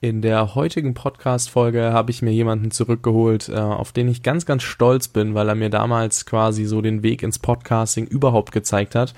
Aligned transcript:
In 0.00 0.22
der 0.22 0.54
heutigen 0.54 0.94
Podcast-Folge 0.94 1.92
habe 1.92 2.12
ich 2.12 2.22
mir 2.22 2.30
jemanden 2.30 2.70
zurückgeholt, 2.70 3.48
äh, 3.48 3.56
auf 3.56 3.90
den 3.90 4.06
ich 4.06 4.22
ganz, 4.22 4.46
ganz 4.46 4.62
stolz 4.62 5.08
bin, 5.08 5.34
weil 5.34 5.48
er 5.48 5.56
mir 5.56 5.70
damals 5.70 6.24
quasi 6.24 6.66
so 6.66 6.80
den 6.80 7.02
Weg 7.02 7.24
ins 7.24 7.40
Podcasting 7.40 8.06
überhaupt 8.06 8.52
gezeigt 8.52 8.94
hat. 8.94 9.12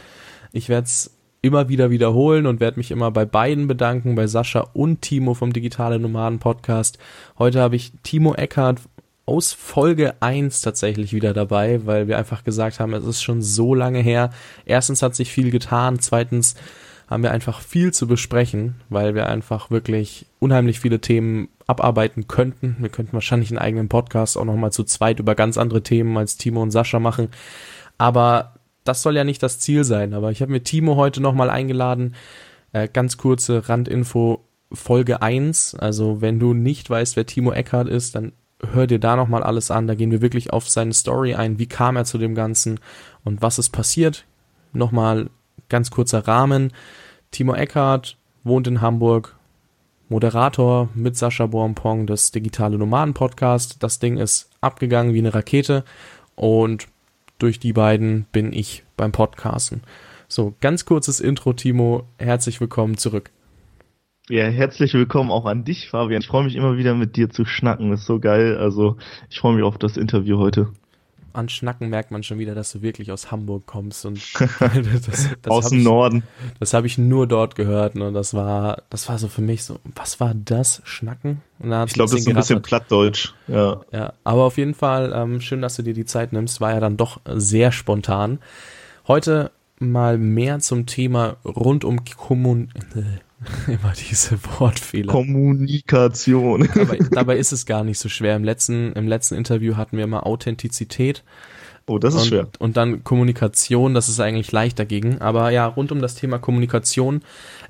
Ich 0.53 0.71
werde 0.71 0.87
es 0.87 1.11
immer 1.43 1.69
wieder 1.69 1.91
wiederholen 1.91 2.47
und 2.47 2.61
werde 2.61 2.79
mich 2.79 2.91
immer 2.93 3.11
bei 3.11 3.27
beiden 3.27 3.67
bedanken, 3.67 4.15
bei 4.15 4.27
Sascha 4.27 4.71
und 4.73 5.03
Timo 5.03 5.35
vom 5.35 5.53
Digitale 5.53 5.99
Nomaden 5.99 6.39
Podcast. 6.39 6.99
Heute 7.39 7.61
habe 7.61 7.77
ich 7.77 7.93
Timo 8.03 8.35
Eckhardt 8.35 8.81
aus 9.27 9.53
Folge 9.53 10.15
1 10.21 10.63
tatsächlich 10.63 11.13
wieder 11.13 11.35
dabei, 11.35 11.85
weil 11.85 12.09
wir 12.09 12.17
einfach 12.17 12.43
gesagt 12.43 12.81
haben, 12.81 12.95
es 12.95 13.05
ist 13.05 13.23
schon 13.23 13.43
so 13.43 13.75
lange 13.75 14.01
her. 14.01 14.31
Erstens 14.65 15.03
hat 15.03 15.15
sich 15.15 15.31
viel 15.31 15.51
getan, 15.51 15.99
zweitens 16.01 16.57
haben 17.11 17.25
wir 17.25 17.33
einfach 17.33 17.61
viel 17.61 17.93
zu 17.93 18.07
besprechen, 18.07 18.77
weil 18.89 19.17
wir 19.17 19.29
einfach 19.29 19.71
wirklich 19.71 20.27
unheimlich 20.39 20.79
viele 20.79 21.01
Themen 21.01 21.49
abarbeiten 21.67 22.29
könnten. 22.29 22.77
Wir 22.79 22.89
könnten 22.89 23.13
wahrscheinlich 23.15 23.51
einen 23.51 23.59
eigenen 23.59 23.89
Podcast 23.89 24.39
auch 24.39 24.45
nochmal 24.45 24.73
zu 24.73 24.85
zweit 24.85 25.19
über 25.19 25.35
ganz 25.35 25.59
andere 25.59 25.83
Themen 25.83 26.17
als 26.17 26.37
Timo 26.37 26.63
und 26.63 26.71
Sascha 26.71 27.01
machen. 27.01 27.29
Aber 27.99 28.55
das 28.85 29.03
soll 29.03 29.17
ja 29.17 29.25
nicht 29.25 29.43
das 29.43 29.59
Ziel 29.59 29.83
sein. 29.83 30.15
Aber 30.15 30.31
ich 30.31 30.41
habe 30.41 30.53
mir 30.53 30.63
Timo 30.63 30.95
heute 30.95 31.21
nochmal 31.21 31.51
eingeladen. 31.51 32.15
Äh, 32.73 32.89
ganz 32.91 33.17
kurze 33.17 33.69
Randinfo. 33.69 34.45
Folge 34.73 35.21
1. 35.21 35.75
Also 35.75 36.21
wenn 36.21 36.39
du 36.39 36.55
nicht 36.55 36.89
weißt, 36.89 37.17
wer 37.17 37.27
Timo 37.27 37.51
Eckhardt 37.51 37.89
ist, 37.89 38.15
dann 38.15 38.33
hör 38.73 38.87
dir 38.87 39.01
da 39.01 39.17
nochmal 39.17 39.43
alles 39.43 39.73
an. 39.73 39.89
Da 39.89 39.97
gehen 39.97 40.13
wir 40.13 40.23
wirklich 40.23 40.53
auf 40.53 40.69
seine 40.69 40.93
Story 40.93 41.35
ein. 41.35 41.59
Wie 41.59 41.67
kam 41.67 41.97
er 41.97 42.05
zu 42.05 42.19
dem 42.19 42.37
Ganzen 42.37 42.79
und 43.25 43.43
was 43.43 43.59
ist 43.59 43.71
passiert? 43.71 44.27
Nochmal 44.73 45.29
ganz 45.71 45.91
kurzer 45.91 46.29
Rahmen. 46.29 46.73
Timo 47.31 47.55
Eckhardt 47.55 48.19
wohnt 48.45 48.67
in 48.67 48.83
Hamburg, 48.83 49.37
Moderator 50.11 50.91
mit 50.95 51.17
Sascha 51.17 51.47
Bornpong 51.47 52.07
des 52.07 52.33
Digitale 52.33 52.77
Nomaden 52.77 53.15
Podcast. 53.15 53.83
Das 53.83 54.01
Ding 54.01 54.19
ist 54.19 54.51
abgegangen 54.61 55.15
wie 55.15 55.19
eine 55.19 55.33
Rakete 55.33 55.85
und 56.35 56.89
durch 57.39 57.59
die 57.59 57.73
beiden 57.73 58.27
bin 58.33 58.53
ich 58.53 58.85
beim 58.97 59.13
Podcasten. 59.13 59.83
So, 60.29 60.55
ganz 60.61 60.85
kurzes 60.85 61.21
Intro, 61.21 61.53
Timo. 61.55 62.05
Herzlich 62.19 62.61
willkommen 62.61 62.99
zurück. 62.99 63.31
Ja, 64.29 64.45
herzlich 64.45 64.95
willkommen 64.95 65.31
auch 65.31 65.47
an 65.47 65.65
dich, 65.65 65.89
Fabian. 65.89 66.21
Ich 66.21 66.29
freue 66.29 66.45
mich 66.45 66.55
immer 66.55 66.77
wieder 66.77 66.95
mit 66.95 67.17
dir 67.17 67.31
zu 67.31 67.45
schnacken. 67.45 67.91
Das 67.91 68.01
ist 68.01 68.07
so 68.07 68.21
geil. 68.21 68.57
Also, 68.59 68.97
ich 69.29 69.41
freue 69.41 69.55
mich 69.55 69.65
auf 69.65 69.79
das 69.79 69.97
Interview 69.97 70.39
heute 70.39 70.73
an 71.33 71.49
Schnacken 71.49 71.89
merkt 71.89 72.11
man 72.11 72.23
schon 72.23 72.39
wieder, 72.39 72.55
dass 72.55 72.73
du 72.73 72.83
wirklich 72.83 73.13
aus 73.13 73.31
Hamburg 73.31 73.67
kommst 73.67 74.05
und 74.07 74.21
das, 74.39 75.29
das 75.43 75.51
aus 75.51 75.71
dem 75.71 75.83
Norden. 75.83 76.23
Das 76.59 76.75
habe 76.75 76.87
ich 76.87 76.99
nur 76.99 77.27
dort 77.27 77.55
gehört 77.55 77.95
und 77.97 78.15
das 78.15 78.35
war, 78.35 78.83
das 78.91 79.09
war 79.09 79.19
so 79.19 79.29
für 79.29 79.43
mich 79.43 79.65
so, 79.65 79.79
was 79.95 80.21
war 80.21 80.35
das 80.35 80.83
Schnacken? 80.85 81.43
ich 81.59 81.69
glaube, 81.69 82.11
das 82.11 82.21
ist 82.21 82.29
ein 82.29 82.35
bisschen 82.35 82.63
plattdeutsch. 82.63 83.35
Ja. 83.47 83.81
Ja, 83.93 84.15
aber 84.25 84.45
auf 84.45 84.57
jeden 84.57 84.75
Fall 84.75 85.13
ähm, 85.15 85.41
schön, 85.41 85.61
dass 85.61 85.77
du 85.77 85.83
dir 85.83 85.95
die 85.95 86.07
Zeit 86.07 86.33
nimmst. 86.33 86.61
War 86.61 86.73
ja 86.73 86.81
dann 86.81 86.97
doch 86.97 87.21
sehr 87.27 87.71
spontan. 87.71 88.39
Heute 89.07 89.51
mal 89.79 90.19
mehr 90.19 90.61
zum 90.61 90.87
Thema 90.87 91.37
rund 91.45 91.85
um 91.85 92.05
Kommun 92.05 92.71
Immer 93.67 93.93
diese 93.93 94.39
Wortfehler. 94.59 95.13
Kommunikation. 95.13 96.69
Dabei, 96.75 96.99
dabei, 97.11 97.37
ist 97.39 97.53
es 97.53 97.65
gar 97.65 97.85
nicht 97.85 97.99
so 97.99 98.09
schwer. 98.09 98.37
Im 98.37 98.45
letzten, 98.45 98.93
im 98.93 99.09
letzten 99.09 99.35
Interview 99.35 99.77
hatten 99.77 99.97
wir 99.97 100.05
immer 100.05 100.27
Authentizität. 100.27 101.23
Oh, 101.87 101.99
das 101.99 102.15
ist 102.15 102.23
und, 102.23 102.29
schwer. 102.29 102.49
Und 102.59 102.77
dann 102.77 103.03
Kommunikation, 103.03 103.95
das 103.95 104.09
ist 104.09 104.21
eigentlich 104.21 104.53
leicht 104.53 104.79
dagegen. 104.79 105.21
Aber 105.21 105.51
ja, 105.51 105.67
rund 105.67 105.91
um 105.91 106.01
das 106.01 106.15
Thema 106.15 106.39
Kommunikation, 106.39 107.23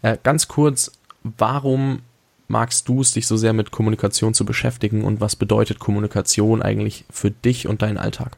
äh, 0.03 0.17
ganz 0.23 0.49
kurz, 0.49 0.93
warum 1.23 2.01
magst 2.49 2.89
du 2.89 3.01
es, 3.01 3.13
dich 3.13 3.29
so 3.29 3.37
sehr 3.37 3.53
mit 3.53 3.71
Kommunikation 3.71 4.35
zu 4.35 4.45
beschäftigen 4.45 5.05
und 5.05 5.21
was 5.21 5.37
bedeutet 5.37 5.79
Kommunikation 5.79 6.63
eigentlich 6.63 7.05
für 7.09 7.31
dich 7.31 7.69
und 7.69 7.83
deinen 7.83 7.97
Alltag? 7.97 8.37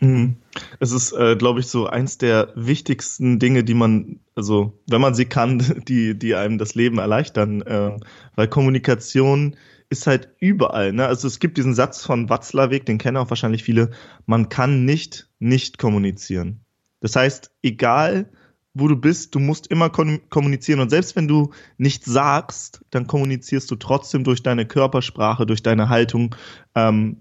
Mhm. 0.00 0.36
Es 0.80 0.92
ist, 0.92 1.12
äh, 1.12 1.36
glaube 1.36 1.60
ich, 1.60 1.66
so 1.66 1.86
eins 1.86 2.18
der 2.18 2.52
wichtigsten 2.56 3.38
Dinge, 3.38 3.64
die 3.64 3.74
man, 3.74 4.20
also 4.34 4.78
wenn 4.88 5.00
man 5.00 5.14
sie 5.14 5.26
kann, 5.26 5.58
die, 5.88 6.18
die 6.18 6.34
einem 6.34 6.58
das 6.58 6.74
Leben 6.74 6.98
erleichtern, 6.98 7.62
äh, 7.62 7.96
weil 8.34 8.48
Kommunikation 8.48 9.56
ist 9.90 10.06
halt 10.06 10.30
überall. 10.38 10.92
Ne? 10.92 11.06
Also 11.06 11.26
es 11.26 11.40
gibt 11.40 11.58
diesen 11.58 11.74
Satz 11.74 12.04
von 12.04 12.30
Watzlawick, 12.30 12.86
den 12.86 12.98
kennen 12.98 13.16
auch 13.16 13.30
wahrscheinlich 13.30 13.64
viele, 13.64 13.90
man 14.24 14.48
kann 14.48 14.84
nicht 14.84 15.28
nicht 15.40 15.78
kommunizieren. 15.78 16.60
Das 17.00 17.16
heißt, 17.16 17.50
egal 17.62 18.30
wo 18.72 18.86
du 18.86 18.94
bist, 18.94 19.34
du 19.34 19.40
musst 19.40 19.66
immer 19.66 19.90
kommunizieren. 19.90 20.78
Und 20.78 20.90
selbst 20.90 21.16
wenn 21.16 21.26
du 21.26 21.50
nichts 21.76 22.06
sagst, 22.06 22.84
dann 22.90 23.08
kommunizierst 23.08 23.68
du 23.68 23.74
trotzdem 23.74 24.22
durch 24.22 24.44
deine 24.44 24.64
Körpersprache, 24.64 25.44
durch 25.44 25.62
deine 25.62 25.88
Haltung 25.88 26.36
ähm, 26.76 27.16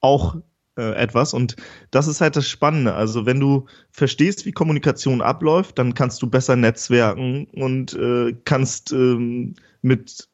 auch 0.00 0.36
äh, 0.80 0.94
etwas. 0.94 1.34
Und 1.34 1.56
das 1.90 2.06
ist 2.06 2.20
halt 2.20 2.36
das 2.36 2.48
Spannende. 2.48 2.94
Also 2.94 3.26
wenn 3.26 3.38
du 3.38 3.66
verstehst, 3.90 4.46
wie 4.46 4.52
Kommunikation 4.52 5.20
abläuft, 5.20 5.78
dann 5.78 5.94
kannst 5.94 6.22
du 6.22 6.26
besser 6.28 6.56
netzwerken 6.56 7.46
und 7.52 7.94
äh, 7.94 8.34
kannst 8.44 8.92
ähm, 8.92 9.54
mit 9.82 10.28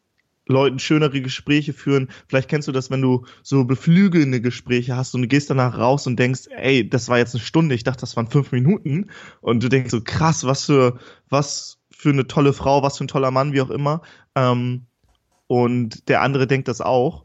Leuten 0.48 0.78
schönere 0.78 1.20
Gespräche 1.20 1.72
führen. 1.72 2.08
Vielleicht 2.28 2.48
kennst 2.48 2.68
du 2.68 2.72
das, 2.72 2.90
wenn 2.90 3.02
du 3.02 3.26
so 3.42 3.64
beflügelnde 3.64 4.40
Gespräche 4.40 4.96
hast 4.96 5.14
und 5.14 5.22
du 5.22 5.28
gehst 5.28 5.50
danach 5.50 5.76
raus 5.76 6.06
und 6.06 6.18
denkst, 6.18 6.42
ey, 6.50 6.88
das 6.88 7.08
war 7.08 7.18
jetzt 7.18 7.34
eine 7.34 7.42
Stunde, 7.42 7.74
ich 7.74 7.82
dachte, 7.82 8.02
das 8.02 8.16
waren 8.16 8.28
fünf 8.28 8.52
Minuten. 8.52 9.10
Und 9.40 9.62
du 9.64 9.68
denkst 9.68 9.90
so, 9.90 10.00
krass, 10.00 10.44
was 10.44 10.66
für, 10.66 10.98
was 11.28 11.78
für 11.90 12.10
eine 12.10 12.28
tolle 12.28 12.52
Frau, 12.52 12.82
was 12.82 12.98
für 12.98 13.04
ein 13.04 13.08
toller 13.08 13.32
Mann, 13.32 13.52
wie 13.52 13.60
auch 13.60 13.70
immer. 13.70 14.02
Ähm, 14.36 14.86
und 15.48 16.08
der 16.08 16.22
andere 16.22 16.46
denkt 16.46 16.68
das 16.68 16.80
auch. 16.80 17.24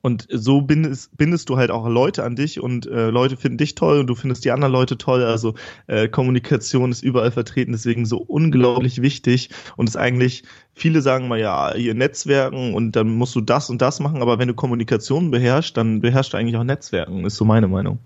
Und 0.00 0.26
so 0.30 0.62
bindest, 0.62 1.16
bindest 1.16 1.50
du 1.50 1.58
halt 1.58 1.70
auch 1.70 1.86
Leute 1.86 2.24
an 2.24 2.34
dich 2.34 2.60
und 2.60 2.86
äh, 2.86 3.10
Leute 3.10 3.36
finden 3.36 3.58
dich 3.58 3.74
toll 3.74 4.00
und 4.00 4.06
du 4.06 4.14
findest 4.14 4.44
die 4.44 4.50
anderen 4.50 4.72
Leute 4.72 4.96
toll. 4.96 5.22
Also 5.22 5.54
äh, 5.86 6.08
Kommunikation 6.08 6.90
ist 6.90 7.02
überall 7.02 7.30
vertreten, 7.30 7.72
deswegen 7.72 8.06
so 8.06 8.16
unglaublich 8.18 9.02
wichtig 9.02 9.50
und 9.76 9.88
ist 9.88 9.96
eigentlich, 9.96 10.44
viele 10.72 11.02
sagen 11.02 11.28
mal 11.28 11.38
ja, 11.38 11.74
hier 11.74 11.94
Netzwerken 11.94 12.74
und 12.74 12.96
dann 12.96 13.10
musst 13.10 13.34
du 13.36 13.42
das 13.42 13.68
und 13.68 13.82
das 13.82 14.00
machen, 14.00 14.22
aber 14.22 14.38
wenn 14.38 14.48
du 14.48 14.54
Kommunikation 14.54 15.30
beherrschst, 15.30 15.76
dann 15.76 16.00
beherrschst 16.00 16.32
du 16.32 16.38
eigentlich 16.38 16.56
auch 16.56 16.64
Netzwerken, 16.64 17.26
ist 17.26 17.36
so 17.36 17.44
meine 17.44 17.68
Meinung. 17.68 17.98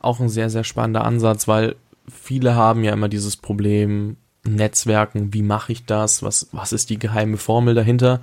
Auch 0.00 0.20
ein 0.20 0.28
sehr, 0.28 0.50
sehr 0.50 0.64
spannender 0.64 1.04
Ansatz, 1.04 1.46
weil 1.46 1.76
viele 2.12 2.56
haben 2.56 2.82
ja 2.82 2.92
immer 2.92 3.08
dieses 3.08 3.36
Problem, 3.36 4.16
Netzwerken, 4.46 5.32
wie 5.32 5.42
mache 5.42 5.72
ich 5.72 5.86
das, 5.86 6.22
was, 6.22 6.48
was 6.52 6.72
ist 6.72 6.90
die 6.90 6.98
geheime 6.98 7.38
Formel 7.38 7.74
dahinter? 7.74 8.20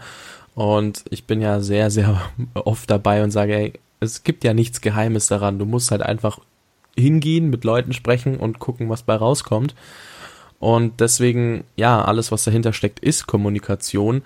Und 0.56 1.06
ich 1.09 1.25
bin 1.25 1.41
ja 1.41 1.59
sehr, 1.62 1.89
sehr 1.89 2.22
oft 2.53 2.89
dabei 2.89 3.23
und 3.23 3.31
sage, 3.31 3.56
ey, 3.56 3.73
es 4.00 4.23
gibt 4.23 4.44
ja 4.44 4.53
nichts 4.53 4.81
Geheimes 4.81 5.28
daran. 5.28 5.59
Du 5.59 5.66
musst 5.66 5.91
halt 5.91 6.01
einfach 6.01 6.39
hingehen, 6.97 7.50
mit 7.50 7.63
Leuten 7.63 7.94
sprechen 7.94 8.38
und 8.38 8.59
gucken, 8.59 8.89
was 8.89 9.03
bei 9.03 9.16
rauskommt. 9.16 9.75
Und 10.59 11.00
deswegen, 11.00 11.63
ja, 11.75 12.03
alles, 12.03 12.31
was 12.31 12.44
dahinter 12.44 12.73
steckt, 12.73 13.00
ist 13.00 13.28
Kommunikation. 13.28 14.22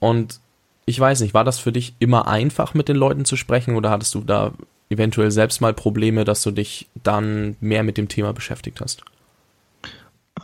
Und 0.00 0.40
ich 0.86 0.98
weiß 0.98 1.20
nicht, 1.20 1.34
war 1.34 1.44
das 1.44 1.58
für 1.58 1.72
dich 1.72 1.94
immer 1.98 2.26
einfach, 2.28 2.74
mit 2.74 2.88
den 2.88 2.96
Leuten 2.96 3.24
zu 3.24 3.36
sprechen 3.36 3.76
oder 3.76 3.90
hattest 3.90 4.14
du 4.14 4.20
da 4.20 4.52
eventuell 4.90 5.30
selbst 5.30 5.60
mal 5.60 5.74
Probleme, 5.74 6.24
dass 6.24 6.42
du 6.42 6.50
dich 6.50 6.88
dann 6.94 7.56
mehr 7.60 7.82
mit 7.82 7.98
dem 7.98 8.08
Thema 8.08 8.32
beschäftigt 8.32 8.80
hast? 8.80 9.02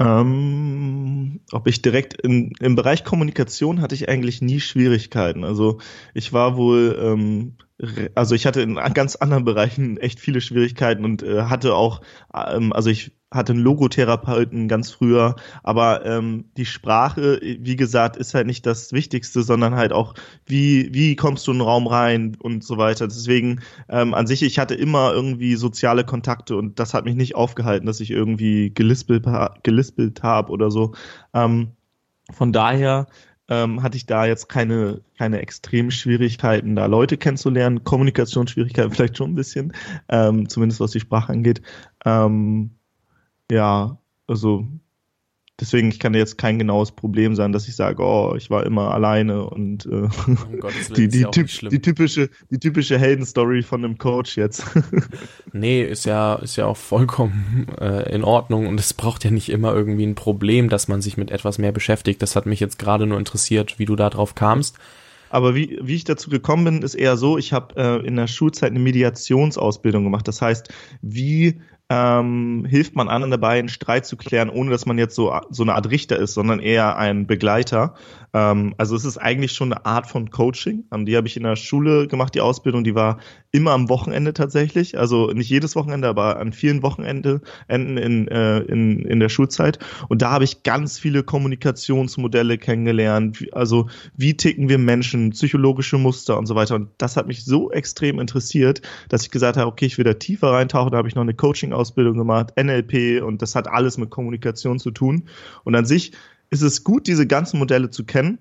Ähm, 0.00 1.40
ob 1.52 1.66
ich 1.66 1.82
direkt 1.82 2.14
in, 2.14 2.52
im 2.60 2.74
Bereich 2.74 3.04
Kommunikation 3.04 3.80
hatte 3.80 3.94
ich 3.94 4.08
eigentlich 4.08 4.42
nie 4.42 4.60
Schwierigkeiten. 4.60 5.44
Also 5.44 5.78
ich 6.14 6.32
war 6.32 6.56
wohl, 6.56 6.98
ähm, 7.00 7.56
also 8.14 8.34
ich 8.34 8.46
hatte 8.46 8.62
in 8.62 8.74
ganz 8.94 9.16
anderen 9.16 9.44
Bereichen 9.44 9.96
echt 9.98 10.20
viele 10.20 10.40
Schwierigkeiten 10.40 11.04
und 11.04 11.22
äh, 11.22 11.42
hatte 11.42 11.74
auch, 11.74 12.00
ähm, 12.34 12.72
also 12.72 12.90
ich 12.90 13.12
hatte 13.34 13.52
einen 13.52 13.62
Logotherapeuten 13.62 14.68
ganz 14.68 14.90
früher, 14.90 15.36
aber 15.62 16.06
ähm, 16.06 16.44
die 16.56 16.64
Sprache, 16.64 17.40
wie 17.42 17.76
gesagt, 17.76 18.16
ist 18.16 18.32
halt 18.32 18.46
nicht 18.46 18.64
das 18.64 18.92
Wichtigste, 18.92 19.42
sondern 19.42 19.74
halt 19.74 19.92
auch, 19.92 20.14
wie, 20.46 20.94
wie 20.94 21.16
kommst 21.16 21.46
du 21.46 21.52
in 21.52 21.58
den 21.58 21.66
Raum 21.66 21.86
rein 21.86 22.36
und 22.40 22.62
so 22.64 22.78
weiter. 22.78 23.08
Deswegen 23.08 23.60
ähm, 23.88 24.14
an 24.14 24.26
sich, 24.26 24.42
ich 24.42 24.58
hatte 24.58 24.74
immer 24.74 25.12
irgendwie 25.12 25.56
soziale 25.56 26.04
Kontakte 26.04 26.56
und 26.56 26.78
das 26.78 26.94
hat 26.94 27.04
mich 27.04 27.16
nicht 27.16 27.34
aufgehalten, 27.34 27.86
dass 27.86 28.00
ich 28.00 28.10
irgendwie 28.10 28.72
gelispelt, 28.72 29.26
gelispelt 29.62 30.22
habe 30.22 30.52
oder 30.52 30.70
so. 30.70 30.92
Ähm, 31.34 31.72
von 32.32 32.52
daher 32.52 33.06
ähm, 33.48 33.82
hatte 33.82 33.96
ich 33.96 34.06
da 34.06 34.24
jetzt 34.24 34.48
keine, 34.48 35.02
keine 35.18 35.40
extremen 35.40 35.90
Schwierigkeiten, 35.90 36.76
da 36.76 36.86
Leute 36.86 37.18
kennenzulernen. 37.18 37.84
Kommunikationsschwierigkeiten 37.84 38.90
vielleicht 38.94 39.16
schon 39.18 39.32
ein 39.32 39.34
bisschen, 39.34 39.72
ähm, 40.08 40.48
zumindest 40.48 40.80
was 40.80 40.92
die 40.92 41.00
Sprache 41.00 41.32
angeht. 41.32 41.60
Ähm, 42.04 42.70
ja, 43.50 43.98
also 44.26 44.66
Deswegen, 45.60 45.88
ich 45.88 46.00
kann 46.00 46.14
jetzt 46.14 46.36
kein 46.36 46.58
genaues 46.58 46.90
Problem 46.90 47.36
sein, 47.36 47.52
dass 47.52 47.68
ich 47.68 47.76
sage, 47.76 48.02
oh, 48.02 48.34
ich 48.36 48.50
war 48.50 48.66
immer 48.66 48.92
alleine 48.92 49.48
und 49.48 49.86
äh, 49.86 50.08
die, 50.96 51.06
die, 51.06 51.24
typ, 51.30 51.48
die, 51.70 51.80
typische, 51.80 52.28
die 52.50 52.58
typische 52.58 52.98
Heldenstory 52.98 53.62
von 53.62 53.84
einem 53.84 53.96
Coach 53.96 54.36
jetzt. 54.36 54.64
nee, 55.52 55.84
ist 55.84 56.06
ja, 56.06 56.34
ist 56.34 56.56
ja 56.56 56.66
auch 56.66 56.76
vollkommen 56.76 57.68
äh, 57.80 58.12
in 58.12 58.24
Ordnung 58.24 58.66
und 58.66 58.80
es 58.80 58.94
braucht 58.94 59.22
ja 59.22 59.30
nicht 59.30 59.48
immer 59.48 59.72
irgendwie 59.72 60.06
ein 60.06 60.16
Problem, 60.16 60.68
dass 60.68 60.88
man 60.88 61.00
sich 61.00 61.16
mit 61.16 61.30
etwas 61.30 61.58
mehr 61.58 61.70
beschäftigt. 61.70 62.20
Das 62.20 62.34
hat 62.34 62.46
mich 62.46 62.58
jetzt 62.58 62.80
gerade 62.80 63.06
nur 63.06 63.20
interessiert, 63.20 63.78
wie 63.78 63.84
du 63.84 63.94
da 63.94 64.10
drauf 64.10 64.34
kamst. 64.34 64.76
Aber 65.30 65.54
wie, 65.54 65.78
wie 65.82 65.94
ich 65.94 66.04
dazu 66.04 66.30
gekommen 66.30 66.64
bin, 66.64 66.82
ist 66.82 66.94
eher 66.94 67.16
so, 67.16 67.38
ich 67.38 67.52
habe 67.52 67.76
äh, 67.76 68.06
in 68.06 68.16
der 68.16 68.26
Schulzeit 68.26 68.70
eine 68.70 68.80
Mediationsausbildung 68.80 70.02
gemacht. 70.02 70.26
Das 70.26 70.42
heißt, 70.42 70.68
wie 71.00 71.60
ähm, 71.90 72.64
hilft 72.68 72.96
man 72.96 73.08
anderen 73.08 73.30
dabei, 73.30 73.58
einen 73.58 73.68
Streit 73.68 74.06
zu 74.06 74.16
klären, 74.16 74.48
ohne 74.48 74.70
dass 74.70 74.86
man 74.86 74.96
jetzt 74.96 75.14
so, 75.14 75.38
so 75.50 75.62
eine 75.62 75.74
Art 75.74 75.90
Richter 75.90 76.16
ist, 76.16 76.34
sondern 76.34 76.60
eher 76.60 76.96
ein 76.96 77.26
Begleiter. 77.26 77.94
Ähm, 78.32 78.74
also 78.78 78.96
es 78.96 79.04
ist 79.04 79.18
eigentlich 79.18 79.52
schon 79.52 79.72
eine 79.72 79.84
Art 79.84 80.06
von 80.06 80.30
Coaching. 80.30 80.84
Ähm, 80.92 81.04
die 81.04 81.16
habe 81.16 81.26
ich 81.26 81.36
in 81.36 81.42
der 81.42 81.56
Schule 81.56 82.08
gemacht, 82.08 82.34
die 82.34 82.40
Ausbildung, 82.40 82.84
die 82.84 82.94
war 82.94 83.18
immer 83.54 83.70
am 83.70 83.88
Wochenende 83.88 84.32
tatsächlich. 84.32 84.98
Also 84.98 85.28
nicht 85.28 85.48
jedes 85.48 85.76
Wochenende, 85.76 86.08
aber 86.08 86.40
an 86.40 86.52
vielen 86.52 86.82
Wochenenden 86.82 87.40
in, 87.68 88.26
äh, 88.26 88.58
in, 88.58 89.04
in 89.04 89.20
der 89.20 89.28
Schulzeit. 89.28 89.78
Und 90.08 90.22
da 90.22 90.32
habe 90.32 90.42
ich 90.42 90.64
ganz 90.64 90.98
viele 90.98 91.22
Kommunikationsmodelle 91.22 92.58
kennengelernt. 92.58 93.46
Also 93.52 93.88
wie 94.16 94.36
ticken 94.36 94.68
wir 94.68 94.78
Menschen, 94.78 95.30
psychologische 95.30 95.98
Muster 95.98 96.36
und 96.36 96.46
so 96.46 96.56
weiter. 96.56 96.74
Und 96.74 96.88
das 96.98 97.16
hat 97.16 97.28
mich 97.28 97.44
so 97.44 97.70
extrem 97.70 98.18
interessiert, 98.18 98.82
dass 99.08 99.22
ich 99.22 99.30
gesagt 99.30 99.56
habe, 99.56 99.70
okay, 99.70 99.86
ich 99.86 99.98
will 99.98 100.04
da 100.04 100.14
tiefer 100.14 100.50
reintauchen. 100.50 100.90
Da 100.90 100.98
habe 100.98 101.06
ich 101.06 101.14
noch 101.14 101.22
eine 101.22 101.34
Coaching-Ausbildung 101.34 102.18
gemacht, 102.18 102.54
NLP 102.60 103.22
und 103.22 103.40
das 103.40 103.54
hat 103.54 103.68
alles 103.68 103.98
mit 103.98 104.10
Kommunikation 104.10 104.80
zu 104.80 104.90
tun. 104.90 105.28
Und 105.62 105.76
an 105.76 105.84
sich 105.84 106.10
ist 106.50 106.62
es 106.62 106.82
gut, 106.82 107.06
diese 107.06 107.28
ganzen 107.28 107.60
Modelle 107.60 107.90
zu 107.90 108.04
kennen, 108.04 108.38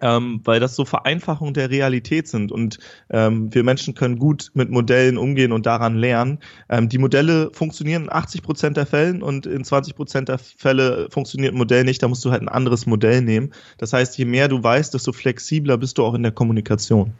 ähm, 0.00 0.40
weil 0.44 0.60
das 0.60 0.76
so 0.76 0.84
Vereinfachungen 0.84 1.54
der 1.54 1.70
Realität 1.70 2.28
sind 2.28 2.52
und 2.52 2.78
ähm, 3.10 3.54
wir 3.54 3.64
Menschen 3.64 3.94
können 3.94 4.18
gut 4.18 4.50
mit 4.54 4.70
Modellen 4.70 5.18
umgehen 5.18 5.52
und 5.52 5.66
daran 5.66 5.96
lernen. 5.96 6.38
Ähm, 6.68 6.88
die 6.88 6.98
Modelle 6.98 7.50
funktionieren 7.52 8.04
in 8.04 8.12
80 8.12 8.42
Prozent 8.42 8.76
der 8.76 8.86
Fällen 8.86 9.22
und 9.22 9.46
in 9.46 9.64
20 9.64 9.96
Prozent 9.96 10.28
der 10.28 10.38
Fälle 10.38 11.08
funktioniert 11.10 11.54
ein 11.54 11.58
Modell 11.58 11.84
nicht, 11.84 12.02
da 12.02 12.08
musst 12.08 12.24
du 12.24 12.30
halt 12.30 12.42
ein 12.42 12.48
anderes 12.48 12.86
Modell 12.86 13.22
nehmen. 13.22 13.52
Das 13.78 13.92
heißt, 13.92 14.18
je 14.18 14.24
mehr 14.24 14.48
du 14.48 14.62
weißt, 14.62 14.92
desto 14.94 15.12
flexibler 15.12 15.78
bist 15.78 15.98
du 15.98 16.04
auch 16.04 16.14
in 16.14 16.22
der 16.22 16.32
Kommunikation. 16.32 17.12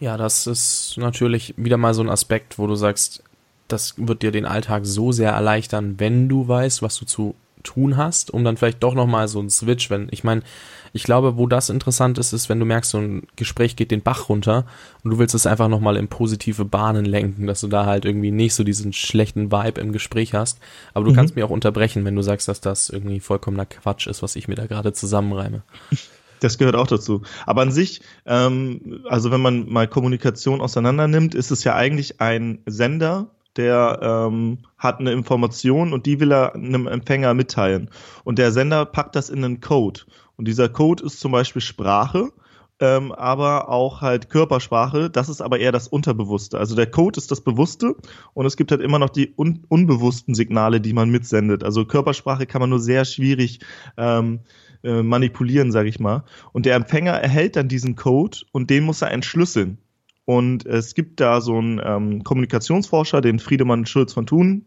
Ja, 0.00 0.16
das 0.16 0.48
ist 0.48 0.94
natürlich 0.96 1.54
wieder 1.56 1.76
mal 1.76 1.94
so 1.94 2.02
ein 2.02 2.10
Aspekt, 2.10 2.58
wo 2.58 2.66
du 2.66 2.74
sagst, 2.74 3.22
das 3.68 3.94
wird 3.96 4.22
dir 4.22 4.32
den 4.32 4.46
Alltag 4.46 4.84
so 4.84 5.12
sehr 5.12 5.30
erleichtern, 5.30 5.94
wenn 5.98 6.28
du 6.28 6.48
weißt, 6.48 6.82
was 6.82 6.98
du 6.98 7.04
zu 7.04 7.36
tun 7.62 7.96
hast, 7.96 8.30
um 8.30 8.44
dann 8.44 8.56
vielleicht 8.56 8.82
doch 8.82 8.94
nochmal 8.94 9.28
so 9.28 9.40
ein 9.40 9.50
Switch, 9.50 9.90
wenn, 9.90 10.08
ich 10.10 10.24
meine, 10.24 10.42
ich 10.92 11.04
glaube, 11.04 11.38
wo 11.38 11.46
das 11.46 11.70
interessant 11.70 12.18
ist, 12.18 12.32
ist, 12.32 12.48
wenn 12.48 12.60
du 12.60 12.66
merkst, 12.66 12.90
so 12.90 12.98
ein 12.98 13.26
Gespräch 13.36 13.76
geht 13.76 13.90
den 13.90 14.02
Bach 14.02 14.28
runter 14.28 14.66
und 15.02 15.10
du 15.10 15.18
willst 15.18 15.34
es 15.34 15.46
einfach 15.46 15.68
nochmal 15.68 15.96
in 15.96 16.08
positive 16.08 16.64
Bahnen 16.64 17.04
lenken, 17.04 17.46
dass 17.46 17.62
du 17.62 17.68
da 17.68 17.86
halt 17.86 18.04
irgendwie 18.04 18.30
nicht 18.30 18.54
so 18.54 18.62
diesen 18.62 18.92
schlechten 18.92 19.50
Vibe 19.50 19.80
im 19.80 19.92
Gespräch 19.92 20.34
hast. 20.34 20.58
Aber 20.92 21.06
du 21.06 21.12
mhm. 21.12 21.16
kannst 21.16 21.36
mir 21.36 21.46
auch 21.46 21.50
unterbrechen, 21.50 22.04
wenn 22.04 22.16
du 22.16 22.22
sagst, 22.22 22.48
dass 22.48 22.60
das 22.60 22.90
irgendwie 22.90 23.20
vollkommener 23.20 23.66
Quatsch 23.66 24.06
ist, 24.06 24.22
was 24.22 24.36
ich 24.36 24.48
mir 24.48 24.54
da 24.54 24.66
gerade 24.66 24.92
zusammenreime. 24.92 25.62
Das 26.40 26.58
gehört 26.58 26.74
auch 26.74 26.88
dazu. 26.88 27.22
Aber 27.46 27.62
an 27.62 27.70
sich, 27.70 28.00
ähm, 28.26 29.04
also 29.08 29.30
wenn 29.30 29.40
man 29.40 29.68
mal 29.68 29.86
Kommunikation 29.86 30.60
auseinander 30.60 31.06
nimmt, 31.06 31.36
ist 31.36 31.52
es 31.52 31.62
ja 31.62 31.76
eigentlich 31.76 32.20
ein 32.20 32.58
Sender, 32.66 33.30
der 33.56 33.98
ähm, 34.02 34.58
hat 34.78 35.00
eine 35.00 35.12
Information 35.12 35.92
und 35.92 36.06
die 36.06 36.20
will 36.20 36.32
er 36.32 36.54
einem 36.54 36.86
Empfänger 36.86 37.34
mitteilen. 37.34 37.90
Und 38.24 38.38
der 38.38 38.52
Sender 38.52 38.84
packt 38.86 39.16
das 39.16 39.30
in 39.30 39.44
einen 39.44 39.60
Code. 39.60 40.00
Und 40.36 40.48
dieser 40.48 40.68
Code 40.68 41.04
ist 41.04 41.20
zum 41.20 41.32
Beispiel 41.32 41.62
Sprache, 41.62 42.30
ähm, 42.80 43.12
aber 43.12 43.68
auch 43.68 44.00
halt 44.00 44.30
Körpersprache. 44.30 45.10
Das 45.10 45.28
ist 45.28 45.40
aber 45.40 45.58
eher 45.58 45.72
das 45.72 45.88
Unterbewusste. 45.88 46.58
Also 46.58 46.74
der 46.74 46.90
Code 46.90 47.18
ist 47.18 47.30
das 47.30 47.42
Bewusste 47.42 47.94
und 48.34 48.46
es 48.46 48.56
gibt 48.56 48.70
halt 48.70 48.80
immer 48.80 48.98
noch 48.98 49.10
die 49.10 49.34
un 49.36 49.64
unbewussten 49.68 50.34
Signale, 50.34 50.80
die 50.80 50.92
man 50.92 51.10
mitsendet. 51.10 51.62
Also 51.62 51.84
Körpersprache 51.84 52.46
kann 52.46 52.60
man 52.60 52.70
nur 52.70 52.80
sehr 52.80 53.04
schwierig 53.04 53.60
ähm, 53.96 54.40
äh, 54.82 55.02
manipulieren, 55.02 55.70
sage 55.70 55.88
ich 55.88 56.00
mal. 56.00 56.24
Und 56.52 56.66
der 56.66 56.74
Empfänger 56.74 57.12
erhält 57.12 57.56
dann 57.56 57.68
diesen 57.68 57.94
Code 57.94 58.38
und 58.50 58.70
den 58.70 58.84
muss 58.84 59.02
er 59.02 59.12
entschlüsseln. 59.12 59.78
Und 60.24 60.66
es 60.66 60.94
gibt 60.94 61.20
da 61.20 61.40
so 61.40 61.58
einen 61.58 61.80
ähm, 61.84 62.24
Kommunikationsforscher, 62.24 63.20
den 63.20 63.38
Friedemann 63.38 63.86
Schulz 63.86 64.12
von 64.12 64.26
Thun. 64.26 64.66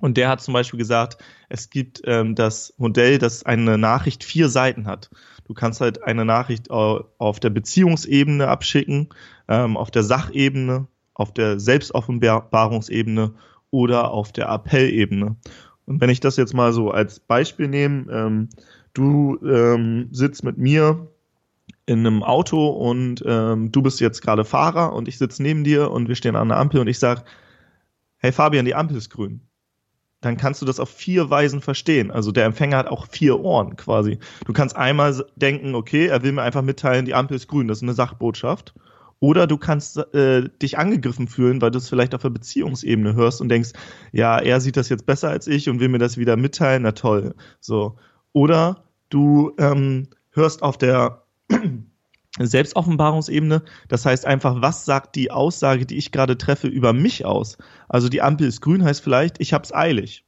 Und 0.00 0.16
der 0.16 0.28
hat 0.28 0.40
zum 0.40 0.52
Beispiel 0.52 0.78
gesagt, 0.78 1.18
es 1.48 1.70
gibt 1.70 2.02
ähm, 2.04 2.34
das 2.34 2.74
Modell, 2.76 3.18
das 3.18 3.46
eine 3.46 3.78
Nachricht 3.78 4.24
vier 4.24 4.48
Seiten 4.48 4.86
hat. 4.86 5.10
Du 5.44 5.54
kannst 5.54 5.80
halt 5.80 6.02
eine 6.02 6.24
Nachricht 6.24 6.70
auf 6.70 7.40
der 7.40 7.50
Beziehungsebene 7.50 8.48
abschicken, 8.48 9.10
ähm, 9.48 9.76
auf 9.76 9.90
der 9.90 10.02
Sachebene, 10.02 10.88
auf 11.14 11.32
der 11.32 11.60
Selbstoffenbarungsebene 11.60 13.34
oder 13.70 14.10
auf 14.10 14.32
der 14.32 14.48
Appellebene. 14.48 15.36
Und 15.86 16.00
wenn 16.00 16.10
ich 16.10 16.20
das 16.20 16.36
jetzt 16.36 16.54
mal 16.54 16.72
so 16.72 16.90
als 16.90 17.20
Beispiel 17.20 17.68
nehme, 17.68 18.10
ähm, 18.10 18.48
du 18.94 19.38
ähm, 19.44 20.08
sitzt 20.10 20.42
mit 20.44 20.58
mir 20.58 21.11
in 21.86 22.00
einem 22.00 22.22
Auto 22.22 22.68
und 22.68 23.22
ähm, 23.26 23.72
du 23.72 23.82
bist 23.82 24.00
jetzt 24.00 24.22
gerade 24.22 24.44
Fahrer 24.44 24.92
und 24.92 25.08
ich 25.08 25.18
sitze 25.18 25.42
neben 25.42 25.64
dir 25.64 25.90
und 25.90 26.08
wir 26.08 26.14
stehen 26.14 26.36
an 26.36 26.48
der 26.48 26.58
Ampel 26.58 26.80
und 26.80 26.86
ich 26.86 26.98
sage, 26.98 27.22
hey 28.18 28.32
Fabian, 28.32 28.64
die 28.64 28.74
Ampel 28.74 28.96
ist 28.96 29.10
grün. 29.10 29.40
Dann 30.20 30.36
kannst 30.36 30.62
du 30.62 30.66
das 30.66 30.78
auf 30.78 30.88
vier 30.88 31.30
Weisen 31.30 31.60
verstehen. 31.60 32.12
Also 32.12 32.30
der 32.30 32.44
Empfänger 32.44 32.76
hat 32.76 32.86
auch 32.86 33.08
vier 33.08 33.40
Ohren 33.40 33.74
quasi. 33.74 34.20
Du 34.46 34.52
kannst 34.52 34.76
einmal 34.76 35.24
denken, 35.34 35.74
okay, 35.74 36.06
er 36.06 36.22
will 36.22 36.30
mir 36.30 36.42
einfach 36.42 36.62
mitteilen, 36.62 37.04
die 37.04 37.14
Ampel 37.14 37.36
ist 37.36 37.48
grün, 37.48 37.66
das 37.66 37.78
ist 37.78 37.82
eine 37.82 37.94
Sachbotschaft. 37.94 38.72
Oder 39.18 39.48
du 39.48 39.56
kannst 39.56 39.98
äh, 40.14 40.48
dich 40.60 40.78
angegriffen 40.78 41.26
fühlen, 41.26 41.60
weil 41.60 41.72
du 41.72 41.78
es 41.78 41.88
vielleicht 41.88 42.14
auf 42.14 42.22
der 42.22 42.30
Beziehungsebene 42.30 43.14
hörst 43.14 43.40
und 43.40 43.48
denkst, 43.48 43.70
ja, 44.12 44.38
er 44.38 44.60
sieht 44.60 44.76
das 44.76 44.88
jetzt 44.88 45.06
besser 45.06 45.30
als 45.30 45.48
ich 45.48 45.68
und 45.68 45.80
will 45.80 45.88
mir 45.88 45.98
das 45.98 46.16
wieder 46.16 46.36
mitteilen, 46.36 46.82
na 46.82 46.92
toll. 46.92 47.34
So. 47.60 47.96
Oder 48.32 48.84
du 49.10 49.52
ähm, 49.58 50.08
hörst 50.30 50.62
auf 50.62 50.78
der 50.78 51.21
Selbstoffenbarungsebene. 52.38 53.62
Das 53.88 54.06
heißt 54.06 54.24
einfach, 54.26 54.62
was 54.62 54.84
sagt 54.84 55.16
die 55.16 55.30
Aussage, 55.30 55.86
die 55.86 55.96
ich 55.96 56.12
gerade 56.12 56.38
treffe, 56.38 56.66
über 56.66 56.92
mich 56.92 57.24
aus? 57.24 57.58
Also 57.88 58.08
die 58.08 58.22
Ampel 58.22 58.46
ist 58.46 58.60
grün 58.60 58.84
heißt 58.84 59.02
vielleicht, 59.02 59.40
ich 59.40 59.52
hab's 59.52 59.72
eilig. 59.72 60.24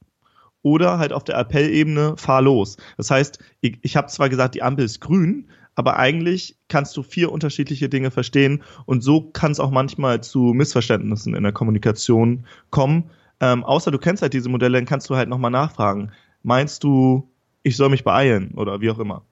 Oder 0.61 0.97
halt 0.97 1.13
auf 1.13 1.23
der 1.23 1.37
Appellebene, 1.37 2.15
fahr 2.17 2.41
los. 2.41 2.77
Das 2.97 3.11
heißt, 3.11 3.39
ich, 3.61 3.79
ich 3.81 3.95
habe 3.95 4.07
zwar 4.07 4.29
gesagt, 4.29 4.55
die 4.55 4.63
Ampel 4.63 4.85
ist 4.85 4.99
grün, 4.99 5.49
aber 5.75 5.97
eigentlich 5.97 6.57
kannst 6.69 6.95
du 6.97 7.03
vier 7.03 7.31
unterschiedliche 7.31 7.89
Dinge 7.89 8.09
verstehen 8.09 8.63
und 8.85 9.01
so 9.01 9.29
kann 9.29 9.51
es 9.51 9.59
auch 9.59 9.71
manchmal 9.71 10.21
zu 10.21 10.53
Missverständnissen 10.53 11.35
in 11.35 11.43
der 11.43 11.51
Kommunikation 11.51 12.45
kommen. 12.69 13.11
Ähm, 13.41 13.63
außer 13.63 13.91
du 13.91 13.99
kennst 13.99 14.21
halt 14.21 14.33
diese 14.33 14.49
Modelle, 14.49 14.77
dann 14.77 14.85
kannst 14.85 15.09
du 15.09 15.15
halt 15.15 15.27
nochmal 15.27 15.51
nachfragen. 15.51 16.11
Meinst 16.43 16.83
du, 16.83 17.29
ich 17.61 17.75
soll 17.75 17.89
mich 17.89 18.03
beeilen 18.03 18.53
oder 18.55 18.79
wie 18.79 18.89
auch 18.89 18.99
immer? 18.99 19.25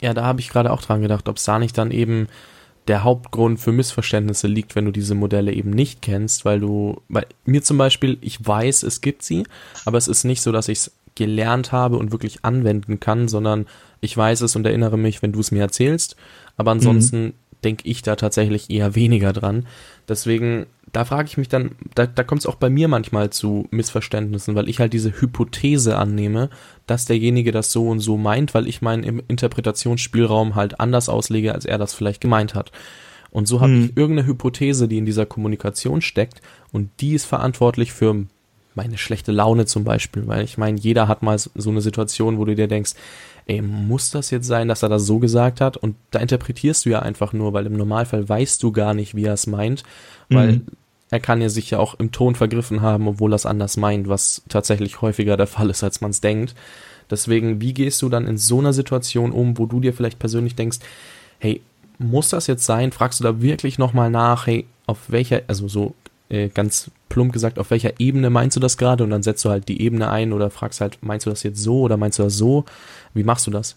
Ja, 0.00 0.14
da 0.14 0.24
habe 0.24 0.40
ich 0.40 0.48
gerade 0.48 0.72
auch 0.72 0.82
dran 0.82 1.02
gedacht, 1.02 1.28
ob 1.28 1.36
es 1.36 1.44
da 1.44 1.58
nicht 1.58 1.76
dann 1.76 1.90
eben 1.90 2.28
der 2.86 3.04
Hauptgrund 3.04 3.60
für 3.60 3.72
Missverständnisse 3.72 4.46
liegt, 4.46 4.74
wenn 4.74 4.86
du 4.86 4.90
diese 4.90 5.14
Modelle 5.14 5.52
eben 5.52 5.70
nicht 5.70 6.00
kennst, 6.00 6.44
weil 6.44 6.60
du, 6.60 7.02
bei 7.08 7.26
mir 7.44 7.62
zum 7.62 7.76
Beispiel, 7.76 8.16
ich 8.22 8.44
weiß, 8.44 8.82
es 8.82 9.00
gibt 9.00 9.22
sie, 9.22 9.44
aber 9.84 9.98
es 9.98 10.08
ist 10.08 10.24
nicht 10.24 10.40
so, 10.40 10.52
dass 10.52 10.68
ich 10.68 10.78
es 10.78 10.92
gelernt 11.14 11.72
habe 11.72 11.98
und 11.98 12.12
wirklich 12.12 12.44
anwenden 12.44 13.00
kann, 13.00 13.28
sondern 13.28 13.66
ich 14.00 14.16
weiß 14.16 14.40
es 14.40 14.56
und 14.56 14.64
erinnere 14.64 14.96
mich, 14.96 15.20
wenn 15.20 15.32
du 15.32 15.40
es 15.40 15.50
mir 15.50 15.60
erzählst, 15.60 16.16
aber 16.56 16.70
ansonsten 16.70 17.24
mhm. 17.24 17.32
Denke 17.64 17.88
ich 17.88 18.02
da 18.02 18.16
tatsächlich 18.16 18.70
eher 18.70 18.94
weniger 18.94 19.32
dran. 19.32 19.66
Deswegen 20.08 20.66
da 20.92 21.04
frage 21.04 21.28
ich 21.28 21.36
mich 21.36 21.48
dann, 21.48 21.72
da, 21.94 22.06
da 22.06 22.24
kommt 22.24 22.40
es 22.40 22.46
auch 22.46 22.54
bei 22.54 22.70
mir 22.70 22.88
manchmal 22.88 23.30
zu 23.30 23.66
Missverständnissen, 23.70 24.54
weil 24.54 24.68
ich 24.68 24.80
halt 24.80 24.92
diese 24.92 25.20
Hypothese 25.20 25.96
annehme, 25.96 26.50
dass 26.86 27.04
derjenige 27.04 27.52
das 27.52 27.72
so 27.72 27.88
und 27.88 28.00
so 28.00 28.16
meint, 28.16 28.54
weil 28.54 28.66
ich 28.66 28.82
meinen 28.82 29.20
Interpretationsspielraum 29.28 30.54
halt 30.54 30.80
anders 30.80 31.08
auslege, 31.08 31.54
als 31.54 31.64
er 31.64 31.78
das 31.78 31.94
vielleicht 31.94 32.20
gemeint 32.20 32.54
hat. 32.54 32.72
Und 33.30 33.46
so 33.46 33.60
habe 33.60 33.72
hm. 33.72 33.84
ich 33.84 33.96
irgendeine 33.96 34.28
Hypothese, 34.28 34.88
die 34.88 34.98
in 34.98 35.06
dieser 35.06 35.26
Kommunikation 35.26 36.00
steckt, 36.00 36.40
und 36.72 36.90
die 37.00 37.14
ist 37.14 37.26
verantwortlich 37.26 37.92
für 37.92 38.26
meine 38.74 38.96
schlechte 38.96 39.32
Laune 39.32 39.66
zum 39.66 39.84
Beispiel, 39.84 40.26
weil 40.26 40.44
ich 40.44 40.56
meine, 40.56 40.78
jeder 40.78 41.08
hat 41.08 41.22
mal 41.22 41.38
so 41.38 41.70
eine 41.70 41.80
Situation, 41.80 42.38
wo 42.38 42.44
du 42.44 42.54
dir 42.54 42.68
denkst, 42.68 42.92
ey, 43.48 43.62
muss 43.62 44.10
das 44.10 44.30
jetzt 44.30 44.46
sein, 44.46 44.68
dass 44.68 44.82
er 44.82 44.90
das 44.90 45.04
so 45.04 45.18
gesagt 45.18 45.60
hat? 45.60 45.76
Und 45.76 45.96
da 46.10 46.20
interpretierst 46.20 46.84
du 46.84 46.90
ja 46.90 47.00
einfach 47.00 47.32
nur, 47.32 47.52
weil 47.54 47.66
im 47.66 47.72
Normalfall 47.72 48.28
weißt 48.28 48.62
du 48.62 48.70
gar 48.70 48.94
nicht, 48.94 49.16
wie 49.16 49.24
er 49.24 49.32
es 49.32 49.46
meint, 49.46 49.82
weil 50.28 50.52
mhm. 50.52 50.66
er 51.10 51.18
kann 51.18 51.40
ja 51.40 51.48
sich 51.48 51.70
ja 51.70 51.78
auch 51.78 51.94
im 51.98 52.12
Ton 52.12 52.34
vergriffen 52.34 52.82
haben, 52.82 53.08
obwohl 53.08 53.32
er 53.32 53.36
es 53.36 53.46
anders 53.46 53.78
meint, 53.78 54.08
was 54.08 54.42
tatsächlich 54.48 55.00
häufiger 55.00 55.36
der 55.36 55.46
Fall 55.46 55.70
ist, 55.70 55.82
als 55.82 56.02
man 56.02 56.10
es 56.10 56.20
denkt. 56.20 56.54
Deswegen, 57.10 57.62
wie 57.62 57.72
gehst 57.72 58.02
du 58.02 58.10
dann 58.10 58.26
in 58.26 58.36
so 58.36 58.58
einer 58.58 58.74
Situation 58.74 59.32
um, 59.32 59.56
wo 59.56 59.64
du 59.64 59.80
dir 59.80 59.94
vielleicht 59.94 60.18
persönlich 60.18 60.54
denkst, 60.54 60.78
hey, 61.38 61.62
muss 61.98 62.28
das 62.28 62.46
jetzt 62.46 62.66
sein? 62.66 62.92
Fragst 62.92 63.18
du 63.18 63.24
da 63.24 63.40
wirklich 63.40 63.78
nochmal 63.78 64.10
nach, 64.10 64.46
hey, 64.46 64.66
auf 64.86 64.98
welcher, 65.08 65.40
also 65.48 65.68
so 65.68 65.94
äh, 66.28 66.48
ganz 66.48 66.90
plump 67.08 67.32
gesagt, 67.32 67.58
auf 67.58 67.70
welcher 67.70 67.98
Ebene 68.00 68.30
meinst 68.30 68.56
du 68.56 68.60
das 68.60 68.76
gerade? 68.76 69.04
Und 69.04 69.10
dann 69.10 69.22
setzt 69.22 69.44
du 69.44 69.50
halt 69.50 69.68
die 69.68 69.82
Ebene 69.82 70.10
ein 70.10 70.32
oder 70.32 70.50
fragst 70.50 70.80
halt, 70.80 70.98
meinst 71.00 71.26
du 71.26 71.30
das 71.30 71.42
jetzt 71.42 71.62
so 71.62 71.80
oder 71.82 71.96
meinst 71.96 72.18
du 72.18 72.22
das 72.22 72.36
so? 72.36 72.64
Wie 73.14 73.24
machst 73.24 73.46
du 73.46 73.50
das? 73.50 73.76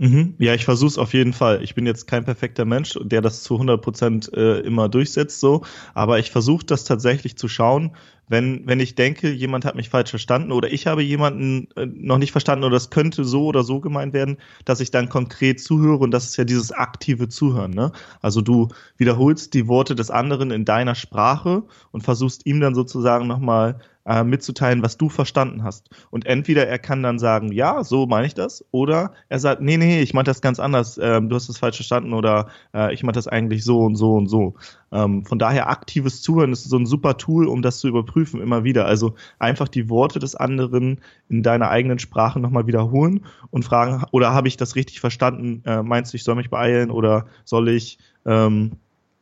Mhm. 0.00 0.34
Ja, 0.38 0.54
ich 0.54 0.64
versuche 0.64 0.88
es 0.88 0.98
auf 0.98 1.12
jeden 1.12 1.32
Fall. 1.32 1.62
Ich 1.64 1.74
bin 1.74 1.84
jetzt 1.84 2.06
kein 2.06 2.24
perfekter 2.24 2.64
Mensch, 2.64 2.96
der 3.02 3.20
das 3.20 3.42
zu 3.42 3.54
100 3.54 3.82
Prozent 3.82 4.32
äh, 4.32 4.60
immer 4.60 4.88
durchsetzt, 4.88 5.40
so. 5.40 5.64
Aber 5.92 6.20
ich 6.20 6.30
versuche 6.30 6.64
das 6.64 6.84
tatsächlich 6.84 7.36
zu 7.36 7.48
schauen, 7.48 7.96
wenn, 8.28 8.64
wenn 8.66 8.78
ich 8.78 8.94
denke, 8.94 9.30
jemand 9.32 9.64
hat 9.64 9.74
mich 9.74 9.88
falsch 9.88 10.10
verstanden 10.10 10.52
oder 10.52 10.70
ich 10.72 10.86
habe 10.86 11.02
jemanden 11.02 11.68
äh, 11.74 11.86
noch 11.86 12.18
nicht 12.18 12.30
verstanden 12.30 12.64
oder 12.64 12.76
es 12.76 12.90
könnte 12.90 13.24
so 13.24 13.46
oder 13.46 13.64
so 13.64 13.80
gemeint 13.80 14.12
werden, 14.12 14.36
dass 14.64 14.78
ich 14.78 14.92
dann 14.92 15.08
konkret 15.08 15.60
zuhöre 15.60 15.98
und 15.98 16.12
das 16.12 16.26
ist 16.26 16.36
ja 16.36 16.44
dieses 16.44 16.70
aktive 16.70 17.28
Zuhören. 17.28 17.72
Ne? 17.72 17.90
Also 18.20 18.40
du 18.40 18.68
wiederholst 18.98 19.54
die 19.54 19.66
Worte 19.66 19.96
des 19.96 20.10
anderen 20.10 20.52
in 20.52 20.64
deiner 20.64 20.94
Sprache 20.94 21.64
und 21.90 22.02
versuchst 22.02 22.46
ihm 22.46 22.60
dann 22.60 22.74
sozusagen 22.76 23.26
nochmal 23.26 23.80
äh, 24.08 24.24
mitzuteilen, 24.24 24.82
was 24.82 24.96
du 24.96 25.10
verstanden 25.10 25.62
hast. 25.62 25.90
Und 26.10 26.26
entweder 26.26 26.66
er 26.66 26.78
kann 26.78 27.02
dann 27.02 27.18
sagen, 27.18 27.52
ja, 27.52 27.84
so 27.84 28.06
meine 28.06 28.26
ich 28.26 28.34
das, 28.34 28.64
oder 28.70 29.12
er 29.28 29.38
sagt, 29.38 29.60
nee, 29.60 29.76
nee, 29.76 30.00
ich 30.00 30.14
meine 30.14 30.24
das 30.24 30.40
ganz 30.40 30.58
anders, 30.58 30.96
äh, 30.96 31.20
du 31.20 31.34
hast 31.36 31.48
es 31.48 31.58
falsch 31.58 31.76
verstanden 31.76 32.14
oder 32.14 32.48
äh, 32.74 32.92
ich 32.94 33.02
meine 33.02 33.12
das 33.12 33.28
eigentlich 33.28 33.64
so 33.64 33.80
und 33.80 33.96
so 33.96 34.14
und 34.14 34.26
so. 34.26 34.54
Ähm, 34.90 35.26
von 35.26 35.38
daher 35.38 35.68
aktives 35.68 36.22
Zuhören 36.22 36.52
ist 36.52 36.64
so 36.64 36.78
ein 36.78 36.86
super 36.86 37.18
Tool, 37.18 37.46
um 37.46 37.60
das 37.60 37.80
zu 37.80 37.88
überprüfen 37.88 38.40
immer 38.40 38.64
wieder. 38.64 38.86
Also 38.86 39.14
einfach 39.38 39.68
die 39.68 39.90
Worte 39.90 40.18
des 40.18 40.34
anderen 40.34 41.00
in 41.28 41.42
deiner 41.42 41.68
eigenen 41.68 41.98
Sprache 41.98 42.40
nochmal 42.40 42.66
wiederholen 42.66 43.26
und 43.50 43.64
fragen, 43.64 44.04
oder 44.10 44.32
habe 44.32 44.48
ich 44.48 44.56
das 44.56 44.74
richtig 44.74 45.00
verstanden? 45.00 45.62
Äh, 45.66 45.82
meinst 45.82 46.12
du, 46.12 46.16
ich 46.16 46.24
soll 46.24 46.36
mich 46.36 46.48
beeilen 46.48 46.90
oder 46.90 47.26
soll 47.44 47.68
ich 47.68 47.98
ähm, 48.24 48.72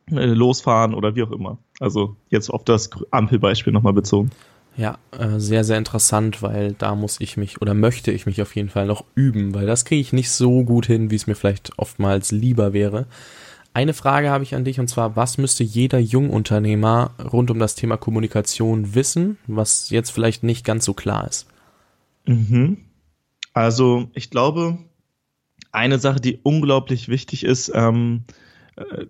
äh, 0.09 0.25
losfahren 0.25 0.93
oder 0.93 1.15
wie 1.15 1.23
auch 1.23 1.31
immer? 1.31 1.57
Also 1.81 2.15
jetzt 2.29 2.49
auf 2.49 2.63
das 2.63 2.89
Ampelbeispiel 3.11 3.73
nochmal 3.73 3.93
bezogen. 3.93 4.31
Ja, 4.77 4.99
äh, 5.11 5.39
sehr, 5.39 5.63
sehr 5.63 5.79
interessant, 5.79 6.43
weil 6.43 6.73
da 6.73 6.93
muss 6.93 7.19
ich 7.19 7.35
mich 7.35 7.61
oder 7.61 7.73
möchte 7.73 8.11
ich 8.11 8.27
mich 8.27 8.41
auf 8.43 8.55
jeden 8.55 8.69
Fall 8.69 8.85
noch 8.85 9.05
üben, 9.15 9.55
weil 9.55 9.65
das 9.65 9.85
kriege 9.85 9.99
ich 9.99 10.13
nicht 10.13 10.29
so 10.29 10.63
gut 10.63 10.85
hin, 10.85 11.09
wie 11.09 11.15
es 11.15 11.25
mir 11.25 11.33
vielleicht 11.35 11.77
oftmals 11.77 12.31
lieber 12.31 12.73
wäre. 12.73 13.07
Eine 13.73 13.93
Frage 13.93 14.29
habe 14.29 14.43
ich 14.43 14.53
an 14.53 14.65
dich 14.65 14.79
und 14.79 14.87
zwar, 14.87 15.15
was 15.15 15.39
müsste 15.39 15.63
jeder 15.63 15.97
Jungunternehmer 15.97 17.11
rund 17.31 17.49
um 17.49 17.57
das 17.57 17.73
Thema 17.73 17.97
Kommunikation 17.97 18.93
wissen, 18.93 19.37
was 19.47 19.89
jetzt 19.89 20.11
vielleicht 20.11 20.43
nicht 20.43 20.63
ganz 20.63 20.85
so 20.85 20.93
klar 20.93 21.27
ist? 21.27 21.47
Mhm. 22.25 22.77
Also 23.53 24.09
ich 24.13 24.29
glaube, 24.29 24.77
eine 25.71 25.97
Sache, 25.97 26.19
die 26.19 26.39
unglaublich 26.43 27.09
wichtig 27.09 27.43
ist, 27.43 27.71
ähm, 27.73 28.25
äh, 28.75 29.07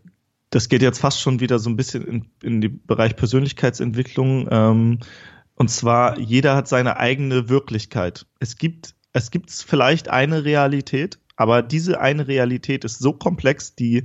das 0.49 0.69
geht 0.69 0.81
jetzt 0.81 0.99
fast 0.99 1.19
schon 1.19 1.41
wieder 1.41 1.59
so 1.59 1.69
ein 1.69 1.75
bisschen 1.75 2.05
in, 2.05 2.25
in 2.41 2.61
den 2.61 2.85
Bereich 2.85 3.17
Persönlichkeitsentwicklung. 3.17 4.47
Ähm, 4.49 4.99
und 5.57 5.69
zwar, 5.69 6.19
jeder 6.19 6.55
hat 6.55 6.67
seine 6.67 6.97
eigene 6.97 7.49
Wirklichkeit. 7.49 8.27
Es 8.39 8.57
gibt, 8.57 8.93
es 9.11 9.31
gibt 9.31 9.51
vielleicht 9.51 10.07
eine 10.07 10.45
Realität, 10.45 11.19
aber 11.35 11.63
diese 11.63 11.99
eine 11.99 12.27
Realität 12.27 12.85
ist 12.85 12.99
so 12.99 13.11
komplex, 13.11 13.73
die 13.73 14.03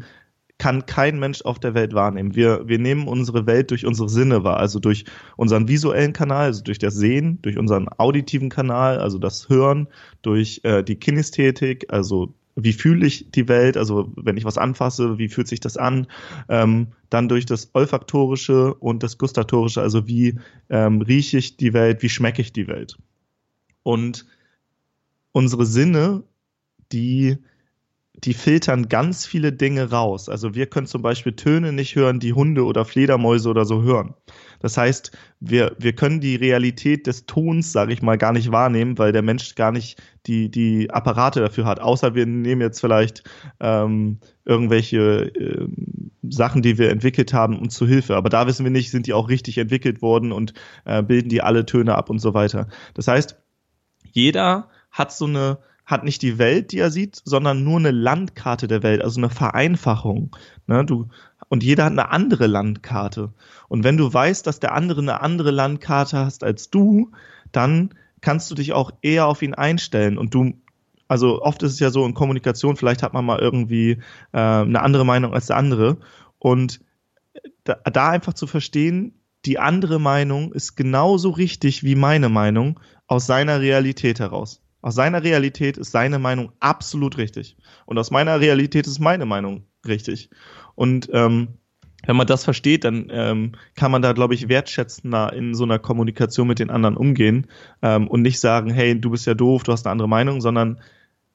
kann 0.57 0.87
kein 0.87 1.19
Mensch 1.19 1.43
auf 1.43 1.59
der 1.59 1.75
Welt 1.75 1.93
wahrnehmen. 1.93 2.35
Wir, 2.35 2.69
wir 2.69 2.79
nehmen 2.79 3.07
unsere 3.07 3.47
Welt 3.47 3.71
durch 3.71 3.85
unsere 3.85 4.09
Sinne 4.09 4.45
wahr, 4.45 4.59
also 4.59 4.79
durch 4.79 5.05
unseren 5.37 5.69
visuellen 5.69 6.15
Kanal, 6.15 6.47
also 6.47 6.63
durch 6.63 6.79
das 6.79 6.95
Sehen, 6.95 7.43
durch 7.43 7.59
unseren 7.59 7.89
auditiven 7.89 8.49
Kanal, 8.49 8.99
also 8.99 9.19
das 9.19 9.51
Hören, 9.51 9.89
durch 10.23 10.61
äh, 10.63 10.83
die 10.83 10.97
Kinästhetik, 10.97 11.93
also 11.93 12.35
wie 12.55 12.73
fühle 12.73 13.07
ich 13.07 13.31
die 13.31 13.49
Welt, 13.49 13.77
also 13.77 14.13
wenn 14.17 14.37
ich 14.37 14.45
was 14.45 14.59
anfasse, 14.59 15.19
wie 15.19 15.29
fühlt 15.29 15.49
sich 15.49 15.61
das 15.61 15.77
an, 15.77 16.07
ähm, 16.49 16.89
dann 17.11 17.29
durch 17.29 17.47
das 17.47 17.71
olfaktorische 17.73 18.75
und 18.75 19.03
das 19.03 19.19
gustatorische, 19.19 19.81
also 19.81 20.07
wie 20.07 20.39
ähm, 20.69 21.01
rieche 21.01 21.39
ich 21.39 21.57
die 21.57 21.73
Welt, 21.73 22.03
wie 22.03 22.09
schmecke 22.09 22.43
ich 22.43 22.53
die 22.53 22.69
Welt. 22.69 22.99
Und 23.83 24.27
unsere 25.33 25.67
Sinne, 25.67 26.25
die 26.93 27.39
die 28.25 28.35
filtern 28.35 28.89
ganz 28.89 29.27
viele 29.27 29.53
Dinge 29.53 29.91
raus. 29.91 30.29
Also 30.29 30.55
wir 30.55 30.67
können 30.67 30.87
zum 30.87 31.03
Beispiel 31.03 31.33
Töne 31.33 31.73
nicht 31.73 31.97
hören, 31.97 32.21
die 32.21 32.33
Hunde 32.33 32.65
oder 32.65 32.85
Fledermäuse 32.85 33.49
oder 33.49 33.65
so 33.65 33.83
hören. 33.83 34.15
Das 34.61 34.77
heißt, 34.77 35.11
wir, 35.41 35.75
wir 35.79 35.93
können 35.95 36.21
die 36.21 36.37
Realität 36.37 37.09
des 37.09 37.27
Tons, 37.27 37.73
sage 37.73 37.93
ich 37.93 38.01
mal, 38.01 38.17
gar 38.19 38.33
nicht 38.33 38.53
wahrnehmen, 38.53 38.97
weil 38.97 39.11
der 39.11 39.23
Mensch 39.23 39.57
gar 39.57 39.73
nicht 39.73 40.01
die, 40.27 40.51
die 40.51 40.89
Apparate 40.91 41.41
dafür 41.41 41.65
hat. 41.65 41.81
Außer 41.81 42.15
wir 42.15 42.27
nehmen 42.27 42.61
jetzt 42.61 42.81
vielleicht 42.81 43.25
ähm, 43.59 44.19
irgendwelche 44.45 45.35
äh, 45.35 45.67
Sachen, 46.23 46.63
die 46.63 46.79
wir 46.79 46.91
entwickelt 46.91 47.33
haben, 47.33 47.59
uns 47.59 47.75
zu 47.75 47.89
Hilfe. 47.89 48.15
Aber 48.15 48.29
da 48.29 48.47
wissen 48.47 48.65
wir 48.65 48.71
nicht, 48.71 48.93
sind 48.93 49.09
die 49.09 49.15
auch 49.15 49.29
richtig 49.29 49.59
entwickelt 49.59 50.01
worden 50.01 50.31
und 50.31 50.55
äh, 50.85 51.03
bilden 51.03 51.29
die 51.29 51.43
alle 51.43 51.67
Töne 51.67 51.97
ab 51.97 52.09
und 52.09 52.21
so 52.21 52.35
weiter. 52.35 52.69
Das 52.95 53.09
heißt, 53.09 53.37
jeder 54.13 54.69
hat 54.93 55.13
so 55.13 55.25
eine 55.25 55.59
hat 55.93 56.03
nicht 56.03 56.23
die 56.23 56.39
Welt, 56.39 56.73
die 56.73 56.79
er 56.79 56.91
sieht, 56.91 57.23
sondern 57.25 57.63
nur 57.63 57.79
eine 57.79 57.93
Landkarte 57.93 58.67
der 58.67 58.83
Welt, 58.83 59.03
also 59.03 59.21
eine 59.21 59.31
Vereinfachung. 59.31 60.35
Ne, 60.67 60.85
du, 60.85 61.09
und 61.49 61.63
jeder 61.63 61.85
hat 61.85 61.93
eine 61.93 62.11
andere 62.11 62.49
Landkarte. 62.49 63.33
Und 63.69 63.85
wenn 63.85 63.97
du 63.97 64.13
weißt, 64.13 64.47
dass 64.47 64.59
der 64.59 64.73
andere 64.73 65.01
eine 65.01 65.21
andere 65.21 65.53
Landkarte 65.53 66.19
hast 66.19 66.43
als 66.43 66.71
du, 66.71 67.13
dann 67.53 67.95
kannst 68.21 68.51
du 68.51 68.57
dich 68.57 68.73
auch 68.73 68.91
eher 69.03 69.27
auf 69.27 69.43
ihn 69.43 69.55
einstellen 69.55 70.19
und 70.19 70.35
du 70.35 70.55
also 71.09 71.43
oft 71.43 71.63
ist 71.63 71.73
es 71.73 71.79
ja 71.79 71.91
so 71.91 72.07
in 72.07 72.15
Kommunikation, 72.15 72.77
vielleicht 72.77 73.03
hat 73.03 73.13
man 73.13 73.27
mal 73.27 73.39
irgendwie 73.39 73.99
äh, 74.33 74.39
eine 74.39 74.81
andere 74.81 75.05
Meinung 75.05 75.35
als 75.35 75.49
der 75.49 75.59
andere. 75.59 75.99
Und 76.39 76.81
da, 77.65 77.75
da 77.75 78.09
einfach 78.09 78.33
zu 78.33 78.47
verstehen, 78.47 79.21
die 79.45 79.59
andere 79.59 80.01
Meinung 80.01 80.55
ist 80.55 80.75
genauso 80.75 81.29
richtig 81.29 81.83
wie 81.85 81.97
meine 81.97 82.31
Meinung 82.31 82.81
aus 83.07 83.27
seiner 83.27 83.61
Realität 83.61 84.21
heraus. 84.21 84.63
Aus 84.83 84.95
seiner 84.95 85.23
Realität 85.23 85.79
ist 85.79 85.93
seine 85.93 86.19
Meinung 86.19 86.53
absolut 86.61 87.17
richtig. 87.17 87.57
Und 87.87 87.99
aus 87.99 88.11
meiner 88.11 88.41
Realität 88.41 88.87
ist 88.87 88.99
meine 88.99 89.25
Meinung 89.25 89.65
richtig. 89.87 90.29
Und 90.75 91.09
ähm, 91.13 91.49
wenn 92.05 92.17
man 92.17 92.27
das 92.27 92.45
versteht, 92.45 92.85
dann 92.85 93.07
ähm, 93.11 93.53
kann 93.77 93.93
man 93.93 94.03
da, 94.03 94.13
glaube 94.13 94.35
ich, 94.35 94.49
wertschätzender 94.49 95.33
in 95.33 95.55
so 95.55 95.65
einer 95.65 95.79
Kommunikation 95.79 96.49
mit 96.49 96.59
den 96.59 96.71
anderen 96.71 96.97
umgehen 96.97 97.47
ähm, 97.81 98.09
und 98.09 98.23
nicht 98.23 98.41
sagen, 98.41 98.71
hey, 98.71 99.01
du 99.01 99.11
bist 99.11 99.27
ja 99.27 99.35
doof, 99.35 99.63
du 99.63 99.73
hast 99.73 99.87
eine 99.87 99.93
andere 99.93 100.09
Meinung, 100.09 100.41
sondern 100.41 100.81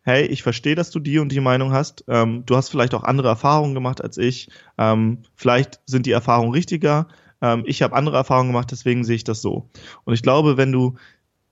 hey, 0.02 0.26
ich 0.26 0.42
verstehe, 0.42 0.76
dass 0.76 0.90
du 0.90 1.00
die 1.00 1.20
und 1.20 1.34
die 1.34 1.42
Meinung 1.42 1.74
hast. 1.74 2.06
Ähm, 2.08 2.44
du 2.46 2.56
hast 2.56 2.70
vielleicht 2.70 2.94
auch 2.96 3.04
andere 3.04 3.28
Erfahrungen 3.28 3.74
gemacht 3.74 4.02
als 4.02 4.18
ich. 4.18 4.50
Ähm, 4.78 5.20
vielleicht 5.36 5.82
sind 5.86 6.06
die 6.06 6.12
Erfahrungen 6.12 6.52
richtiger. 6.52 7.08
Ähm, 7.42 7.64
ich 7.66 7.82
habe 7.82 7.96
andere 7.96 8.16
Erfahrungen 8.16 8.50
gemacht, 8.50 8.72
deswegen 8.72 9.04
sehe 9.04 9.18
ich 9.18 9.26
das 9.26 9.42
so. 9.42 9.70
Und 10.06 10.14
ich 10.14 10.22
glaube, 10.22 10.56
wenn 10.56 10.72
du 10.72 10.96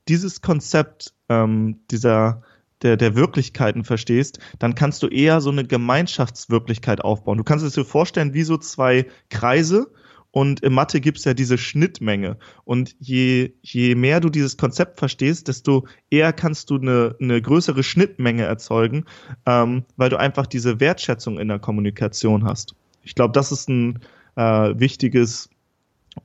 dieses 0.08 0.42
Konzept 0.42 1.14
ähm, 1.30 1.80
dieser 1.92 2.44
der, 2.82 2.98
der 2.98 3.16
Wirklichkeiten 3.16 3.84
verstehst, 3.84 4.40
dann 4.60 4.76
kannst 4.76 5.02
du 5.02 5.08
eher 5.08 5.42
so 5.42 5.50
eine 5.50 5.66
Gemeinschaftswirklichkeit 5.66 7.02
aufbauen. 7.02 7.38
Du 7.38 7.44
kannst 7.44 7.66
es 7.66 7.74
dir 7.74 7.86
vorstellen 7.86 8.34
wie 8.34 8.44
so 8.44 8.58
zwei 8.58 9.08
Kreise 9.30 9.92
und 10.32 10.60
im 10.64 10.74
Mathe 10.74 11.00
gibt 11.00 11.20
es 11.20 11.24
ja 11.24 11.34
diese 11.34 11.58
Schnittmenge. 11.58 12.38
Und 12.66 12.96
je, 13.00 13.54
je 13.62 13.96
mehr 13.96 14.20
du 14.20 14.30
dieses 14.30 14.58
Konzept 14.58 15.00
verstehst, 15.00 15.48
desto 15.48 15.88
eher 16.10 16.34
kannst 16.34 16.70
du 16.70 16.76
eine, 16.76 17.16
eine 17.22 17.42
größere 17.42 17.84
Schnittmenge 17.84 18.44
erzeugen, 18.44 19.06
ähm, 19.46 19.86
weil 19.96 20.10
du 20.10 20.20
einfach 20.20 20.46
diese 20.46 20.82
Wertschätzung 20.82 21.40
in 21.40 21.48
der 21.48 21.60
Kommunikation 21.60 22.44
hast. 22.44 22.76
Ich 23.02 23.16
glaube, 23.16 23.32
das 23.32 23.54
ist 23.54 23.70
ein 23.70 24.00
äh, 24.36 24.74
wichtiges 24.78 25.50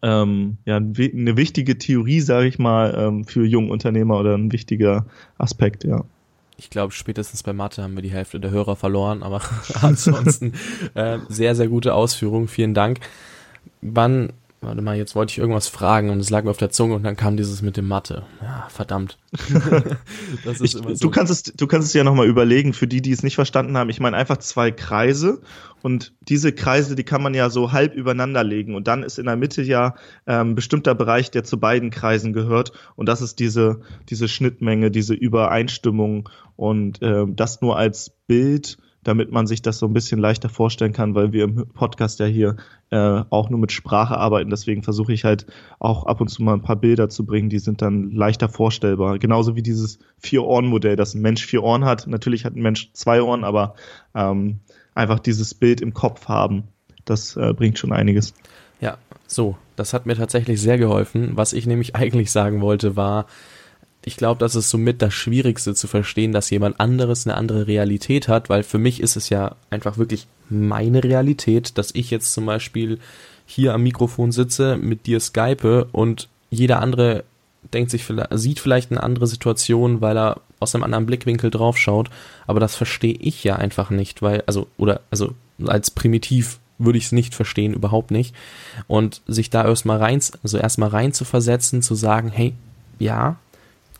ähm, 0.02 0.58
ja, 0.64 0.76
eine 0.76 1.36
wichtige 1.36 1.78
Theorie, 1.78 2.20
sage 2.20 2.46
ich 2.46 2.58
mal, 2.58 2.94
ähm, 2.96 3.24
für 3.24 3.44
junge 3.44 3.70
Unternehmer 3.70 4.18
oder 4.18 4.34
ein 4.34 4.52
wichtiger 4.52 5.06
Aspekt, 5.38 5.84
ja. 5.84 6.04
Ich 6.56 6.68
glaube, 6.68 6.92
spätestens 6.92 7.42
bei 7.42 7.54
Mathe 7.54 7.82
haben 7.82 7.94
wir 7.94 8.02
die 8.02 8.10
Hälfte 8.10 8.38
der 8.38 8.50
Hörer 8.50 8.76
verloren, 8.76 9.22
aber 9.22 9.40
ansonsten 9.80 10.52
äh, 10.94 11.18
sehr, 11.28 11.54
sehr 11.54 11.68
gute 11.68 11.94
Ausführung. 11.94 12.48
Vielen 12.48 12.74
Dank. 12.74 13.00
Wann 13.80 14.32
Warte 14.62 14.82
mal, 14.82 14.94
jetzt 14.94 15.14
wollte 15.14 15.30
ich 15.30 15.38
irgendwas 15.38 15.68
fragen 15.68 16.10
und 16.10 16.20
es 16.20 16.28
lag 16.28 16.44
mir 16.44 16.50
auf 16.50 16.58
der 16.58 16.68
Zunge 16.68 16.94
und 16.94 17.02
dann 17.02 17.16
kam 17.16 17.38
dieses 17.38 17.62
mit 17.62 17.78
dem 17.78 17.88
Mathe. 17.88 18.24
Ja, 18.42 18.66
verdammt. 18.68 19.16
ich, 20.60 20.72
so. 20.72 20.82
Du 20.82 21.10
kannst 21.10 21.32
es, 21.32 21.42
du 21.44 21.66
kannst 21.66 21.88
es 21.88 21.94
ja 21.94 22.04
nochmal 22.04 22.26
überlegen, 22.26 22.74
für 22.74 22.86
die, 22.86 23.00
die 23.00 23.12
es 23.12 23.22
nicht 23.22 23.36
verstanden 23.36 23.78
haben. 23.78 23.88
Ich 23.88 24.00
meine 24.00 24.18
einfach 24.18 24.36
zwei 24.36 24.70
Kreise 24.70 25.40
und 25.80 26.12
diese 26.20 26.52
Kreise, 26.52 26.94
die 26.94 27.04
kann 27.04 27.22
man 27.22 27.32
ja 27.32 27.48
so 27.48 27.72
halb 27.72 27.94
übereinander 27.94 28.44
legen 28.44 28.74
und 28.74 28.86
dann 28.86 29.02
ist 29.02 29.18
in 29.18 29.24
der 29.24 29.36
Mitte 29.36 29.62
ja 29.62 29.94
ähm, 30.26 30.54
bestimmter 30.54 30.94
Bereich, 30.94 31.30
der 31.30 31.42
zu 31.42 31.58
beiden 31.58 31.88
Kreisen 31.88 32.34
gehört 32.34 32.72
und 32.96 33.08
das 33.08 33.22
ist 33.22 33.38
diese, 33.38 33.80
diese 34.10 34.28
Schnittmenge, 34.28 34.90
diese 34.90 35.14
Übereinstimmung 35.14 36.28
und 36.56 36.98
ähm, 37.00 37.34
das 37.34 37.62
nur 37.62 37.78
als 37.78 38.10
Bild 38.26 38.76
damit 39.02 39.30
man 39.30 39.46
sich 39.46 39.62
das 39.62 39.78
so 39.78 39.86
ein 39.86 39.92
bisschen 39.92 40.20
leichter 40.20 40.48
vorstellen 40.48 40.92
kann, 40.92 41.14
weil 41.14 41.32
wir 41.32 41.44
im 41.44 41.66
Podcast 41.68 42.20
ja 42.20 42.26
hier 42.26 42.56
äh, 42.90 43.22
auch 43.30 43.48
nur 43.48 43.58
mit 43.58 43.72
Sprache 43.72 44.16
arbeiten. 44.16 44.50
Deswegen 44.50 44.82
versuche 44.82 45.12
ich 45.12 45.24
halt 45.24 45.46
auch 45.78 46.04
ab 46.06 46.20
und 46.20 46.28
zu 46.28 46.42
mal 46.42 46.54
ein 46.54 46.62
paar 46.62 46.76
Bilder 46.76 47.08
zu 47.08 47.24
bringen, 47.24 47.48
die 47.48 47.58
sind 47.58 47.82
dann 47.82 48.10
leichter 48.10 48.48
vorstellbar. 48.48 49.18
Genauso 49.18 49.56
wie 49.56 49.62
dieses 49.62 49.98
Vier-Ohren-Modell, 50.18 50.96
dass 50.96 51.14
ein 51.14 51.22
Mensch 51.22 51.44
vier 51.46 51.62
Ohren 51.62 51.84
hat. 51.84 52.06
Natürlich 52.06 52.44
hat 52.44 52.54
ein 52.54 52.62
Mensch 52.62 52.92
zwei 52.92 53.22
Ohren, 53.22 53.44
aber 53.44 53.74
ähm, 54.14 54.60
einfach 54.94 55.18
dieses 55.18 55.54
Bild 55.54 55.80
im 55.80 55.94
Kopf 55.94 56.28
haben, 56.28 56.64
das 57.04 57.36
äh, 57.36 57.54
bringt 57.54 57.78
schon 57.78 57.92
einiges. 57.92 58.34
Ja, 58.80 58.98
so, 59.26 59.56
das 59.76 59.92
hat 59.92 60.06
mir 60.06 60.16
tatsächlich 60.16 60.60
sehr 60.60 60.78
geholfen. 60.78 61.32
Was 61.36 61.52
ich 61.52 61.66
nämlich 61.66 61.94
eigentlich 61.96 62.30
sagen 62.30 62.60
wollte, 62.60 62.96
war, 62.96 63.26
ich 64.04 64.16
glaube, 64.16 64.38
das 64.38 64.54
ist 64.54 64.70
somit 64.70 65.02
das 65.02 65.12
Schwierigste 65.12 65.74
zu 65.74 65.86
verstehen, 65.86 66.32
dass 66.32 66.50
jemand 66.50 66.80
anderes 66.80 67.26
eine 67.26 67.36
andere 67.36 67.66
Realität 67.66 68.28
hat, 68.28 68.48
weil 68.48 68.62
für 68.62 68.78
mich 68.78 69.00
ist 69.00 69.16
es 69.16 69.28
ja 69.28 69.56
einfach 69.68 69.98
wirklich 69.98 70.26
meine 70.48 71.04
Realität, 71.04 71.76
dass 71.76 71.94
ich 71.94 72.10
jetzt 72.10 72.32
zum 72.32 72.46
Beispiel 72.46 72.98
hier 73.46 73.74
am 73.74 73.82
Mikrofon 73.82 74.32
sitze, 74.32 74.76
mit 74.76 75.06
dir 75.06 75.20
skype 75.20 75.86
und 75.92 76.28
jeder 76.50 76.80
andere 76.80 77.24
denkt 77.74 77.90
sich, 77.90 78.04
sieht 78.30 78.58
vielleicht 78.58 78.90
eine 78.90 79.02
andere 79.02 79.26
Situation, 79.26 80.00
weil 80.00 80.16
er 80.16 80.40
aus 80.60 80.74
einem 80.74 80.84
anderen 80.84 81.06
Blickwinkel 81.06 81.50
draufschaut, 81.50 82.08
aber 82.46 82.58
das 82.58 82.74
verstehe 82.74 83.14
ich 83.14 83.44
ja 83.44 83.56
einfach 83.56 83.90
nicht, 83.90 84.22
weil, 84.22 84.42
also, 84.46 84.66
oder, 84.78 85.00
also 85.10 85.34
als 85.66 85.90
primitiv 85.90 86.58
würde 86.78 86.98
ich 86.98 87.04
es 87.04 87.12
nicht 87.12 87.34
verstehen, 87.34 87.74
überhaupt 87.74 88.10
nicht. 88.10 88.34
Und 88.88 89.20
sich 89.26 89.50
da 89.50 89.66
erstmal 89.66 89.98
rein, 89.98 90.20
also 90.42 90.56
erstmal 90.56 90.88
rein 90.88 91.12
zu 91.12 91.26
versetzen, 91.26 91.82
zu 91.82 91.94
sagen, 91.94 92.30
hey, 92.30 92.54
ja, 92.98 93.36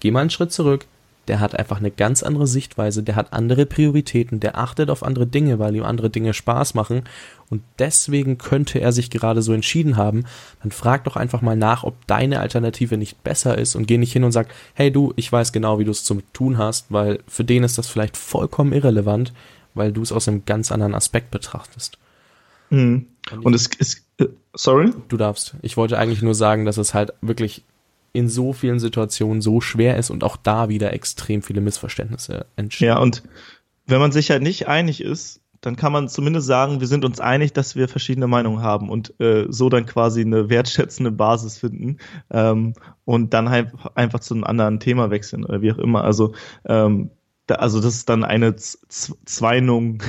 geh 0.01 0.11
mal 0.11 0.21
einen 0.21 0.31
Schritt 0.31 0.53
zurück. 0.53 0.87
Der 1.29 1.39
hat 1.39 1.57
einfach 1.57 1.77
eine 1.77 1.91
ganz 1.91 2.23
andere 2.25 2.47
Sichtweise, 2.47 3.03
der 3.05 3.15
hat 3.15 3.33
andere 3.33 3.65
Prioritäten, 3.67 4.41
der 4.41 4.59
achtet 4.59 4.91
auf 4.91 5.05
andere 5.05 5.27
Dinge, 5.27 5.59
weil 5.59 5.77
ihm 5.77 5.85
andere 5.85 6.11
Dinge 6.11 6.35
Spaß 6.35 6.75
machen 6.75 7.05
und 7.51 7.63
deswegen 7.79 8.39
könnte 8.39 8.81
er 8.81 8.91
sich 8.91 9.11
gerade 9.11 9.43
so 9.43 9.53
entschieden 9.53 9.97
haben. 9.97 10.25
Dann 10.63 10.73
frag 10.73 11.05
doch 11.05 11.17
einfach 11.17 11.43
mal 11.43 11.57
nach, 11.57 11.85
ob 11.85 12.05
deine 12.07 12.41
Alternative 12.41 12.97
nicht 12.97 13.23
besser 13.23 13.59
ist 13.59 13.77
und 13.77 13.87
geh 13.87 13.99
nicht 13.99 14.13
hin 14.13 14.25
und 14.25 14.33
sag, 14.33 14.49
hey 14.75 14.91
du, 14.91 15.13
ich 15.15 15.31
weiß 15.31 15.53
genau, 15.53 15.79
wie 15.79 15.85
du 15.85 15.91
es 15.91 16.05
zu 16.05 16.21
tun 16.33 16.59
hast, 16.59 16.87
weil 16.89 17.21
für 17.29 17.45
den 17.45 17.63
ist 17.63 17.79
das 17.79 17.87
vielleicht 17.87 18.17
vollkommen 18.17 18.73
irrelevant, 18.73 19.33
weil 19.75 19.93
du 19.93 20.03
es 20.03 20.13
aus 20.13 20.27
einem 20.27 20.45
ganz 20.47 20.73
anderen 20.73 20.95
Aspekt 20.95 21.31
betrachtest. 21.31 21.99
Mhm. 22.71 23.07
Und 23.43 23.55
es 23.55 23.67
ist, 23.79 24.05
äh, 24.19 24.27
sorry? 24.55 24.93
Du 25.09 25.17
darfst. 25.17 25.55
Ich 25.63 25.77
wollte 25.77 25.99
eigentlich 25.99 26.23
nur 26.23 26.35
sagen, 26.35 26.65
dass 26.65 26.79
es 26.79 26.95
halt 26.95 27.13
wirklich 27.21 27.65
in 28.13 28.29
so 28.29 28.53
vielen 28.53 28.79
Situationen 28.79 29.41
so 29.41 29.61
schwer 29.61 29.97
ist 29.97 30.11
und 30.11 30.25
auch 30.25 30.37
da 30.37 30.69
wieder 30.69 30.93
extrem 30.93 31.43
viele 31.43 31.61
Missverständnisse 31.61 32.47
entstehen. 32.57 32.89
Ja, 32.89 32.99
und 32.99 33.23
wenn 33.87 34.01
man 34.01 34.13
sich 34.13 34.31
halt 34.31 34.43
nicht 34.43 34.69
einig 34.69 35.01
ist, 35.01 35.41
dann 35.61 35.77
kann 35.77 35.93
man 35.93 36.09
zumindest 36.09 36.47
sagen, 36.47 36.81
wir 36.81 36.87
sind 36.87 37.05
uns 37.05 37.21
einig, 37.21 37.53
dass 37.53 37.77
wir 37.77 37.89
verschiedene 37.89 38.27
Meinungen 38.27 38.63
haben 38.63 38.89
und 38.89 39.19
äh, 39.21 39.47
so 39.51 39.69
dann 39.69 39.85
quasi 39.85 40.23
eine 40.23 40.49
wertschätzende 40.49 41.11
Basis 41.11 41.59
finden 41.59 41.99
ähm, 42.31 42.73
und 43.05 43.35
dann 43.35 43.51
halt 43.51 43.73
einfach 43.95 44.21
zu 44.21 44.35
einem 44.35 44.45
anderen 44.45 44.81
Thema 44.81 45.11
wechseln 45.11 45.45
oder 45.45 45.61
wie 45.61 45.73
auch 45.73 45.79
immer. 45.79 46.03
Also 46.03 46.33
ähm, 46.65 47.11
also 47.59 47.81
das 47.81 47.95
ist 47.97 48.09
dann 48.09 48.25
eine 48.25 48.57
Z 48.57 48.81
Zweinung, 49.25 50.03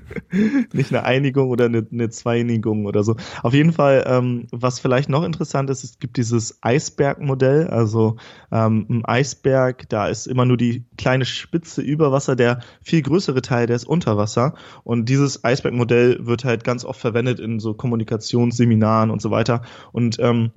nicht 0.72 0.92
eine 0.92 1.04
Einigung 1.04 1.50
oder 1.50 1.66
eine, 1.66 1.86
eine 1.90 2.10
Zweinigung 2.10 2.86
oder 2.86 3.02
so. 3.02 3.16
Auf 3.42 3.54
jeden 3.54 3.72
Fall, 3.72 4.04
ähm, 4.06 4.46
was 4.52 4.80
vielleicht 4.80 5.08
noch 5.08 5.24
interessant 5.24 5.70
ist, 5.70 5.84
es 5.84 5.98
gibt 5.98 6.16
dieses 6.16 6.62
Eisbergmodell. 6.62 7.68
Also 7.68 8.16
ähm, 8.52 8.86
ein 8.88 9.04
Eisberg, 9.04 9.88
da 9.88 10.08
ist 10.08 10.26
immer 10.26 10.44
nur 10.44 10.56
die 10.56 10.84
kleine 10.96 11.24
Spitze 11.24 11.82
über 11.82 12.12
Wasser, 12.12 12.36
der 12.36 12.60
viel 12.82 13.02
größere 13.02 13.42
Teil, 13.42 13.66
der 13.66 13.76
ist 13.76 13.86
unter 13.86 14.16
Wasser. 14.16 14.54
Und 14.84 15.08
dieses 15.08 15.44
Eisbergmodell 15.44 16.26
wird 16.26 16.44
halt 16.44 16.64
ganz 16.64 16.84
oft 16.84 17.00
verwendet 17.00 17.40
in 17.40 17.60
so 17.60 17.74
Kommunikationsseminaren 17.74 19.10
und 19.10 19.20
so 19.20 19.30
weiter. 19.30 19.62
Und 19.92 20.18
ähm, 20.20 20.52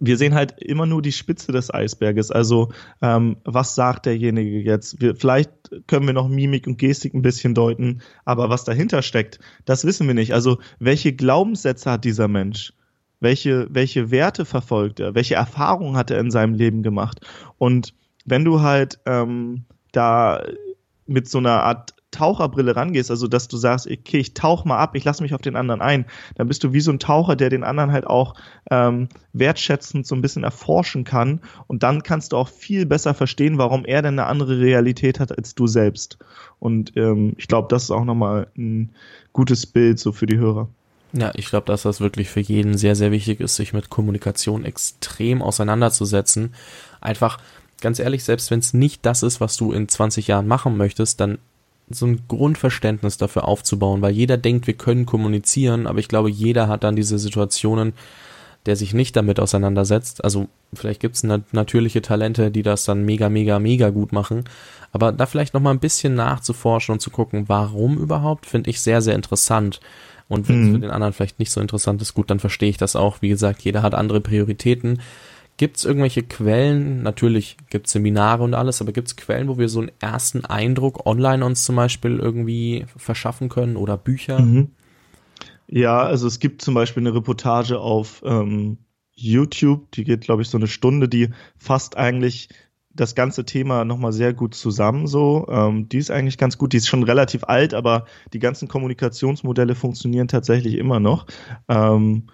wir 0.00 0.16
sehen 0.16 0.34
halt 0.34 0.60
immer 0.60 0.86
nur 0.86 1.02
die 1.02 1.12
Spitze 1.12 1.52
des 1.52 1.72
Eisberges. 1.72 2.30
Also 2.30 2.70
ähm, 3.02 3.38
was 3.44 3.74
sagt 3.74 4.06
derjenige 4.06 4.60
jetzt? 4.60 5.00
Wir, 5.00 5.16
vielleicht 5.16 5.50
können 5.86 6.06
wir 6.06 6.14
noch 6.14 6.28
Mimik 6.28 6.66
und 6.66 6.78
Gestik 6.78 7.14
ein 7.14 7.22
bisschen 7.22 7.54
deuten, 7.54 8.00
aber 8.24 8.48
was 8.48 8.64
dahinter 8.64 9.02
steckt, 9.02 9.40
das 9.64 9.84
wissen 9.84 10.06
wir 10.06 10.14
nicht. 10.14 10.34
Also 10.34 10.58
welche 10.78 11.12
Glaubenssätze 11.12 11.90
hat 11.90 12.04
dieser 12.04 12.28
Mensch? 12.28 12.72
Welche, 13.20 13.66
welche 13.70 14.12
Werte 14.12 14.44
verfolgt 14.44 15.00
er? 15.00 15.16
Welche 15.16 15.34
Erfahrungen 15.34 15.96
hat 15.96 16.12
er 16.12 16.20
in 16.20 16.30
seinem 16.30 16.54
Leben 16.54 16.84
gemacht? 16.84 17.20
Und 17.58 17.94
wenn 18.24 18.44
du 18.44 18.60
halt 18.60 19.00
ähm, 19.06 19.64
da 19.90 20.44
mit 21.06 21.28
so 21.28 21.38
einer 21.38 21.64
Art 21.64 21.94
Taucherbrille 22.10 22.74
rangehst, 22.74 23.10
also 23.10 23.28
dass 23.28 23.48
du 23.48 23.56
sagst, 23.56 23.86
okay, 23.86 24.18
ich 24.18 24.34
tauch 24.34 24.64
mal 24.64 24.78
ab, 24.78 24.94
ich 24.96 25.04
lasse 25.04 25.22
mich 25.22 25.34
auf 25.34 25.42
den 25.42 25.56
anderen 25.56 25.80
ein, 25.80 26.06
dann 26.36 26.48
bist 26.48 26.64
du 26.64 26.72
wie 26.72 26.80
so 26.80 26.90
ein 26.90 26.98
Taucher, 26.98 27.36
der 27.36 27.50
den 27.50 27.64
anderen 27.64 27.92
halt 27.92 28.06
auch 28.06 28.34
ähm, 28.70 29.08
wertschätzend 29.32 30.06
so 30.06 30.14
ein 30.14 30.22
bisschen 30.22 30.44
erforschen 30.44 31.04
kann 31.04 31.40
und 31.66 31.82
dann 31.82 32.02
kannst 32.02 32.32
du 32.32 32.36
auch 32.36 32.48
viel 32.48 32.86
besser 32.86 33.14
verstehen, 33.14 33.58
warum 33.58 33.84
er 33.84 34.02
denn 34.02 34.18
eine 34.18 34.26
andere 34.26 34.58
Realität 34.58 35.20
hat 35.20 35.36
als 35.36 35.54
du 35.54 35.66
selbst. 35.66 36.18
Und 36.58 36.96
ähm, 36.96 37.34
ich 37.36 37.46
glaube, 37.46 37.68
das 37.70 37.84
ist 37.84 37.90
auch 37.90 38.04
nochmal 38.04 38.48
ein 38.56 38.90
gutes 39.32 39.66
Bild 39.66 39.98
so 39.98 40.12
für 40.12 40.26
die 40.26 40.38
Hörer. 40.38 40.68
Ja, 41.12 41.32
ich 41.34 41.46
glaube, 41.46 41.66
dass 41.66 41.82
das 41.82 42.00
wirklich 42.00 42.28
für 42.28 42.40
jeden 42.40 42.76
sehr, 42.76 42.94
sehr 42.94 43.10
wichtig 43.12 43.40
ist, 43.40 43.56
sich 43.56 43.72
mit 43.72 43.88
Kommunikation 43.88 44.64
extrem 44.64 45.40
auseinanderzusetzen. 45.40 46.54
Einfach, 47.00 47.38
ganz 47.80 47.98
ehrlich, 47.98 48.24
selbst 48.24 48.50
wenn 48.50 48.58
es 48.58 48.74
nicht 48.74 49.06
das 49.06 49.22
ist, 49.22 49.40
was 49.40 49.56
du 49.56 49.72
in 49.72 49.88
20 49.88 50.26
Jahren 50.26 50.46
machen 50.46 50.76
möchtest, 50.76 51.20
dann 51.20 51.38
so 51.90 52.06
ein 52.06 52.22
Grundverständnis 52.28 53.16
dafür 53.16 53.46
aufzubauen, 53.46 54.02
weil 54.02 54.12
jeder 54.12 54.36
denkt, 54.36 54.66
wir 54.66 54.74
können 54.74 55.06
kommunizieren, 55.06 55.86
aber 55.86 55.98
ich 55.98 56.08
glaube, 56.08 56.30
jeder 56.30 56.68
hat 56.68 56.84
dann 56.84 56.96
diese 56.96 57.18
Situationen, 57.18 57.92
der 58.66 58.76
sich 58.76 58.92
nicht 58.92 59.16
damit 59.16 59.40
auseinandersetzt. 59.40 60.24
Also 60.24 60.48
vielleicht 60.74 61.00
gibt 61.00 61.16
es 61.16 61.22
natürliche 61.22 62.02
Talente, 62.02 62.50
die 62.50 62.62
das 62.62 62.84
dann 62.84 63.04
mega, 63.04 63.28
mega, 63.28 63.58
mega 63.58 63.90
gut 63.90 64.12
machen. 64.12 64.44
Aber 64.92 65.12
da 65.12 65.26
vielleicht 65.26 65.54
noch 65.54 65.60
mal 65.60 65.70
ein 65.70 65.80
bisschen 65.80 66.14
nachzuforschen 66.14 66.94
und 66.94 67.00
zu 67.00 67.10
gucken, 67.10 67.48
warum 67.48 67.98
überhaupt, 67.98 68.46
finde 68.46 68.70
ich 68.70 68.80
sehr, 68.80 69.00
sehr 69.00 69.14
interessant. 69.14 69.80
Und 70.28 70.48
wenn 70.48 70.62
es 70.62 70.68
mhm. 70.68 70.74
für 70.74 70.80
den 70.80 70.90
anderen 70.90 71.14
vielleicht 71.14 71.38
nicht 71.38 71.50
so 71.50 71.60
interessant 71.60 72.02
ist, 72.02 72.14
gut, 72.14 72.30
dann 72.30 72.40
verstehe 72.40 72.68
ich 72.68 72.76
das 72.76 72.96
auch. 72.96 73.22
Wie 73.22 73.30
gesagt, 73.30 73.62
jeder 73.62 73.82
hat 73.82 73.94
andere 73.94 74.20
Prioritäten. 74.20 75.00
Gibt 75.58 75.76
es 75.76 75.84
irgendwelche 75.84 76.22
Quellen? 76.22 77.02
Natürlich 77.02 77.56
gibt 77.68 77.86
es 77.86 77.92
Seminare 77.92 78.44
und 78.44 78.54
alles, 78.54 78.80
aber 78.80 78.92
gibt 78.92 79.08
es 79.08 79.16
Quellen, 79.16 79.48
wo 79.48 79.58
wir 79.58 79.68
so 79.68 79.80
einen 79.80 79.90
ersten 79.98 80.44
Eindruck 80.44 81.04
online 81.04 81.44
uns 81.44 81.64
zum 81.64 81.74
Beispiel 81.74 82.18
irgendwie 82.18 82.86
verschaffen 82.96 83.48
können 83.48 83.76
oder 83.76 83.98
Bücher? 83.98 84.38
Mhm. 84.38 84.68
Ja, 85.66 86.00
also 86.00 86.28
es 86.28 86.38
gibt 86.38 86.62
zum 86.62 86.74
Beispiel 86.74 87.02
eine 87.02 87.14
Reportage 87.14 87.80
auf 87.80 88.22
ähm, 88.24 88.78
YouTube, 89.14 89.90
die 89.90 90.04
geht, 90.04 90.22
glaube 90.22 90.42
ich, 90.42 90.48
so 90.48 90.56
eine 90.58 90.68
Stunde, 90.68 91.08
die 91.08 91.30
fasst 91.58 91.96
eigentlich 91.96 92.48
das 92.94 93.16
ganze 93.16 93.44
Thema 93.44 93.84
nochmal 93.84 94.12
sehr 94.12 94.34
gut 94.34 94.54
zusammen 94.54 95.08
so. 95.08 95.46
Ähm, 95.50 95.88
die 95.88 95.98
ist 95.98 96.12
eigentlich 96.12 96.38
ganz 96.38 96.56
gut, 96.56 96.72
die 96.72 96.76
ist 96.76 96.88
schon 96.88 97.02
relativ 97.02 97.44
alt, 97.44 97.74
aber 97.74 98.06
die 98.32 98.38
ganzen 98.38 98.68
Kommunikationsmodelle 98.68 99.74
funktionieren 99.74 100.28
tatsächlich 100.28 100.74
immer 100.74 101.00
noch. 101.00 101.26
Ähm, 101.68 102.28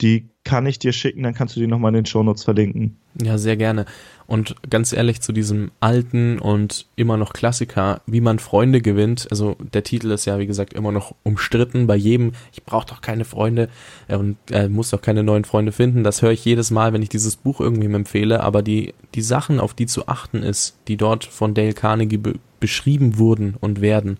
die 0.00 0.30
kann 0.48 0.64
ich 0.64 0.78
dir 0.78 0.94
schicken, 0.94 1.24
dann 1.24 1.34
kannst 1.34 1.56
du 1.56 1.60
die 1.60 1.66
nochmal 1.66 1.90
in 1.90 1.96
den 1.96 2.06
Shownotes 2.06 2.44
verlinken. 2.44 2.96
Ja, 3.22 3.36
sehr 3.36 3.58
gerne. 3.58 3.84
Und 4.26 4.54
ganz 4.70 4.94
ehrlich 4.94 5.20
zu 5.20 5.32
diesem 5.32 5.72
alten 5.78 6.38
und 6.38 6.86
immer 6.96 7.18
noch 7.18 7.34
Klassiker, 7.34 8.00
wie 8.06 8.22
man 8.22 8.38
Freunde 8.38 8.80
gewinnt. 8.80 9.28
Also 9.30 9.56
der 9.74 9.82
Titel 9.82 10.10
ist 10.10 10.24
ja, 10.24 10.38
wie 10.38 10.46
gesagt, 10.46 10.72
immer 10.72 10.90
noch 10.90 11.14
umstritten 11.22 11.86
bei 11.86 11.96
jedem. 11.96 12.32
Ich 12.52 12.64
brauche 12.64 12.86
doch 12.86 13.02
keine 13.02 13.26
Freunde 13.26 13.68
äh, 14.08 14.16
und 14.16 14.38
äh, 14.50 14.70
muss 14.70 14.88
doch 14.88 15.02
keine 15.02 15.22
neuen 15.22 15.44
Freunde 15.44 15.70
finden. 15.70 16.02
Das 16.02 16.22
höre 16.22 16.32
ich 16.32 16.46
jedes 16.46 16.70
Mal, 16.70 16.94
wenn 16.94 17.02
ich 17.02 17.10
dieses 17.10 17.36
Buch 17.36 17.60
irgendwie 17.60 17.92
empfehle. 17.92 18.42
Aber 18.42 18.62
die, 18.62 18.94
die 19.14 19.22
Sachen, 19.22 19.60
auf 19.60 19.74
die 19.74 19.86
zu 19.86 20.08
achten 20.08 20.42
ist, 20.42 20.78
die 20.88 20.96
dort 20.96 21.26
von 21.26 21.52
Dale 21.52 21.74
Carnegie 21.74 22.16
be 22.16 22.34
beschrieben 22.58 23.18
wurden 23.18 23.54
und 23.60 23.82
werden, 23.82 24.18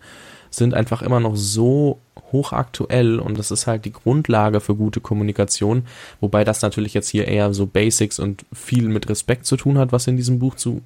sind 0.50 0.74
einfach 0.74 1.02
immer 1.02 1.20
noch 1.20 1.36
so 1.36 1.98
hochaktuell 2.32 3.18
und 3.18 3.38
das 3.38 3.50
ist 3.50 3.66
halt 3.66 3.84
die 3.84 3.92
Grundlage 3.92 4.60
für 4.60 4.74
gute 4.74 5.00
Kommunikation, 5.00 5.84
wobei 6.20 6.44
das 6.44 6.62
natürlich 6.62 6.94
jetzt 6.94 7.08
hier 7.08 7.26
eher 7.26 7.54
so 7.54 7.66
Basics 7.66 8.18
und 8.18 8.44
viel 8.52 8.88
mit 8.88 9.08
Respekt 9.08 9.46
zu 9.46 9.56
tun 9.56 9.78
hat, 9.78 9.92
was 9.92 10.06
in 10.06 10.16
diesem 10.16 10.38
Buch 10.38 10.54
zu 10.56 10.82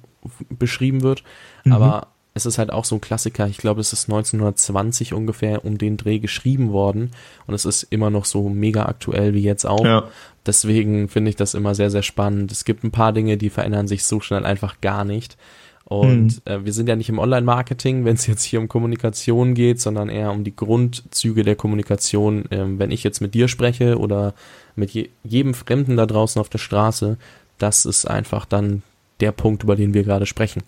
beschrieben 0.49 1.01
wird, 1.01 1.23
mhm. 1.65 1.73
aber 1.73 2.07
es 2.35 2.45
ist 2.45 2.57
halt 2.57 2.71
auch 2.71 2.85
so 2.85 2.95
ein 2.95 3.01
Klassiker, 3.01 3.47
ich 3.47 3.57
glaube, 3.57 3.81
es 3.81 3.93
ist 3.93 4.05
1920 4.09 5.13
ungefähr 5.13 5.65
um 5.65 5.77
den 5.77 5.97
Dreh 5.97 6.19
geschrieben 6.19 6.71
worden 6.71 7.11
und 7.45 7.53
es 7.53 7.65
ist 7.65 7.83
immer 7.83 8.09
noch 8.09 8.25
so 8.25 8.49
mega 8.49 8.85
aktuell 8.85 9.33
wie 9.33 9.43
jetzt 9.43 9.65
auch. 9.65 9.85
Ja. 9.85 10.07
Deswegen 10.45 11.09
finde 11.09 11.29
ich 11.29 11.35
das 11.35 11.53
immer 11.53 11.75
sehr, 11.75 11.91
sehr 11.91 12.01
spannend. 12.01 12.51
Es 12.51 12.65
gibt 12.65 12.83
ein 12.83 12.91
paar 12.91 13.13
Dinge, 13.13 13.37
die 13.37 13.49
verändern 13.51 13.87
sich 13.87 14.03
so 14.05 14.19
schnell 14.19 14.45
einfach 14.45 14.81
gar 14.81 15.05
nicht. 15.05 15.37
Und 15.85 16.45
mhm. 16.45 16.51
äh, 16.51 16.65
wir 16.65 16.73
sind 16.73 16.87
ja 16.87 16.95
nicht 16.95 17.09
im 17.09 17.19
Online-Marketing, 17.19 18.05
wenn 18.05 18.15
es 18.15 18.27
jetzt 18.27 18.43
hier 18.43 18.59
um 18.59 18.67
Kommunikation 18.67 19.53
geht, 19.53 19.81
sondern 19.81 20.09
eher 20.09 20.31
um 20.31 20.43
die 20.43 20.55
Grundzüge 20.55 21.43
der 21.43 21.55
Kommunikation. 21.55 22.45
Ähm, 22.51 22.79
wenn 22.79 22.91
ich 22.91 23.03
jetzt 23.03 23.21
mit 23.21 23.33
dir 23.33 23.47
spreche 23.47 23.97
oder 23.97 24.33
mit 24.75 24.91
je 24.91 25.09
jedem 25.23 25.53
Fremden 25.53 25.97
da 25.97 26.05
draußen 26.05 26.39
auf 26.39 26.49
der 26.49 26.57
Straße, 26.57 27.17
das 27.57 27.85
ist 27.85 28.05
einfach 28.05 28.45
dann 28.45 28.81
der 29.19 29.31
Punkt, 29.31 29.63
über 29.63 29.75
den 29.75 29.93
wir 29.93 30.03
gerade 30.03 30.25
sprechen. 30.25 30.63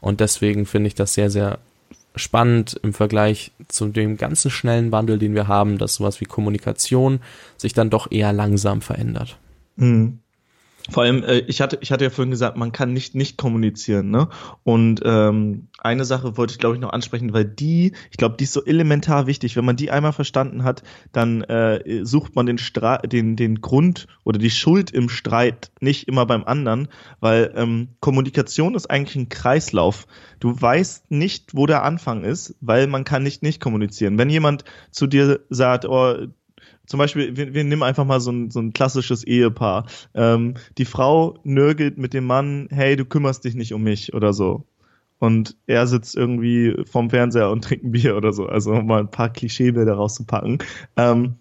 Und 0.00 0.20
deswegen 0.20 0.66
finde 0.66 0.88
ich 0.88 0.94
das 0.94 1.14
sehr, 1.14 1.30
sehr 1.30 1.58
spannend 2.14 2.78
im 2.82 2.92
Vergleich 2.92 3.52
zu 3.68 3.86
dem 3.86 4.16
ganzen 4.16 4.50
schnellen 4.50 4.92
Wandel, 4.92 5.18
den 5.18 5.34
wir 5.34 5.48
haben, 5.48 5.78
dass 5.78 5.94
sowas 5.94 6.20
wie 6.20 6.24
Kommunikation 6.24 7.20
sich 7.56 7.72
dann 7.72 7.90
doch 7.90 8.10
eher 8.10 8.32
langsam 8.32 8.80
verändert. 8.80 9.38
Mhm. 9.76 10.18
Vor 10.90 11.02
allem, 11.02 11.22
äh, 11.22 11.40
ich 11.40 11.60
hatte, 11.60 11.78
ich 11.82 11.92
hatte 11.92 12.04
ja 12.04 12.10
vorhin 12.10 12.30
gesagt, 12.30 12.56
man 12.56 12.72
kann 12.72 12.92
nicht 12.92 13.14
nicht 13.14 13.36
kommunizieren, 13.36 14.10
ne? 14.10 14.28
Und 14.64 15.02
ähm, 15.04 15.68
eine 15.78 16.04
Sache 16.04 16.36
wollte 16.36 16.52
ich, 16.52 16.58
glaube 16.58 16.76
ich, 16.76 16.80
noch 16.80 16.92
ansprechen, 16.92 17.34
weil 17.34 17.44
die, 17.44 17.92
ich 18.10 18.16
glaube, 18.16 18.36
die 18.38 18.44
ist 18.44 18.54
so 18.54 18.64
elementar 18.64 19.26
wichtig. 19.26 19.56
Wenn 19.56 19.66
man 19.66 19.76
die 19.76 19.90
einmal 19.90 20.12
verstanden 20.12 20.64
hat, 20.64 20.82
dann 21.12 21.42
äh, 21.42 22.04
sucht 22.04 22.34
man 22.36 22.46
den, 22.46 22.56
Stra 22.56 22.98
den, 22.98 23.36
den 23.36 23.60
Grund 23.60 24.06
oder 24.24 24.38
die 24.38 24.50
Schuld 24.50 24.90
im 24.90 25.10
Streit 25.10 25.70
nicht 25.80 26.08
immer 26.08 26.24
beim 26.24 26.44
anderen, 26.44 26.88
weil 27.20 27.52
ähm, 27.54 27.88
Kommunikation 28.00 28.74
ist 28.74 28.90
eigentlich 28.90 29.16
ein 29.16 29.28
Kreislauf. 29.28 30.06
Du 30.40 30.58
weißt 30.58 31.10
nicht, 31.10 31.54
wo 31.54 31.66
der 31.66 31.82
Anfang 31.82 32.24
ist, 32.24 32.54
weil 32.60 32.86
man 32.86 33.04
kann 33.04 33.22
nicht 33.22 33.42
nicht 33.42 33.60
kommunizieren. 33.60 34.16
Wenn 34.16 34.30
jemand 34.30 34.64
zu 34.90 35.06
dir 35.06 35.40
sagt, 35.50 35.84
oh, 35.84 36.28
zum 36.88 36.98
Beispiel, 36.98 37.36
wir, 37.36 37.52
wir 37.52 37.64
nehmen 37.64 37.82
einfach 37.82 38.06
mal 38.06 38.18
so 38.18 38.32
ein, 38.32 38.50
so 38.50 38.60
ein 38.60 38.72
klassisches 38.72 39.22
Ehepaar. 39.22 39.86
Ähm, 40.14 40.54
die 40.78 40.86
Frau 40.86 41.38
nörgelt 41.44 41.98
mit 41.98 42.14
dem 42.14 42.24
Mann, 42.24 42.68
hey, 42.70 42.96
du 42.96 43.04
kümmerst 43.04 43.44
dich 43.44 43.54
nicht 43.54 43.74
um 43.74 43.82
mich 43.82 44.14
oder 44.14 44.32
so. 44.32 44.64
Und 45.18 45.56
er 45.66 45.86
sitzt 45.86 46.16
irgendwie 46.16 46.82
vorm 46.90 47.10
Fernseher 47.10 47.50
und 47.50 47.62
trinkt 47.64 47.84
ein 47.84 47.92
Bier 47.92 48.16
oder 48.16 48.32
so. 48.32 48.46
Also 48.46 48.72
um 48.72 48.86
mal 48.86 49.00
ein 49.00 49.10
paar 49.10 49.30
Klischeebilder 49.30 49.92
rauszupacken. 49.92 50.58
Ähm, 50.96 51.36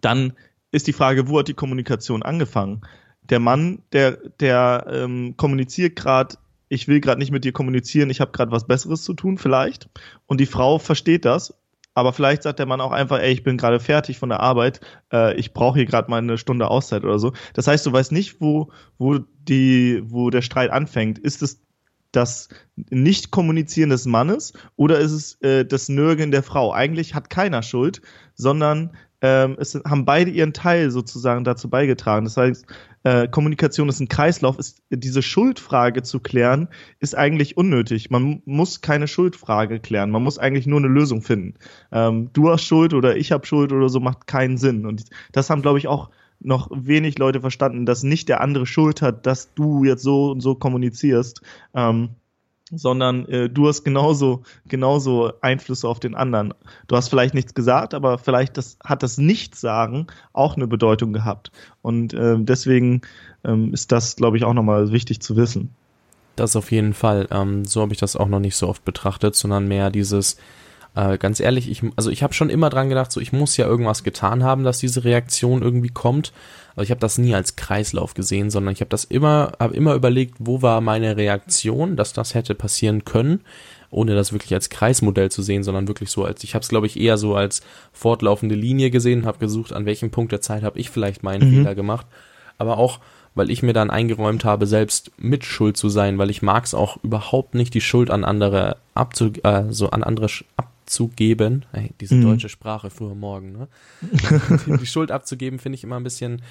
dann 0.00 0.34
ist 0.70 0.86
die 0.86 0.92
Frage, 0.92 1.28
wo 1.28 1.40
hat 1.40 1.48
die 1.48 1.54
Kommunikation 1.54 2.22
angefangen? 2.22 2.82
Der 3.22 3.40
Mann, 3.40 3.82
der, 3.90 4.12
der 4.38 4.86
ähm, 4.88 5.34
kommuniziert 5.36 5.96
gerade, 5.96 6.36
ich 6.68 6.86
will 6.86 7.00
gerade 7.00 7.18
nicht 7.18 7.32
mit 7.32 7.44
dir 7.44 7.52
kommunizieren, 7.52 8.10
ich 8.10 8.20
habe 8.20 8.30
gerade 8.30 8.52
was 8.52 8.68
Besseres 8.68 9.02
zu 9.02 9.14
tun, 9.14 9.36
vielleicht. 9.36 9.88
Und 10.26 10.38
die 10.38 10.46
Frau 10.46 10.78
versteht 10.78 11.24
das 11.24 11.54
aber 11.96 12.12
vielleicht 12.12 12.42
sagt 12.42 12.58
der 12.58 12.66
Mann 12.66 12.82
auch 12.82 12.92
einfach, 12.92 13.18
ey, 13.18 13.32
ich 13.32 13.42
bin 13.42 13.56
gerade 13.56 13.80
fertig 13.80 14.18
von 14.18 14.28
der 14.28 14.40
Arbeit, 14.40 14.80
äh, 15.10 15.34
ich 15.36 15.54
brauche 15.54 15.78
hier 15.78 15.86
gerade 15.86 16.10
mal 16.10 16.18
eine 16.18 16.36
Stunde 16.36 16.68
Auszeit 16.68 17.04
oder 17.04 17.18
so. 17.18 17.32
Das 17.54 17.66
heißt, 17.66 17.86
du 17.86 17.92
weißt 17.92 18.12
nicht, 18.12 18.38
wo, 18.38 18.70
wo, 18.98 19.18
die, 19.18 20.02
wo 20.04 20.28
der 20.28 20.42
Streit 20.42 20.70
anfängt. 20.70 21.18
Ist 21.18 21.40
es 21.40 21.62
das 22.12 22.50
Nicht-Kommunizieren 22.76 23.88
des 23.88 24.04
Mannes 24.04 24.52
oder 24.76 24.98
ist 24.98 25.12
es 25.12 25.40
äh, 25.40 25.64
das 25.64 25.88
Nörgeln 25.88 26.32
der 26.32 26.42
Frau? 26.42 26.70
Eigentlich 26.70 27.14
hat 27.14 27.30
keiner 27.30 27.62
Schuld, 27.62 28.02
sondern 28.34 28.94
ähm, 29.22 29.56
es 29.58 29.74
haben 29.74 30.04
beide 30.04 30.30
ihren 30.30 30.52
Teil 30.52 30.90
sozusagen 30.90 31.44
dazu 31.44 31.70
beigetragen. 31.70 32.24
Das 32.24 32.36
heißt, 32.36 32.66
äh, 33.04 33.28
Kommunikation 33.28 33.88
ist 33.88 34.00
ein 34.00 34.08
Kreislauf, 34.08 34.58
ist 34.58 34.82
diese 34.90 35.22
Schuldfrage 35.22 36.02
zu 36.02 36.20
klären, 36.20 36.68
ist 36.98 37.16
eigentlich 37.16 37.56
unnötig. 37.56 38.10
Man 38.10 38.42
muss 38.44 38.80
keine 38.80 39.08
Schuldfrage 39.08 39.80
klären, 39.80 40.10
man 40.10 40.22
muss 40.22 40.38
eigentlich 40.38 40.66
nur 40.66 40.80
eine 40.80 40.88
Lösung 40.88 41.22
finden. 41.22 41.54
Ähm, 41.92 42.30
du 42.32 42.50
hast 42.50 42.64
Schuld 42.64 42.94
oder 42.94 43.16
ich 43.16 43.32
habe 43.32 43.46
Schuld 43.46 43.72
oder 43.72 43.88
so 43.88 44.00
macht 44.00 44.26
keinen 44.26 44.58
Sinn. 44.58 44.86
Und 44.86 45.04
das 45.32 45.50
haben, 45.50 45.62
glaube 45.62 45.78
ich, 45.78 45.86
auch 45.86 46.10
noch 46.40 46.68
wenig 46.72 47.18
Leute 47.18 47.40
verstanden, 47.40 47.86
dass 47.86 48.02
nicht 48.02 48.28
der 48.28 48.40
andere 48.40 48.66
Schuld 48.66 49.02
hat, 49.02 49.24
dass 49.26 49.54
du 49.54 49.84
jetzt 49.84 50.02
so 50.02 50.30
und 50.30 50.40
so 50.40 50.54
kommunizierst. 50.54 51.40
Ähm, 51.74 52.10
sondern 52.72 53.26
äh, 53.26 53.48
du 53.48 53.68
hast 53.68 53.84
genauso, 53.84 54.42
genauso 54.66 55.32
Einflüsse 55.40 55.88
auf 55.88 56.00
den 56.00 56.14
anderen. 56.14 56.52
Du 56.88 56.96
hast 56.96 57.08
vielleicht 57.08 57.34
nichts 57.34 57.54
gesagt, 57.54 57.94
aber 57.94 58.18
vielleicht 58.18 58.56
das, 58.56 58.76
hat 58.84 59.02
das 59.02 59.18
Nichtsagen 59.18 60.08
auch 60.32 60.56
eine 60.56 60.66
Bedeutung 60.66 61.12
gehabt. 61.12 61.52
Und 61.82 62.12
äh, 62.14 62.36
deswegen 62.38 63.02
ähm, 63.44 63.72
ist 63.72 63.92
das, 63.92 64.16
glaube 64.16 64.36
ich, 64.36 64.44
auch 64.44 64.54
nochmal 64.54 64.90
wichtig 64.90 65.20
zu 65.20 65.36
wissen. 65.36 65.70
Das 66.34 66.56
auf 66.56 66.70
jeden 66.70 66.92
Fall. 66.92 67.28
Ähm, 67.30 67.64
so 67.64 67.80
habe 67.80 67.92
ich 67.92 67.98
das 67.98 68.16
auch 68.16 68.28
noch 68.28 68.40
nicht 68.40 68.56
so 68.56 68.68
oft 68.68 68.84
betrachtet, 68.84 69.36
sondern 69.36 69.68
mehr 69.68 69.90
dieses, 69.90 70.36
äh, 70.96 71.18
ganz 71.18 71.40
ehrlich, 71.40 71.70
ich, 71.70 71.82
also 71.94 72.10
ich 72.10 72.22
habe 72.22 72.32
schon 72.32 72.50
immer 72.50 72.70
dran 72.70 72.88
gedacht, 72.88 73.12
so 73.12 73.20
ich 73.20 73.32
muss 73.32 73.56
ja 73.56 73.66
irgendwas 73.66 74.02
getan 74.02 74.42
haben, 74.42 74.64
dass 74.64 74.78
diese 74.78 75.04
Reaktion 75.04 75.62
irgendwie 75.62 75.90
kommt. 75.90 76.32
Aber 76.74 76.82
ich 76.82 76.90
habe 76.90 77.00
das 77.00 77.18
nie 77.18 77.34
als 77.34 77.56
Kreislauf 77.56 78.14
gesehen, 78.14 78.50
sondern 78.50 78.72
ich 78.72 78.80
habe 78.80 78.88
das 78.88 79.04
immer, 79.04 79.52
habe 79.60 79.74
immer 79.74 79.94
überlegt, 79.94 80.36
wo 80.38 80.62
war 80.62 80.80
meine 80.80 81.16
Reaktion, 81.16 81.96
dass 81.96 82.12
das 82.12 82.34
hätte 82.34 82.54
passieren 82.54 83.04
können, 83.04 83.42
ohne 83.90 84.14
das 84.14 84.32
wirklich 84.32 84.52
als 84.54 84.70
Kreismodell 84.70 85.30
zu 85.30 85.42
sehen, 85.42 85.62
sondern 85.62 85.86
wirklich 85.86 86.10
so 86.10 86.24
als, 86.24 86.42
ich 86.44 86.54
habe 86.54 86.62
es 86.62 86.68
glaube 86.68 86.86
ich 86.86 86.98
eher 86.98 87.18
so 87.18 87.34
als 87.34 87.60
fortlaufende 87.92 88.54
Linie 88.54 88.90
gesehen, 88.90 89.26
habe 89.26 89.38
gesucht, 89.38 89.72
an 89.72 89.86
welchem 89.86 90.10
Punkt 90.10 90.32
der 90.32 90.40
Zeit 90.40 90.62
habe 90.62 90.78
ich 90.78 90.90
vielleicht 90.90 91.22
meinen 91.22 91.48
mhm. 91.48 91.54
Fehler 91.56 91.74
gemacht, 91.74 92.06
aber 92.58 92.78
auch 92.78 93.00
weil 93.34 93.50
ich 93.50 93.62
mir 93.62 93.74
dann 93.74 93.90
eingeräumt 93.90 94.46
habe, 94.46 94.66
selbst 94.66 95.12
mit 95.18 95.44
Schuld 95.44 95.76
zu 95.76 95.90
sein, 95.90 96.16
weil 96.16 96.30
ich 96.30 96.40
mag 96.40 96.64
es 96.64 96.72
auch 96.72 96.96
überhaupt 97.04 97.54
nicht, 97.54 97.74
die 97.74 97.82
Schuld 97.82 98.10
an 98.10 98.24
andere 98.24 98.78
abzu, 98.94 99.30
äh, 99.42 99.64
so 99.68 99.90
an 99.90 100.02
andere 100.02 100.28
ab, 100.56 100.72
abzugeben, 100.86 101.64
hey, 101.72 101.90
diese 102.00 102.14
mhm. 102.14 102.22
deutsche 102.22 102.48
Sprache 102.48 102.90
früher 102.90 103.16
morgen, 103.16 103.52
ne? 103.52 103.68
die 104.80 104.86
Schuld 104.86 105.10
abzugeben, 105.10 105.58
finde 105.58 105.74
ich 105.74 105.82
immer 105.82 105.96
ein 105.96 106.04
bisschen, 106.04 106.42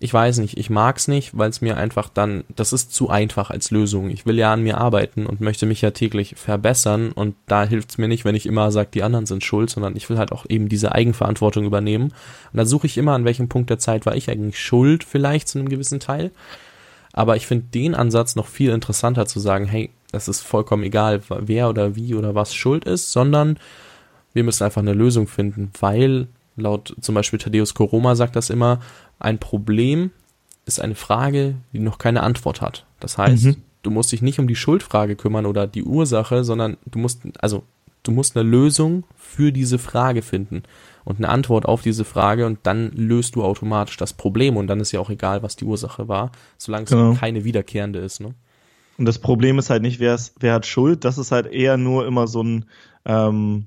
ich 0.00 0.12
weiß 0.12 0.38
nicht, 0.38 0.56
ich 0.56 0.70
mag's 0.70 1.06
nicht, 1.06 1.36
weil 1.36 1.50
es 1.50 1.60
mir 1.60 1.76
einfach 1.76 2.08
dann, 2.08 2.44
das 2.56 2.72
ist 2.72 2.94
zu 2.94 3.10
einfach 3.10 3.50
als 3.50 3.70
Lösung. 3.70 4.08
Ich 4.08 4.24
will 4.24 4.38
ja 4.38 4.54
an 4.54 4.62
mir 4.62 4.78
arbeiten 4.78 5.26
und 5.26 5.42
möchte 5.42 5.66
mich 5.66 5.82
ja 5.82 5.90
täglich 5.90 6.34
verbessern 6.36 7.12
und 7.12 7.34
da 7.46 7.64
hilft's 7.64 7.98
mir 7.98 8.08
nicht, 8.08 8.24
wenn 8.24 8.34
ich 8.34 8.46
immer 8.46 8.72
sage, 8.72 8.88
die 8.94 9.02
anderen 9.02 9.26
sind 9.26 9.44
schuld, 9.44 9.68
sondern 9.68 9.96
ich 9.96 10.08
will 10.08 10.16
halt 10.16 10.32
auch 10.32 10.46
eben 10.48 10.70
diese 10.70 10.92
Eigenverantwortung 10.92 11.66
übernehmen. 11.66 12.04
Und 12.52 12.56
da 12.56 12.64
suche 12.64 12.86
ich 12.86 12.96
immer, 12.96 13.12
an 13.12 13.26
welchem 13.26 13.50
Punkt 13.50 13.68
der 13.68 13.78
Zeit 13.78 14.06
war 14.06 14.16
ich 14.16 14.30
eigentlich 14.30 14.58
schuld, 14.58 15.04
vielleicht 15.04 15.48
zu 15.48 15.58
einem 15.58 15.68
gewissen 15.68 16.00
Teil. 16.00 16.30
Aber 17.12 17.36
ich 17.36 17.46
finde 17.46 17.66
den 17.66 17.94
Ansatz 17.94 18.34
noch 18.34 18.46
viel 18.46 18.70
interessanter 18.70 19.26
zu 19.26 19.40
sagen, 19.40 19.66
hey, 19.66 19.90
es 20.14 20.28
ist 20.28 20.40
vollkommen 20.40 20.82
egal, 20.82 21.20
wer 21.28 21.68
oder 21.68 21.96
wie 21.96 22.14
oder 22.14 22.34
was 22.34 22.54
schuld 22.54 22.84
ist, 22.84 23.12
sondern 23.12 23.58
wir 24.32 24.44
müssen 24.44 24.64
einfach 24.64 24.82
eine 24.82 24.94
Lösung 24.94 25.26
finden, 25.26 25.70
weil 25.80 26.28
laut 26.56 26.94
zum 27.00 27.14
Beispiel 27.14 27.38
Thaddeus 27.38 27.74
Koroma 27.74 28.14
sagt 28.14 28.36
das 28.36 28.50
immer, 28.50 28.80
ein 29.18 29.38
Problem 29.38 30.10
ist 30.66 30.80
eine 30.80 30.94
Frage, 30.94 31.56
die 31.72 31.78
noch 31.78 31.98
keine 31.98 32.22
Antwort 32.22 32.60
hat. 32.60 32.86
Das 33.00 33.18
heißt, 33.18 33.44
mhm. 33.44 33.56
du 33.82 33.90
musst 33.90 34.12
dich 34.12 34.22
nicht 34.22 34.38
um 34.38 34.48
die 34.48 34.56
Schuldfrage 34.56 35.16
kümmern 35.16 35.46
oder 35.46 35.66
die 35.66 35.84
Ursache, 35.84 36.44
sondern 36.44 36.76
du 36.86 36.98
musst, 36.98 37.22
also 37.38 37.64
du 38.02 38.12
musst 38.12 38.36
eine 38.36 38.48
Lösung 38.48 39.04
für 39.16 39.52
diese 39.52 39.78
Frage 39.78 40.22
finden 40.22 40.62
und 41.04 41.18
eine 41.18 41.28
Antwort 41.28 41.66
auf 41.66 41.82
diese 41.82 42.04
Frage 42.04 42.46
und 42.46 42.60
dann 42.62 42.90
löst 42.92 43.34
du 43.36 43.44
automatisch 43.44 43.96
das 43.96 44.12
Problem 44.12 44.56
und 44.56 44.68
dann 44.68 44.80
ist 44.80 44.92
ja 44.92 45.00
auch 45.00 45.10
egal, 45.10 45.42
was 45.42 45.56
die 45.56 45.64
Ursache 45.64 46.08
war, 46.08 46.32
solange 46.56 46.84
es 46.84 46.90
genau. 46.90 47.14
keine 47.14 47.44
wiederkehrende 47.44 47.98
ist. 47.98 48.20
Ne? 48.20 48.34
Und 48.98 49.06
das 49.06 49.18
Problem 49.18 49.58
ist 49.58 49.70
halt 49.70 49.82
nicht, 49.82 50.00
wer, 50.00 50.14
ist, 50.14 50.36
wer 50.40 50.54
hat 50.54 50.66
Schuld, 50.66 51.04
das 51.04 51.18
ist 51.18 51.32
halt 51.32 51.46
eher 51.46 51.76
nur 51.76 52.06
immer 52.06 52.26
so 52.26 52.42
ein 52.42 52.66
ähm, 53.04 53.66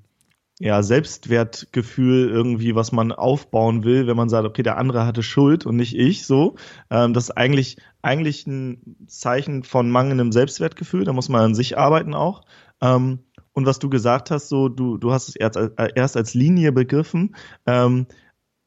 ja, 0.59 0.81
Selbstwertgefühl 0.81 2.29
irgendwie, 2.29 2.75
was 2.75 2.91
man 2.91 3.11
aufbauen 3.11 3.83
will, 3.83 4.07
wenn 4.07 4.17
man 4.17 4.29
sagt, 4.29 4.47
okay, 4.47 4.63
der 4.63 4.77
andere 4.77 5.05
hatte 5.05 5.21
Schuld 5.21 5.65
und 5.65 5.75
nicht 5.75 5.95
ich, 5.95 6.25
so. 6.25 6.55
Ähm, 6.89 7.13
das 7.13 7.25
ist 7.25 7.37
eigentlich, 7.37 7.77
eigentlich 8.01 8.47
ein 8.47 8.97
Zeichen 9.07 9.63
von 9.63 9.91
mangelndem 9.91 10.31
Selbstwertgefühl, 10.31 11.03
da 11.03 11.13
muss 11.13 11.29
man 11.29 11.41
an 11.41 11.55
sich 11.55 11.77
arbeiten 11.77 12.13
auch. 12.13 12.41
Ähm, 12.81 13.19
und 13.53 13.65
was 13.65 13.79
du 13.79 13.89
gesagt 13.89 14.31
hast, 14.31 14.49
so, 14.49 14.69
du, 14.69 14.97
du 14.97 15.11
hast 15.11 15.29
es 15.29 15.35
erst, 15.35 15.57
erst 15.95 16.17
als 16.17 16.33
Linie 16.33 16.71
begriffen. 16.71 17.35
Ähm, 17.65 18.07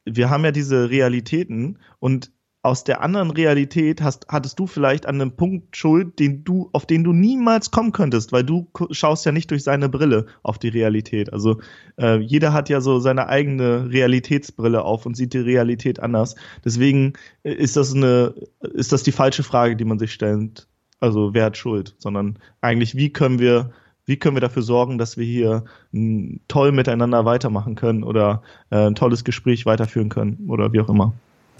wir 0.05 0.29
haben 0.29 0.43
ja 0.43 0.51
diese 0.51 0.89
Realitäten 0.89 1.79
und 1.99 2.31
aus 2.63 2.83
der 2.83 3.01
anderen 3.01 3.31
Realität 3.31 4.01
hast, 4.01 4.27
hattest 4.27 4.59
du 4.59 4.67
vielleicht 4.67 5.07
an 5.07 5.19
einem 5.19 5.35
Punkt 5.35 5.75
Schuld, 5.75 6.19
den 6.19 6.43
du, 6.43 6.69
auf 6.73 6.85
den 6.85 7.03
du 7.03 7.11
niemals 7.11 7.71
kommen 7.71 7.91
könntest, 7.91 8.31
weil 8.31 8.43
du 8.43 8.67
schaust 8.91 9.25
ja 9.25 9.31
nicht 9.31 9.49
durch 9.49 9.63
seine 9.63 9.89
Brille 9.89 10.27
auf 10.43 10.59
die 10.59 10.67
Realität. 10.69 11.33
Also 11.33 11.59
äh, 11.97 12.17
jeder 12.19 12.53
hat 12.53 12.69
ja 12.69 12.79
so 12.79 12.99
seine 12.99 13.27
eigene 13.27 13.89
Realitätsbrille 13.89 14.83
auf 14.83 15.07
und 15.07 15.17
sieht 15.17 15.33
die 15.33 15.39
Realität 15.39 15.99
anders. 15.99 16.35
Deswegen 16.63 17.13
äh, 17.43 17.53
ist 17.53 17.77
das 17.77 17.95
eine, 17.95 18.35
ist 18.61 18.91
das 18.91 19.01
die 19.01 19.11
falsche 19.11 19.43
Frage, 19.43 19.75
die 19.75 19.85
man 19.85 19.97
sich 19.97 20.13
stellt. 20.13 20.67
Also 20.99 21.33
wer 21.33 21.45
hat 21.45 21.57
Schuld, 21.57 21.95
sondern 21.97 22.37
eigentlich 22.61 22.95
wie 22.95 23.11
können 23.11 23.39
wir 23.39 23.71
wie 24.05 24.17
können 24.17 24.35
wir 24.35 24.41
dafür 24.41 24.63
sorgen, 24.63 24.97
dass 24.97 25.15
wir 25.15 25.25
hier 25.25 25.63
toll 26.47 26.71
miteinander 26.71 27.23
weitermachen 27.23 27.75
können 27.75 28.03
oder 28.03 28.41
äh, 28.69 28.87
ein 28.87 28.95
tolles 28.95 29.23
Gespräch 29.23 29.65
weiterführen 29.65 30.09
können 30.09 30.45
oder 30.47 30.73
wie 30.73 30.81
auch 30.81 30.89
immer. 30.89 31.13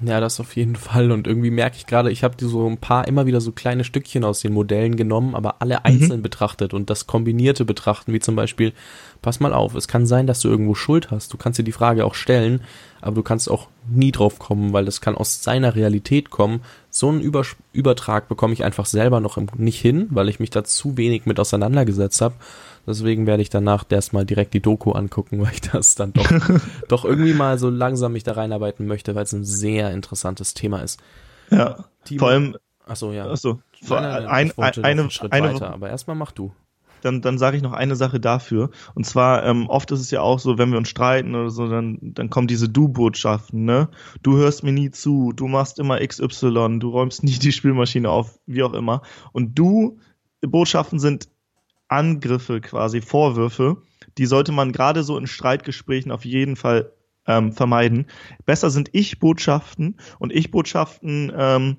Ja, 0.03 0.19
das 0.19 0.39
auf 0.39 0.55
jeden 0.55 0.75
Fall. 0.75 1.11
Und 1.11 1.27
irgendwie 1.27 1.51
merke 1.51 1.77
ich 1.77 1.85
gerade, 1.85 2.11
ich 2.11 2.23
habe 2.23 2.35
so 2.39 2.67
ein 2.67 2.77
paar 2.77 3.07
immer 3.07 3.25
wieder 3.27 3.39
so 3.39 3.51
kleine 3.51 3.83
Stückchen 3.83 4.23
aus 4.23 4.39
den 4.39 4.53
Modellen 4.53 4.95
genommen, 4.95 5.35
aber 5.35 5.61
alle 5.61 5.75
mhm. 5.75 5.81
einzeln 5.83 6.19
mhm. 6.19 6.23
betrachtet 6.23 6.73
und 6.73 6.89
das 6.89 7.05
Kombinierte 7.05 7.65
betrachten, 7.65 8.11
wie 8.11 8.19
zum 8.19 8.35
Beispiel, 8.35 8.73
pass 9.21 9.39
mal 9.39 9.53
auf, 9.53 9.75
es 9.75 9.87
kann 9.87 10.07
sein, 10.07 10.25
dass 10.25 10.39
du 10.39 10.49
irgendwo 10.49 10.73
Schuld 10.73 11.11
hast. 11.11 11.31
Du 11.33 11.37
kannst 11.37 11.59
dir 11.59 11.63
die 11.63 11.71
Frage 11.71 12.05
auch 12.05 12.15
stellen, 12.15 12.61
aber 12.99 13.15
du 13.15 13.23
kannst 13.23 13.49
auch 13.49 13.67
nie 13.89 14.11
drauf 14.11 14.39
kommen, 14.39 14.73
weil 14.73 14.85
das 14.85 15.01
kann 15.01 15.15
aus 15.15 15.43
seiner 15.43 15.75
Realität 15.75 16.31
kommen. 16.31 16.61
So 16.89 17.09
einen 17.09 17.21
Über 17.21 17.43
Übertrag 17.73 18.27
bekomme 18.27 18.53
ich 18.53 18.63
einfach 18.63 18.85
selber 18.85 19.19
noch 19.19 19.37
nicht 19.55 19.79
hin, 19.79 20.07
weil 20.09 20.29
ich 20.29 20.39
mich 20.39 20.49
da 20.49 20.63
zu 20.63 20.97
wenig 20.97 21.25
mit 21.25 21.39
auseinandergesetzt 21.39 22.21
habe. 22.21 22.35
Deswegen 22.87 23.27
werde 23.27 23.43
ich 23.43 23.49
danach 23.49 23.85
erstmal 23.89 24.25
direkt 24.25 24.53
die 24.53 24.61
Doku 24.61 24.91
angucken, 24.91 25.41
weil 25.41 25.53
ich 25.53 25.61
das 25.61 25.95
dann 25.95 26.13
doch, 26.13 26.29
doch 26.87 27.05
irgendwie 27.05 27.33
mal 27.33 27.57
so 27.57 27.69
langsam 27.69 28.13
mich 28.13 28.23
da 28.23 28.33
reinarbeiten 28.33 28.87
möchte, 28.87 29.15
weil 29.15 29.23
es 29.23 29.33
ein 29.33 29.45
sehr 29.45 29.91
interessantes 29.91 30.53
Thema 30.53 30.79
ist. 30.79 30.99
Ja. 31.49 31.85
Timo, 32.05 32.19
vor 32.19 32.29
allem. 32.29 32.57
Achso, 32.85 33.11
ja. 33.11 33.29
Achso. 33.29 33.59
Nein, 33.89 34.03
nein, 34.03 34.23
nein, 34.23 34.27
ein, 34.27 34.51
ein, 34.57 34.83
eine, 34.83 35.11
Schritt 35.11 35.31
eine, 35.31 35.53
weiter, 35.53 35.73
aber 35.73 35.89
erstmal 35.89 36.15
mach 36.15 36.31
du. 36.31 36.51
dann, 37.01 37.21
dann 37.21 37.37
sage 37.37 37.57
ich 37.57 37.63
noch 37.63 37.73
eine 37.73 37.95
Sache 37.95 38.19
dafür. 38.19 38.69
Und 38.93 39.05
zwar, 39.05 39.45
ähm, 39.45 39.67
oft 39.67 39.91
ist 39.91 39.99
es 39.99 40.11
ja 40.11 40.21
auch 40.21 40.39
so, 40.39 40.57
wenn 40.57 40.71
wir 40.71 40.77
uns 40.77 40.89
streiten 40.89 41.35
oder 41.35 41.49
so, 41.49 41.67
dann, 41.67 41.97
dann 42.01 42.29
kommen 42.29 42.47
diese 42.47 42.69
Du-Botschaften, 42.69 43.65
ne? 43.65 43.89
Du 44.23 44.37
hörst 44.37 44.63
mir 44.63 44.71
nie 44.71 44.91
zu, 44.91 45.33
du 45.33 45.47
machst 45.47 45.79
immer 45.79 46.05
XY, 46.05 46.79
du 46.79 46.89
räumst 46.89 47.23
nie 47.23 47.37
die 47.37 47.51
Spielmaschine 47.51 48.09
auf, 48.09 48.39
wie 48.45 48.63
auch 48.63 48.73
immer. 48.73 49.01
Und 49.31 49.57
Du-Botschaften 49.57 50.99
sind 50.99 51.29
Angriffe 51.91 52.61
quasi, 52.61 53.01
Vorwürfe, 53.01 53.81
die 54.17 54.25
sollte 54.25 54.51
man 54.51 54.71
gerade 54.71 55.03
so 55.03 55.17
in 55.17 55.27
Streitgesprächen 55.27 56.11
auf 56.11 56.25
jeden 56.25 56.55
Fall 56.55 56.91
ähm, 57.27 57.51
vermeiden. 57.51 58.07
Besser 58.45 58.69
sind 58.69 58.89
Ich-Botschaften 58.93 59.97
und 60.19 60.33
Ich-Botschaften 60.33 61.31
ähm, 61.35 61.77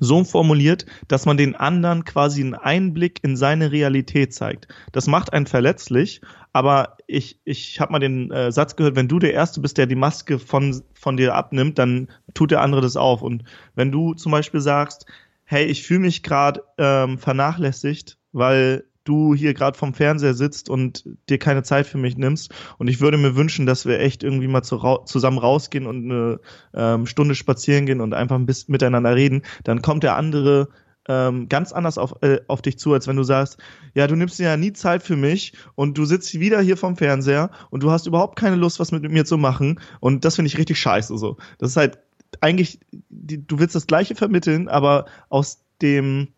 so 0.00 0.22
formuliert, 0.24 0.86
dass 1.08 1.26
man 1.26 1.36
den 1.36 1.56
anderen 1.56 2.04
quasi 2.04 2.40
einen 2.42 2.54
Einblick 2.54 3.20
in 3.22 3.36
seine 3.36 3.72
Realität 3.72 4.34
zeigt. 4.34 4.68
Das 4.92 5.06
macht 5.06 5.32
einen 5.32 5.46
verletzlich, 5.46 6.20
aber 6.52 6.96
ich, 7.06 7.40
ich 7.44 7.80
habe 7.80 7.92
mal 7.92 7.98
den 7.98 8.30
äh, 8.30 8.52
Satz 8.52 8.76
gehört, 8.76 8.96
wenn 8.96 9.08
du 9.08 9.18
der 9.18 9.32
Erste 9.32 9.60
bist, 9.60 9.78
der 9.78 9.86
die 9.86 9.94
Maske 9.94 10.38
von, 10.38 10.82
von 10.94 11.16
dir 11.16 11.34
abnimmt, 11.34 11.78
dann 11.78 12.08
tut 12.34 12.50
der 12.50 12.60
andere 12.60 12.80
das 12.80 12.96
auf. 12.96 13.22
Und 13.22 13.44
wenn 13.74 13.90
du 13.90 14.14
zum 14.14 14.32
Beispiel 14.32 14.60
sagst, 14.60 15.06
hey, 15.44 15.64
ich 15.64 15.82
fühle 15.82 16.00
mich 16.00 16.22
gerade 16.22 16.62
ähm, 16.76 17.18
vernachlässigt, 17.18 18.18
weil 18.32 18.84
du 19.08 19.34
hier 19.34 19.54
gerade 19.54 19.78
vom 19.78 19.94
Fernseher 19.94 20.34
sitzt 20.34 20.68
und 20.68 21.04
dir 21.28 21.38
keine 21.38 21.62
Zeit 21.62 21.86
für 21.86 21.98
mich 21.98 22.16
nimmst. 22.16 22.52
Und 22.78 22.88
ich 22.88 23.00
würde 23.00 23.16
mir 23.16 23.36
wünschen, 23.36 23.66
dass 23.66 23.86
wir 23.86 24.00
echt 24.00 24.22
irgendwie 24.22 24.48
mal 24.48 24.62
zu, 24.62 24.78
zusammen 25.06 25.38
rausgehen 25.38 25.86
und 25.86 26.04
eine 26.04 26.40
ähm, 26.74 27.06
Stunde 27.06 27.34
spazieren 27.34 27.86
gehen 27.86 28.00
und 28.00 28.14
einfach 28.14 28.36
ein 28.36 28.46
bisschen 28.46 28.72
miteinander 28.72 29.14
reden. 29.16 29.42
Dann 29.64 29.82
kommt 29.82 30.02
der 30.02 30.16
andere 30.16 30.68
ähm, 31.08 31.48
ganz 31.48 31.72
anders 31.72 31.96
auf, 31.96 32.22
äh, 32.22 32.40
auf 32.48 32.62
dich 32.62 32.78
zu, 32.78 32.92
als 32.92 33.08
wenn 33.08 33.16
du 33.16 33.22
sagst, 33.22 33.58
ja, 33.94 34.06
du 34.06 34.14
nimmst 34.14 34.38
dir 34.38 34.44
ja 34.44 34.56
nie 34.56 34.74
Zeit 34.74 35.02
für 35.02 35.16
mich 35.16 35.54
und 35.74 35.96
du 35.96 36.04
sitzt 36.04 36.38
wieder 36.38 36.60
hier 36.60 36.76
vom 36.76 36.96
Fernseher 36.96 37.50
und 37.70 37.82
du 37.82 37.90
hast 37.90 38.06
überhaupt 38.06 38.38
keine 38.38 38.56
Lust, 38.56 38.78
was 38.78 38.92
mit 38.92 39.10
mir 39.10 39.24
zu 39.24 39.38
machen. 39.38 39.80
Und 40.00 40.24
das 40.24 40.36
finde 40.36 40.48
ich 40.48 40.58
richtig 40.58 40.78
scheiße 40.78 41.16
so. 41.16 41.38
Das 41.58 41.70
ist 41.70 41.76
halt 41.76 41.98
eigentlich, 42.40 42.80
die, 43.08 43.44
du 43.44 43.58
willst 43.58 43.74
das 43.74 43.86
Gleiche 43.86 44.14
vermitteln, 44.14 44.68
aber 44.68 45.06
aus 45.30 45.64
dem 45.80 46.28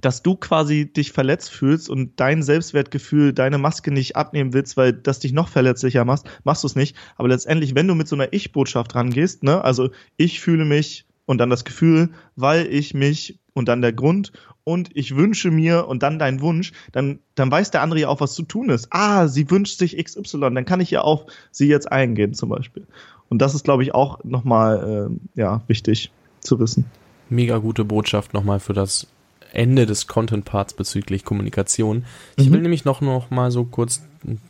dass 0.00 0.22
du 0.22 0.36
quasi 0.36 0.92
dich 0.92 1.12
verletzt 1.12 1.50
fühlst 1.50 1.88
und 1.90 2.18
dein 2.20 2.42
Selbstwertgefühl 2.42 3.32
deine 3.32 3.58
Maske 3.58 3.90
nicht 3.90 4.16
abnehmen 4.16 4.52
willst, 4.52 4.76
weil 4.76 4.92
das 4.92 5.18
dich 5.20 5.32
noch 5.32 5.48
verletzlicher 5.48 6.04
macht, 6.04 6.30
machst 6.44 6.62
du 6.62 6.66
es 6.66 6.76
nicht. 6.76 6.96
Aber 7.16 7.28
letztendlich, 7.28 7.74
wenn 7.74 7.88
du 7.88 7.94
mit 7.94 8.08
so 8.08 8.16
einer 8.16 8.32
Ich-Botschaft 8.32 8.94
rangehst, 8.94 9.42
ne, 9.42 9.62
also 9.62 9.90
ich 10.16 10.40
fühle 10.40 10.64
mich 10.64 11.06
und 11.26 11.38
dann 11.38 11.50
das 11.50 11.64
Gefühl, 11.64 12.10
weil 12.36 12.66
ich 12.66 12.94
mich 12.94 13.38
und 13.52 13.68
dann 13.68 13.82
der 13.82 13.92
Grund 13.92 14.32
und 14.64 14.90
ich 14.94 15.16
wünsche 15.16 15.50
mir 15.50 15.88
und 15.88 16.02
dann 16.02 16.18
dein 16.18 16.40
Wunsch, 16.40 16.72
dann, 16.92 17.20
dann 17.34 17.50
weiß 17.50 17.70
der 17.70 17.82
andere 17.82 18.00
ja 18.00 18.08
auch, 18.08 18.20
was 18.20 18.34
zu 18.34 18.42
tun 18.42 18.68
ist. 18.68 18.88
Ah, 18.90 19.26
sie 19.26 19.50
wünscht 19.50 19.78
sich 19.78 19.96
XY, 19.96 20.40
dann 20.40 20.64
kann 20.64 20.80
ich 20.80 20.90
ja 20.90 21.00
auf 21.00 21.24
sie 21.50 21.68
jetzt 21.68 21.90
eingehen 21.90 22.34
zum 22.34 22.50
Beispiel. 22.50 22.86
Und 23.28 23.40
das 23.40 23.54
ist, 23.54 23.64
glaube 23.64 23.82
ich, 23.82 23.94
auch 23.94 24.22
nochmal 24.24 25.10
äh, 25.36 25.40
ja, 25.40 25.62
wichtig 25.66 26.10
zu 26.40 26.58
wissen. 26.60 26.84
Mega 27.28 27.58
gute 27.58 27.84
Botschaft 27.84 28.32
nochmal 28.32 28.60
für 28.60 28.72
das 28.72 29.06
Ende 29.52 29.86
des 29.86 30.06
Content-Parts 30.06 30.74
bezüglich 30.74 31.24
Kommunikation. 31.24 32.04
Ich 32.36 32.48
mhm. 32.48 32.54
will 32.54 32.60
nämlich 32.62 32.84
noch, 32.84 33.00
noch 33.00 33.30
mal 33.30 33.50
so 33.50 33.64
kurz 33.64 34.02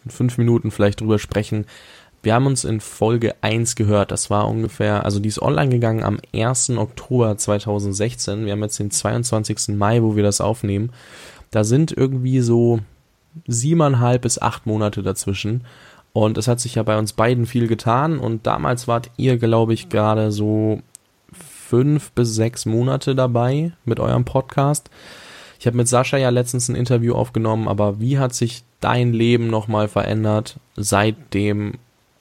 fünf 0.09 0.39
Minuten 0.39 0.71
vielleicht 0.71 1.01
drüber 1.01 1.19
sprechen. 1.19 1.67
Wir 2.23 2.35
haben 2.35 2.47
uns 2.47 2.65
in 2.65 2.81
Folge 2.81 3.37
1 3.43 3.77
gehört. 3.77 4.11
Das 4.11 4.29
war 4.29 4.49
ungefähr, 4.49 5.05
also 5.05 5.21
die 5.21 5.29
ist 5.29 5.41
online 5.41 5.71
gegangen 5.71 6.03
am 6.03 6.19
1. 6.35 6.71
Oktober 6.71 7.37
2016. 7.37 8.45
Wir 8.45 8.53
haben 8.53 8.63
jetzt 8.63 8.79
den 8.79 8.91
22. 8.91 9.77
Mai, 9.77 10.03
wo 10.03 10.17
wir 10.17 10.25
das 10.25 10.41
aufnehmen. 10.41 10.91
Da 11.51 11.65
sind 11.65 11.93
irgendwie 11.93 12.41
so 12.41 12.81
siebeneinhalb 13.47 14.23
bis 14.23 14.41
acht 14.41 14.67
Monate 14.67 15.03
dazwischen. 15.03 15.65
Und 16.13 16.39
es 16.39 16.49
hat 16.49 16.59
sich 16.59 16.75
ja 16.75 16.83
bei 16.83 16.99
uns 16.99 17.13
beiden 17.13 17.47
viel 17.47 17.69
getan. 17.69 18.19
Und 18.19 18.47
damals 18.47 18.89
wart 18.89 19.11
ihr, 19.17 19.39
glaube 19.39 19.75
ich, 19.75 19.89
gerade 19.89 20.33
so 20.33 20.83
fünf 21.69 22.13
bis 22.13 22.35
sechs 22.35 22.65
Monate 22.65 23.15
dabei 23.15 23.73
mit 23.85 24.01
eurem 24.01 24.25
Podcast. 24.25 24.91
Ich 25.61 25.67
habe 25.67 25.77
mit 25.77 25.89
Sascha 25.89 26.17
ja 26.17 26.31
letztens 26.31 26.69
ein 26.69 26.77
Interview 26.77 27.15
aufgenommen, 27.15 27.69
aber 27.69 28.01
wie 28.01 28.19
hat 28.19 28.35
sich 28.35 28.65
dein 28.81 29.13
Leben 29.13 29.49
nochmal 29.49 29.89
verändert 29.89 30.59
seit 30.77 31.35
dem 31.35 31.75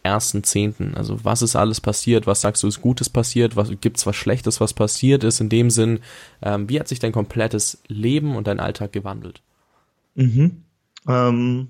ersten 0.03 0.43
Zehnten? 0.43 0.95
Also 0.95 1.23
was 1.23 1.41
ist 1.41 1.55
alles 1.55 1.79
passiert? 1.79 2.27
Was 2.27 2.41
sagst 2.41 2.63
du 2.63 2.67
ist 2.67 2.81
Gutes 2.81 3.09
passiert? 3.09 3.55
Was 3.55 3.71
gibt's 3.79 4.05
was 4.05 4.15
Schlechtes, 4.17 4.59
was 4.59 4.73
passiert 4.73 5.23
ist? 5.23 5.39
In 5.39 5.49
dem 5.49 5.69
Sinn, 5.69 5.99
ähm, 6.41 6.67
wie 6.67 6.79
hat 6.79 6.89
sich 6.89 6.99
dein 6.99 7.13
komplettes 7.13 7.81
Leben 7.87 8.35
und 8.35 8.47
dein 8.47 8.59
Alltag 8.59 8.91
gewandelt? 8.91 9.41
Mhm. 10.15 10.63
Ähm, 11.07 11.69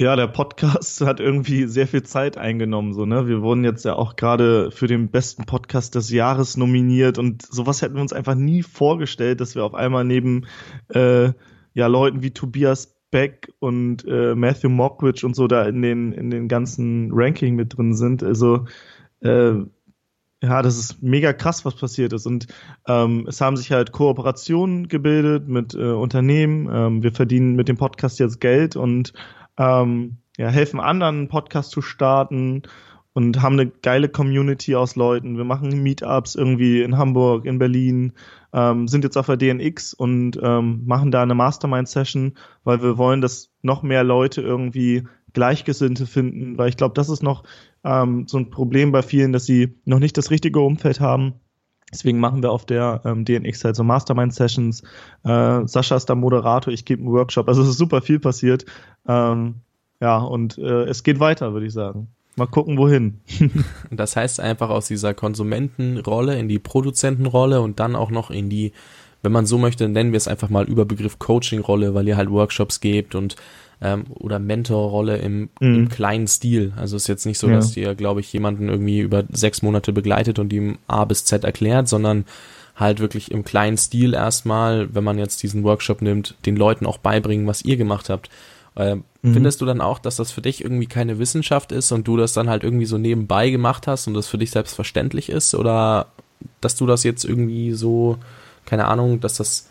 ja, 0.00 0.16
der 0.16 0.28
Podcast 0.28 1.00
hat 1.06 1.20
irgendwie 1.20 1.66
sehr 1.66 1.86
viel 1.86 2.02
Zeit 2.02 2.38
eingenommen, 2.38 2.94
so, 2.94 3.04
ne? 3.04 3.28
Wir 3.28 3.42
wurden 3.42 3.64
jetzt 3.64 3.84
ja 3.84 3.96
auch 3.96 4.16
gerade 4.16 4.70
für 4.70 4.86
den 4.86 5.10
besten 5.10 5.44
Podcast 5.44 5.94
des 5.94 6.10
Jahres 6.10 6.56
nominiert 6.56 7.18
und 7.18 7.42
sowas 7.42 7.82
hätten 7.82 7.96
wir 7.96 8.00
uns 8.00 8.14
einfach 8.14 8.34
nie 8.34 8.62
vorgestellt, 8.62 9.42
dass 9.42 9.54
wir 9.54 9.62
auf 9.62 9.74
einmal 9.74 10.04
neben 10.04 10.46
äh, 10.88 11.32
ja 11.74 11.86
Leuten 11.86 12.22
wie 12.22 12.30
Tobias 12.30 12.96
Beck 13.10 13.52
und 13.58 14.06
äh, 14.08 14.34
Matthew 14.34 14.70
Mockridge 14.70 15.26
und 15.26 15.36
so 15.36 15.46
da 15.46 15.64
in 15.64 15.82
den 15.82 16.12
in 16.12 16.30
den 16.30 16.48
ganzen 16.48 17.10
Ranking 17.12 17.54
mit 17.54 17.76
drin 17.76 17.92
sind. 17.92 18.22
Also 18.22 18.64
äh, 19.20 19.52
ja, 20.42 20.62
das 20.62 20.78
ist 20.78 21.02
mega 21.02 21.34
krass, 21.34 21.66
was 21.66 21.74
passiert 21.74 22.14
ist. 22.14 22.24
Und 22.24 22.46
ähm, 22.88 23.26
es 23.28 23.42
haben 23.42 23.58
sich 23.58 23.70
halt 23.70 23.92
Kooperationen 23.92 24.88
gebildet 24.88 25.46
mit 25.46 25.74
äh, 25.74 25.92
Unternehmen. 25.92 26.70
Ähm, 26.72 27.02
wir 27.02 27.12
verdienen 27.12 27.54
mit 27.54 27.68
dem 27.68 27.76
Podcast 27.76 28.18
jetzt 28.18 28.40
Geld 28.40 28.76
und 28.76 29.12
ähm, 29.60 30.16
ja, 30.38 30.48
helfen 30.48 30.80
anderen, 30.80 31.18
einen 31.18 31.28
Podcast 31.28 31.70
zu 31.70 31.82
starten 31.82 32.62
und 33.12 33.42
haben 33.42 33.58
eine 33.58 33.66
geile 33.66 34.08
Community 34.08 34.74
aus 34.74 34.96
Leuten. 34.96 35.36
Wir 35.36 35.44
machen 35.44 35.82
Meetups 35.82 36.34
irgendwie 36.34 36.82
in 36.82 36.96
Hamburg, 36.96 37.44
in 37.44 37.58
Berlin, 37.58 38.12
ähm, 38.52 38.88
sind 38.88 39.04
jetzt 39.04 39.18
auf 39.18 39.26
der 39.26 39.36
DNX 39.36 39.92
und 39.92 40.38
ähm, 40.42 40.82
machen 40.86 41.10
da 41.10 41.22
eine 41.22 41.34
Mastermind-Session, 41.34 42.34
weil 42.64 42.82
wir 42.82 42.96
wollen, 42.96 43.20
dass 43.20 43.52
noch 43.62 43.82
mehr 43.82 44.02
Leute 44.02 44.40
irgendwie 44.40 45.06
Gleichgesinnte 45.32 46.06
finden, 46.06 46.56
weil 46.58 46.70
ich 46.70 46.76
glaube, 46.76 46.94
das 46.94 47.08
ist 47.08 47.22
noch 47.22 47.44
ähm, 47.84 48.26
so 48.26 48.38
ein 48.38 48.50
Problem 48.50 48.92
bei 48.92 49.02
vielen, 49.02 49.32
dass 49.32 49.44
sie 49.44 49.76
noch 49.84 49.98
nicht 49.98 50.16
das 50.16 50.30
richtige 50.30 50.60
Umfeld 50.60 51.00
haben. 51.00 51.34
Deswegen 51.92 52.20
machen 52.20 52.42
wir 52.42 52.50
auf 52.52 52.64
der 52.64 53.00
ähm, 53.04 53.24
DNX 53.24 53.64
halt 53.64 53.76
so 53.76 53.84
Mastermind-Sessions. 53.84 54.82
Äh, 55.24 55.66
Sascha 55.66 55.96
ist 55.96 56.06
da 56.06 56.14
Moderator, 56.14 56.72
ich 56.72 56.84
gebe 56.84 57.02
einen 57.02 57.12
Workshop. 57.12 57.48
Also 57.48 57.62
es 57.62 57.68
ist 57.68 57.78
super 57.78 58.00
viel 58.00 58.20
passiert. 58.20 58.64
Ähm, 59.08 59.56
ja, 60.00 60.18
und 60.18 60.56
äh, 60.58 60.84
es 60.84 61.02
geht 61.02 61.20
weiter, 61.20 61.52
würde 61.52 61.66
ich 61.66 61.72
sagen. 61.72 62.08
Mal 62.36 62.46
gucken, 62.46 62.78
wohin. 62.78 63.20
das 63.90 64.16
heißt 64.16 64.40
einfach 64.40 64.70
aus 64.70 64.86
dieser 64.86 65.14
Konsumentenrolle 65.14 66.38
in 66.38 66.48
die 66.48 66.58
Produzentenrolle 66.58 67.60
und 67.60 67.80
dann 67.80 67.96
auch 67.96 68.10
noch 68.10 68.30
in 68.30 68.48
die, 68.48 68.72
wenn 69.22 69.32
man 69.32 69.46
so 69.46 69.58
möchte, 69.58 69.88
nennen 69.88 70.12
wir 70.12 70.16
es 70.16 70.28
einfach 70.28 70.48
mal 70.48 70.64
Überbegriff 70.64 71.18
Coaching-Rolle, 71.18 71.94
weil 71.94 72.08
ihr 72.08 72.16
halt 72.16 72.30
Workshops 72.30 72.80
gebt 72.80 73.14
und 73.14 73.36
ähm, 73.82 74.04
oder 74.10 74.38
Mentorrolle 74.38 75.16
im, 75.18 75.48
mhm. 75.60 75.74
im 75.74 75.88
kleinen 75.88 76.26
Stil. 76.26 76.72
Also 76.76 76.96
es 76.96 77.02
ist 77.02 77.08
jetzt 77.08 77.26
nicht 77.26 77.38
so, 77.38 77.48
ja. 77.48 77.56
dass 77.56 77.76
ihr, 77.76 77.94
glaube 77.94 78.20
ich, 78.20 78.32
jemanden 78.32 78.68
irgendwie 78.68 79.00
über 79.00 79.24
sechs 79.30 79.62
Monate 79.62 79.92
begleitet 79.92 80.38
und 80.38 80.52
ihm 80.52 80.78
A 80.86 81.04
bis 81.04 81.24
Z 81.24 81.44
erklärt, 81.44 81.88
sondern 81.88 82.24
halt 82.76 83.00
wirklich 83.00 83.30
im 83.30 83.44
kleinen 83.44 83.76
Stil 83.76 84.14
erstmal, 84.14 84.94
wenn 84.94 85.04
man 85.04 85.18
jetzt 85.18 85.42
diesen 85.42 85.64
Workshop 85.64 86.02
nimmt, 86.02 86.34
den 86.46 86.56
Leuten 86.56 86.86
auch 86.86 86.98
beibringen, 86.98 87.46
was 87.46 87.62
ihr 87.62 87.76
gemacht 87.76 88.08
habt. 88.08 88.30
Äh, 88.74 88.96
mhm. 88.96 89.02
Findest 89.32 89.60
du 89.60 89.66
dann 89.66 89.80
auch, 89.80 89.98
dass 89.98 90.16
das 90.16 90.30
für 90.30 90.42
dich 90.42 90.62
irgendwie 90.62 90.86
keine 90.86 91.18
Wissenschaft 91.18 91.72
ist 91.72 91.92
und 91.92 92.06
du 92.06 92.16
das 92.16 92.32
dann 92.32 92.48
halt 92.48 92.64
irgendwie 92.64 92.86
so 92.86 92.98
nebenbei 92.98 93.50
gemacht 93.50 93.86
hast 93.86 94.06
und 94.06 94.14
das 94.14 94.28
für 94.28 94.38
dich 94.38 94.50
selbstverständlich 94.50 95.28
ist? 95.28 95.54
Oder 95.54 96.06
dass 96.60 96.76
du 96.76 96.86
das 96.86 97.02
jetzt 97.04 97.24
irgendwie 97.24 97.72
so, 97.72 98.18
keine 98.70 98.86
Ahnung, 98.86 99.18
dass 99.18 99.34
das, 99.34 99.68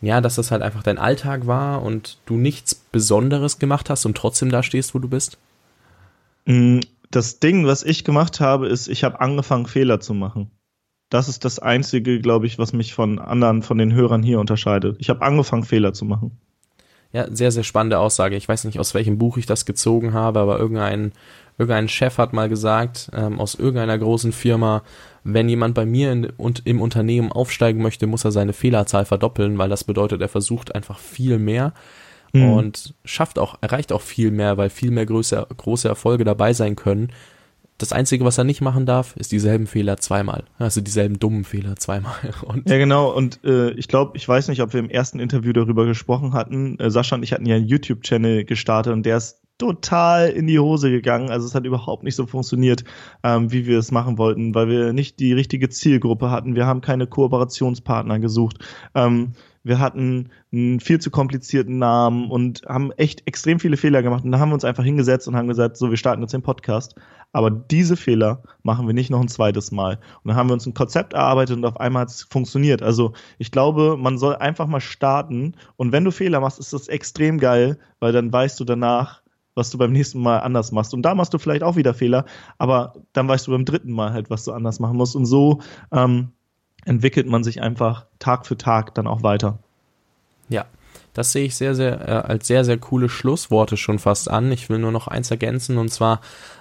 ja, 0.00 0.22
dass 0.22 0.36
das 0.36 0.50
halt 0.50 0.62
einfach 0.62 0.82
dein 0.82 0.96
Alltag 0.96 1.46
war 1.46 1.82
und 1.82 2.16
du 2.24 2.38
nichts 2.38 2.74
Besonderes 2.74 3.58
gemacht 3.58 3.90
hast 3.90 4.06
und 4.06 4.16
trotzdem 4.16 4.50
da 4.50 4.62
stehst, 4.62 4.94
wo 4.94 4.98
du 4.98 5.08
bist? 5.08 5.36
Mm, 6.46 6.80
das 7.10 7.38
Ding, 7.38 7.66
was 7.66 7.82
ich 7.82 8.02
gemacht 8.02 8.40
habe, 8.40 8.66
ist, 8.66 8.88
ich 8.88 9.04
habe 9.04 9.20
angefangen, 9.20 9.66
Fehler 9.66 10.00
zu 10.00 10.14
machen. 10.14 10.50
Das 11.10 11.28
ist 11.28 11.44
das 11.44 11.58
Einzige, 11.58 12.18
glaube 12.18 12.46
ich, 12.46 12.58
was 12.58 12.72
mich 12.72 12.94
von 12.94 13.18
anderen, 13.18 13.62
von 13.62 13.76
den 13.76 13.92
Hörern 13.92 14.22
hier 14.22 14.40
unterscheidet. 14.40 14.96
Ich 15.00 15.10
habe 15.10 15.20
angefangen, 15.20 15.64
Fehler 15.64 15.92
zu 15.92 16.06
machen. 16.06 16.38
Ja, 17.12 17.26
sehr, 17.30 17.52
sehr 17.52 17.62
spannende 17.62 17.98
Aussage. 17.98 18.36
Ich 18.36 18.48
weiß 18.48 18.64
nicht, 18.64 18.80
aus 18.80 18.94
welchem 18.94 19.18
Buch 19.18 19.36
ich 19.36 19.44
das 19.44 19.66
gezogen 19.66 20.14
habe, 20.14 20.40
aber 20.40 20.58
irgendein, 20.58 21.12
irgendein 21.58 21.88
Chef 21.88 22.16
hat 22.16 22.32
mal 22.32 22.48
gesagt, 22.48 23.10
ähm, 23.12 23.38
aus 23.38 23.54
irgendeiner 23.54 23.98
großen 23.98 24.32
Firma, 24.32 24.82
wenn 25.24 25.48
jemand 25.48 25.74
bei 25.74 25.86
mir 25.86 26.12
in, 26.12 26.26
und 26.36 26.62
im 26.66 26.80
Unternehmen 26.80 27.32
aufsteigen 27.32 27.82
möchte, 27.82 28.06
muss 28.06 28.24
er 28.24 28.30
seine 28.30 28.52
Fehlerzahl 28.52 29.04
verdoppeln, 29.04 29.58
weil 29.58 29.68
das 29.68 29.84
bedeutet, 29.84 30.20
er 30.20 30.28
versucht 30.28 30.74
einfach 30.74 30.98
viel 30.98 31.38
mehr 31.38 31.72
mhm. 32.32 32.50
und 32.50 32.94
schafft 33.04 33.38
auch, 33.38 33.56
erreicht 33.60 33.92
auch 33.92 34.02
viel 34.02 34.30
mehr, 34.30 34.56
weil 34.56 34.70
viel 34.70 34.90
mehr 34.90 35.06
größere, 35.06 35.48
große 35.56 35.88
Erfolge 35.88 36.24
dabei 36.24 36.52
sein 36.52 36.76
können, 36.76 37.10
das 37.78 37.92
Einzige, 37.92 38.24
was 38.24 38.38
er 38.38 38.44
nicht 38.44 38.60
machen 38.60 38.86
darf, 38.86 39.16
ist 39.16 39.32
dieselben 39.32 39.66
Fehler 39.66 39.96
zweimal. 39.96 40.44
Also 40.58 40.80
dieselben 40.80 41.18
dummen 41.18 41.44
Fehler 41.44 41.76
zweimal. 41.76 42.14
Und 42.42 42.68
ja, 42.70 42.78
genau. 42.78 43.12
Und 43.12 43.42
äh, 43.44 43.70
ich 43.72 43.88
glaube, 43.88 44.16
ich 44.16 44.28
weiß 44.28 44.48
nicht, 44.48 44.62
ob 44.62 44.72
wir 44.72 44.80
im 44.80 44.90
ersten 44.90 45.18
Interview 45.18 45.52
darüber 45.52 45.84
gesprochen 45.84 46.34
hatten. 46.34 46.78
Äh, 46.78 46.90
Sascha 46.90 47.16
und 47.16 47.24
ich 47.24 47.32
hatten 47.32 47.46
ja 47.46 47.56
einen 47.56 47.66
YouTube-Channel 47.66 48.44
gestartet 48.44 48.92
und 48.92 49.04
der 49.04 49.16
ist 49.16 49.43
total 49.58 50.30
in 50.30 50.46
die 50.46 50.58
Hose 50.58 50.90
gegangen. 50.90 51.30
Also 51.30 51.46
es 51.46 51.54
hat 51.54 51.64
überhaupt 51.64 52.02
nicht 52.02 52.16
so 52.16 52.26
funktioniert, 52.26 52.84
ähm, 53.22 53.52
wie 53.52 53.66
wir 53.66 53.78
es 53.78 53.92
machen 53.92 54.18
wollten, 54.18 54.54
weil 54.54 54.68
wir 54.68 54.92
nicht 54.92 55.20
die 55.20 55.32
richtige 55.32 55.68
Zielgruppe 55.68 56.30
hatten. 56.30 56.56
Wir 56.56 56.66
haben 56.66 56.80
keine 56.80 57.06
Kooperationspartner 57.06 58.18
gesucht. 58.18 58.58
Ähm, 58.94 59.32
wir 59.64 59.78
hatten 59.78 60.28
einen 60.52 60.78
viel 60.78 61.00
zu 61.00 61.10
komplizierten 61.10 61.78
Namen 61.78 62.30
und 62.30 62.62
haben 62.68 62.92
echt 62.92 63.26
extrem 63.26 63.58
viele 63.58 63.78
Fehler 63.78 64.02
gemacht. 64.02 64.22
Und 64.22 64.30
da 64.30 64.38
haben 64.38 64.50
wir 64.50 64.54
uns 64.54 64.64
einfach 64.64 64.84
hingesetzt 64.84 65.26
und 65.26 65.36
haben 65.36 65.48
gesagt, 65.48 65.78
so, 65.78 65.88
wir 65.88 65.96
starten 65.96 66.20
jetzt 66.20 66.34
den 66.34 66.42
Podcast. 66.42 66.94
Aber 67.32 67.50
diese 67.50 67.96
Fehler 67.96 68.42
machen 68.62 68.86
wir 68.86 68.94
nicht 68.94 69.10
noch 69.10 69.20
ein 69.20 69.28
zweites 69.28 69.72
Mal. 69.72 69.98
Und 70.22 70.28
dann 70.28 70.36
haben 70.36 70.50
wir 70.50 70.52
uns 70.54 70.66
ein 70.66 70.74
Konzept 70.74 71.14
erarbeitet 71.14 71.56
und 71.56 71.64
auf 71.64 71.80
einmal 71.80 72.02
hat 72.02 72.10
es 72.10 72.22
funktioniert. 72.22 72.82
Also 72.82 73.14
ich 73.38 73.50
glaube, 73.50 73.96
man 73.98 74.18
soll 74.18 74.36
einfach 74.36 74.66
mal 74.66 74.80
starten. 74.80 75.54
Und 75.76 75.92
wenn 75.92 76.04
du 76.04 76.10
Fehler 76.10 76.40
machst, 76.40 76.58
ist 76.58 76.74
das 76.74 76.88
extrem 76.88 77.38
geil, 77.38 77.78
weil 78.00 78.12
dann 78.12 78.30
weißt 78.30 78.60
du 78.60 78.64
danach, 78.64 79.23
was 79.54 79.70
du 79.70 79.78
beim 79.78 79.92
nächsten 79.92 80.20
Mal 80.20 80.38
anders 80.38 80.72
machst. 80.72 80.94
Und 80.94 81.02
da 81.02 81.14
machst 81.14 81.34
du 81.34 81.38
vielleicht 81.38 81.62
auch 81.62 81.76
wieder 81.76 81.94
Fehler, 81.94 82.24
aber 82.58 82.94
dann 83.12 83.28
weißt 83.28 83.46
du 83.46 83.52
beim 83.52 83.64
dritten 83.64 83.92
Mal 83.92 84.12
halt, 84.12 84.30
was 84.30 84.44
du 84.44 84.52
anders 84.52 84.80
machen 84.80 84.96
musst. 84.96 85.16
Und 85.16 85.26
so 85.26 85.60
ähm, 85.92 86.32
entwickelt 86.84 87.26
man 87.26 87.44
sich 87.44 87.62
einfach 87.62 88.06
Tag 88.18 88.46
für 88.46 88.56
Tag 88.56 88.94
dann 88.94 89.06
auch 89.06 89.22
weiter. 89.22 89.58
Ja, 90.48 90.66
das 91.14 91.32
sehe 91.32 91.46
ich 91.46 91.54
sehr, 91.54 91.74
sehr, 91.74 92.00
äh, 92.08 92.12
als 92.32 92.46
sehr, 92.46 92.64
sehr 92.64 92.78
coole 92.78 93.08
Schlussworte 93.08 93.76
schon 93.76 93.98
fast 93.98 94.28
an. 94.28 94.50
Ich 94.52 94.68
will 94.68 94.78
nur 94.78 94.92
noch 94.92 95.08
eins 95.08 95.30
ergänzen 95.30 95.78
und 95.78 95.90
zwar, 95.90 96.20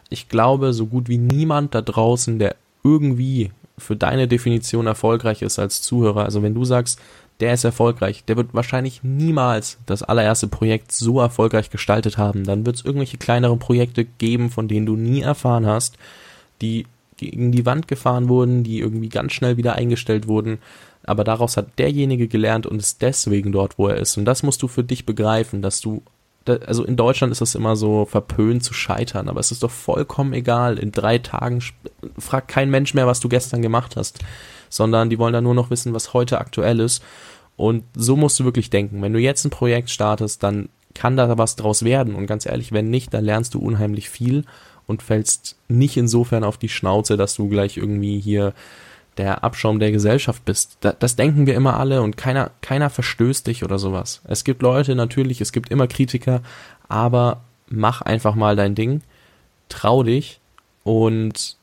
ich 0.09 0.29
glaube, 0.29 0.73
so 0.73 0.85
gut 0.85 1.09
wie 1.09 1.17
niemand 1.17 1.75
da 1.75 1.81
draußen, 1.81 2.39
der 2.39 2.55
irgendwie 2.83 3.51
für 3.77 3.95
deine 3.95 4.27
Definition 4.27 4.85
erfolgreich 4.85 5.41
ist 5.41 5.57
als 5.57 5.81
Zuhörer. 5.81 6.25
Also 6.25 6.43
wenn 6.43 6.53
du 6.53 6.63
sagst, 6.63 6.99
der 7.39 7.53
ist 7.53 7.63
erfolgreich, 7.63 8.23
der 8.25 8.37
wird 8.37 8.53
wahrscheinlich 8.53 9.03
niemals 9.03 9.77
das 9.85 10.03
allererste 10.03 10.47
Projekt 10.47 10.91
so 10.91 11.19
erfolgreich 11.19 11.69
gestaltet 11.69 12.17
haben. 12.17 12.43
Dann 12.43 12.65
wird 12.65 12.77
es 12.77 12.85
irgendwelche 12.85 13.17
kleineren 13.17 13.59
Projekte 13.59 14.05
geben, 14.05 14.49
von 14.49 14.67
denen 14.67 14.85
du 14.85 14.95
nie 14.95 15.21
erfahren 15.21 15.65
hast, 15.65 15.97
die 16.61 16.85
gegen 17.17 17.51
die 17.51 17.65
Wand 17.65 17.87
gefahren 17.87 18.29
wurden, 18.29 18.63
die 18.63 18.79
irgendwie 18.79 19.09
ganz 19.09 19.33
schnell 19.33 19.57
wieder 19.57 19.75
eingestellt 19.75 20.27
wurden. 20.27 20.59
Aber 21.03 21.23
daraus 21.23 21.57
hat 21.57 21.77
derjenige 21.79 22.27
gelernt 22.27 22.65
und 22.65 22.79
ist 22.79 23.01
deswegen 23.01 23.51
dort, 23.51 23.77
wo 23.77 23.87
er 23.87 23.97
ist. 23.97 24.17
Und 24.17 24.25
das 24.25 24.43
musst 24.43 24.61
du 24.61 24.67
für 24.67 24.83
dich 24.83 25.05
begreifen, 25.05 25.61
dass 25.61 25.81
du, 25.81 26.01
also 26.45 26.85
in 26.85 26.95
Deutschland 26.95 27.31
ist 27.31 27.41
das 27.41 27.55
immer 27.55 27.75
so 27.75 28.05
verpönt 28.05 28.63
zu 28.63 28.73
scheitern, 28.73 29.27
aber 29.27 29.39
es 29.39 29.51
ist 29.51 29.63
doch 29.63 29.71
vollkommen 29.71 30.33
egal. 30.33 30.79
In 30.79 30.91
drei 30.91 31.17
Tagen 31.17 31.61
fragt 32.17 32.47
kein 32.47 32.69
Mensch 32.69 32.93
mehr, 32.93 33.07
was 33.07 33.19
du 33.19 33.29
gestern 33.29 33.61
gemacht 33.61 33.95
hast, 33.95 34.19
sondern 34.75 35.09
die 35.09 35.19
wollen 35.19 35.33
dann 35.33 35.43
nur 35.43 35.55
noch 35.55 35.69
wissen, 35.69 35.93
was 35.93 36.13
heute 36.13 36.39
aktuell 36.39 36.79
ist. 36.79 37.03
Und 37.55 37.83
so 37.95 38.15
musst 38.15 38.39
du 38.39 38.45
wirklich 38.45 38.69
denken. 38.69 39.01
Wenn 39.01 39.13
du 39.13 39.19
jetzt 39.19 39.45
ein 39.45 39.51
Projekt 39.51 39.89
startest, 39.89 40.41
dann 40.43 40.69
kann 40.93 41.17
da 41.17 41.37
was 41.37 41.55
draus 41.55 41.83
werden. 41.83 42.15
Und 42.15 42.27
ganz 42.27 42.45
ehrlich, 42.45 42.71
wenn 42.71 42.89
nicht, 42.89 43.13
dann 43.13 43.25
lernst 43.25 43.53
du 43.53 43.59
unheimlich 43.59 44.09
viel 44.09 44.45
und 44.87 45.03
fällst 45.03 45.55
nicht 45.67 45.97
insofern 45.97 46.43
auf 46.43 46.57
die 46.57 46.69
Schnauze, 46.69 47.17
dass 47.17 47.35
du 47.35 47.47
gleich 47.47 47.77
irgendwie 47.77 48.19
hier 48.19 48.53
der 49.17 49.43
Abschaum 49.43 49.79
der 49.79 49.91
Gesellschaft 49.91 50.43
bist. 50.43 50.77
das 50.81 51.15
denken 51.15 51.45
wir 51.45 51.53
immer 51.53 51.79
alle 51.79 52.01
und 52.01 52.17
keiner, 52.17 52.49
keiner 52.61 52.89
verstößt 52.89 53.45
dich 53.45 53.63
oder 53.63 53.77
sowas. 53.77 54.21
Es 54.27 54.43
gibt 54.43 54.63
Leute, 54.63 54.95
natürlich, 54.95 55.39
es 55.39 55.51
gibt 55.51 55.69
immer 55.69 55.87
Kritiker, 55.87 56.41
aber 56.89 57.41
mach 57.69 58.01
einfach 58.01 58.33
mal 58.33 58.55
dein 58.55 58.73
Ding, 58.73 59.01
trau 59.69 60.01
dich 60.01 60.39
und 60.83 61.57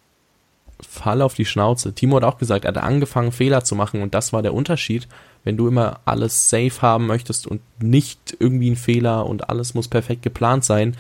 fall 0.89 1.23
auf 1.23 1.35
die 1.35 1.45
Schnauze. 1.45 1.95
Timo 1.95 2.17
hat 2.17 2.25
auch 2.25 2.39
gesagt, 2.39 2.65
er 2.65 2.75
hat 2.75 2.79
angefangen, 2.83 3.33
Fehler 3.33 3.65
zu 3.65 3.75
machen 3.75 4.03
und 4.03 4.15
das 4.15 4.33
war 4.33 4.43
der 4.43 4.55
Unterschied. 4.55 5.09
Wenn 5.45 5.57
du 5.57 5.69
immer 5.69 6.01
alles 6.05 6.51
safe 6.51 6.83
haben 6.83 7.07
möchtest 7.07 7.47
und 7.47 7.61
nicht 7.83 8.37
irgendwie 8.39 8.71
ein 8.71 8.77
Fehler 8.77 9.27
und 9.27 9.49
alles 9.49 9.75
muss 9.75 9.89
perfekt 9.89 10.23
geplant 10.23 10.65
sein, 10.65 10.97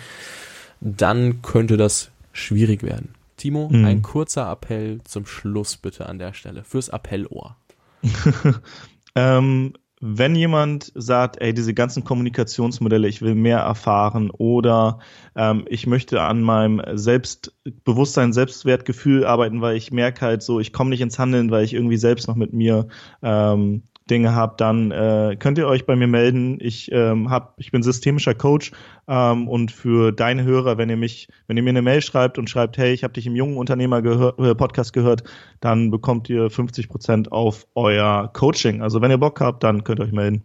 dann 0.81 1.43
könnte 1.43 1.77
das 1.77 2.11
schwierig 2.33 2.83
werden. 2.83 3.15
Timo, 3.37 3.69
mhm. 3.71 3.85
ein 3.85 4.03
kurzer 4.03 4.51
Appell 4.51 5.01
zum 5.05 5.27
Schluss 5.27 5.77
bitte 5.77 6.07
an 6.07 6.19
der 6.19 6.35
Stelle 6.35 6.65
fürs 6.65 6.91
Appellohr. 6.91 7.57
ähm, 9.15 9.75
wenn 10.01 10.35
jemand 10.35 10.93
sagt, 10.95 11.41
ey, 11.41 11.53
diese 11.53 11.75
ganzen 11.75 12.05
Kommunikationsmodelle, 12.05 13.07
ich 13.07 13.21
will 13.21 13.35
mehr 13.35 13.59
erfahren 13.59 14.31
oder 14.31 14.99
ähm, 15.37 15.65
ich 15.69 15.87
möchte 15.87 16.23
an 16.23 16.41
meinem 16.41 16.83
Selbstbewusstsein, 16.97 18.33
Selbstwertgefühl 18.33 19.27
arbeiten, 19.27 19.61
weil 19.61 19.77
ich 19.77 19.93
merke 19.93 20.23
halt 20.23 20.43
so, 20.43 20.59
ich 20.59 20.73
komme 20.73 20.91
nicht 20.91 21.03
ins 21.03 21.19
Handeln, 21.19 21.51
weil 21.51 21.65
ich 21.65 21.75
irgendwie 21.75 21.99
selbst 21.99 22.29
noch 22.29 22.37
mit 22.37 22.55
mir 22.55 22.89
ähm, 23.23 23.83
Dinge 24.11 24.35
habt, 24.35 24.61
dann 24.61 24.91
äh, 24.91 25.37
könnt 25.39 25.59
ihr 25.59 25.67
euch 25.67 25.87
bei 25.87 25.97
mir 25.97 26.07
melden. 26.07 26.59
Ich 26.61 26.91
ähm, 26.93 27.31
hab, 27.31 27.55
ich 27.59 27.71
bin 27.71 27.83
systemischer 27.83 28.35
Coach 28.35 28.73
ähm, 29.09 29.49
und 29.49 29.71
für 29.71 30.13
deine 30.13 30.43
Hörer, 30.43 30.79
wenn 30.79 30.91
ihr 30.91 30.97
mich, 30.97 31.29
wenn 31.47 31.57
ihr 31.57 31.63
mir 31.63 31.71
eine 31.71 31.83
Mail 31.83 32.03
schreibt 32.03 32.39
und 32.39 32.51
schreibt, 32.51 32.77
hey, 32.77 32.93
ich 32.93 33.05
habe 33.05 33.13
dich 33.13 33.27
im 33.27 33.37
jungen 33.37 33.57
Unternehmer 33.57 34.03
gehör, 34.03 34.39
äh, 34.39 34.55
Podcast 34.55 34.93
gehört, 34.93 35.25
dann 35.61 35.91
bekommt 35.91 36.29
ihr 36.29 36.51
50 36.51 36.89
Prozent 36.89 37.33
auf 37.33 37.67
euer 37.75 38.31
Coaching. 38.33 38.83
Also 38.83 39.01
wenn 39.01 39.11
ihr 39.11 39.19
Bock 39.19 39.41
habt, 39.41 39.63
dann 39.63 39.85
könnt 39.85 40.01
ihr 40.01 40.05
euch 40.05 40.13
melden. 40.13 40.43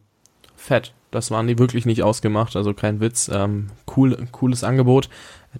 Fett, 0.55 0.93
das 1.11 1.31
waren 1.31 1.47
die 1.47 1.59
wirklich 1.59 1.85
nicht 1.85 2.03
ausgemacht, 2.03 2.55
also 2.55 2.73
kein 2.73 2.99
Witz. 2.99 3.29
Ähm, 3.33 3.67
cool, 3.95 4.17
cooles 4.31 4.63
Angebot. 4.63 5.09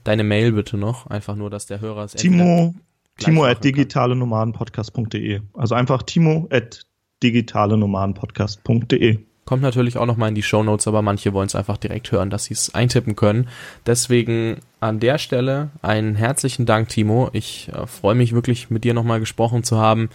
Deine 0.04 0.24
Mail 0.24 0.52
bitte 0.52 0.78
noch, 0.78 1.08
einfach 1.08 1.36
nur, 1.36 1.50
dass 1.50 1.66
der 1.66 1.82
Hörer 1.82 2.04
es 2.04 2.14
Timo 2.14 2.74
Timo 3.18 3.46
at 3.46 3.64
digitale 3.64 4.16
Nomadenpodcast.de. 4.16 5.42
Also 5.54 5.76
einfach 5.76 6.04
Timo 6.04 6.48
at 6.52 6.85
digitalenomadenpodcast.de. 7.24 9.20
Kommt 9.46 9.62
natürlich 9.62 9.98
auch 9.98 10.08
nochmal 10.08 10.30
in 10.30 10.36
die 10.36 10.42
Show 10.42 10.64
Notes, 10.64 10.88
aber 10.88 11.04
manche 11.04 11.32
wollen 11.34 11.46
es 11.46 11.56
einfach 11.56 11.78
direkt 11.78 12.12
hören, 12.12 12.32
dass 12.32 12.46
sie 12.46 12.56
es 12.56 12.74
eintippen 12.74 13.16
können. 13.16 13.48
Deswegen 13.86 14.58
an 14.80 15.00
der 15.00 15.20
Stelle 15.20 15.70
einen 15.84 16.16
herzlichen 16.16 16.66
Dank, 16.66 16.90
Timo. 16.90 17.30
Ich 17.32 17.70
äh, 17.72 17.86
freue 17.86 18.16
mich 18.16 18.34
wirklich, 18.34 18.72
mit 18.72 18.84
dir 18.84 18.96
nochmal 18.96 19.20
gesprochen 19.20 19.64
zu 19.64 19.78
haben. 19.78 20.10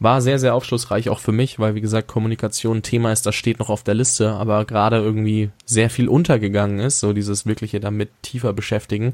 War 0.00 0.20
sehr, 0.20 0.40
sehr 0.40 0.56
aufschlussreich 0.56 1.08
auch 1.08 1.20
für 1.20 1.30
mich, 1.30 1.60
weil 1.60 1.76
wie 1.76 1.80
gesagt, 1.80 2.08
Kommunikation 2.08 2.78
ein 2.78 2.82
Thema 2.82 3.12
ist, 3.12 3.26
das 3.26 3.36
steht 3.36 3.60
noch 3.60 3.70
auf 3.70 3.84
der 3.84 3.94
Liste, 3.94 4.32
aber 4.32 4.64
gerade 4.64 4.96
irgendwie 4.96 5.50
sehr 5.64 5.88
viel 5.88 6.08
untergegangen 6.08 6.80
ist, 6.80 6.98
so 6.98 7.12
dieses 7.12 7.46
wirkliche 7.46 7.78
damit 7.78 8.10
tiefer 8.22 8.52
beschäftigen. 8.52 9.12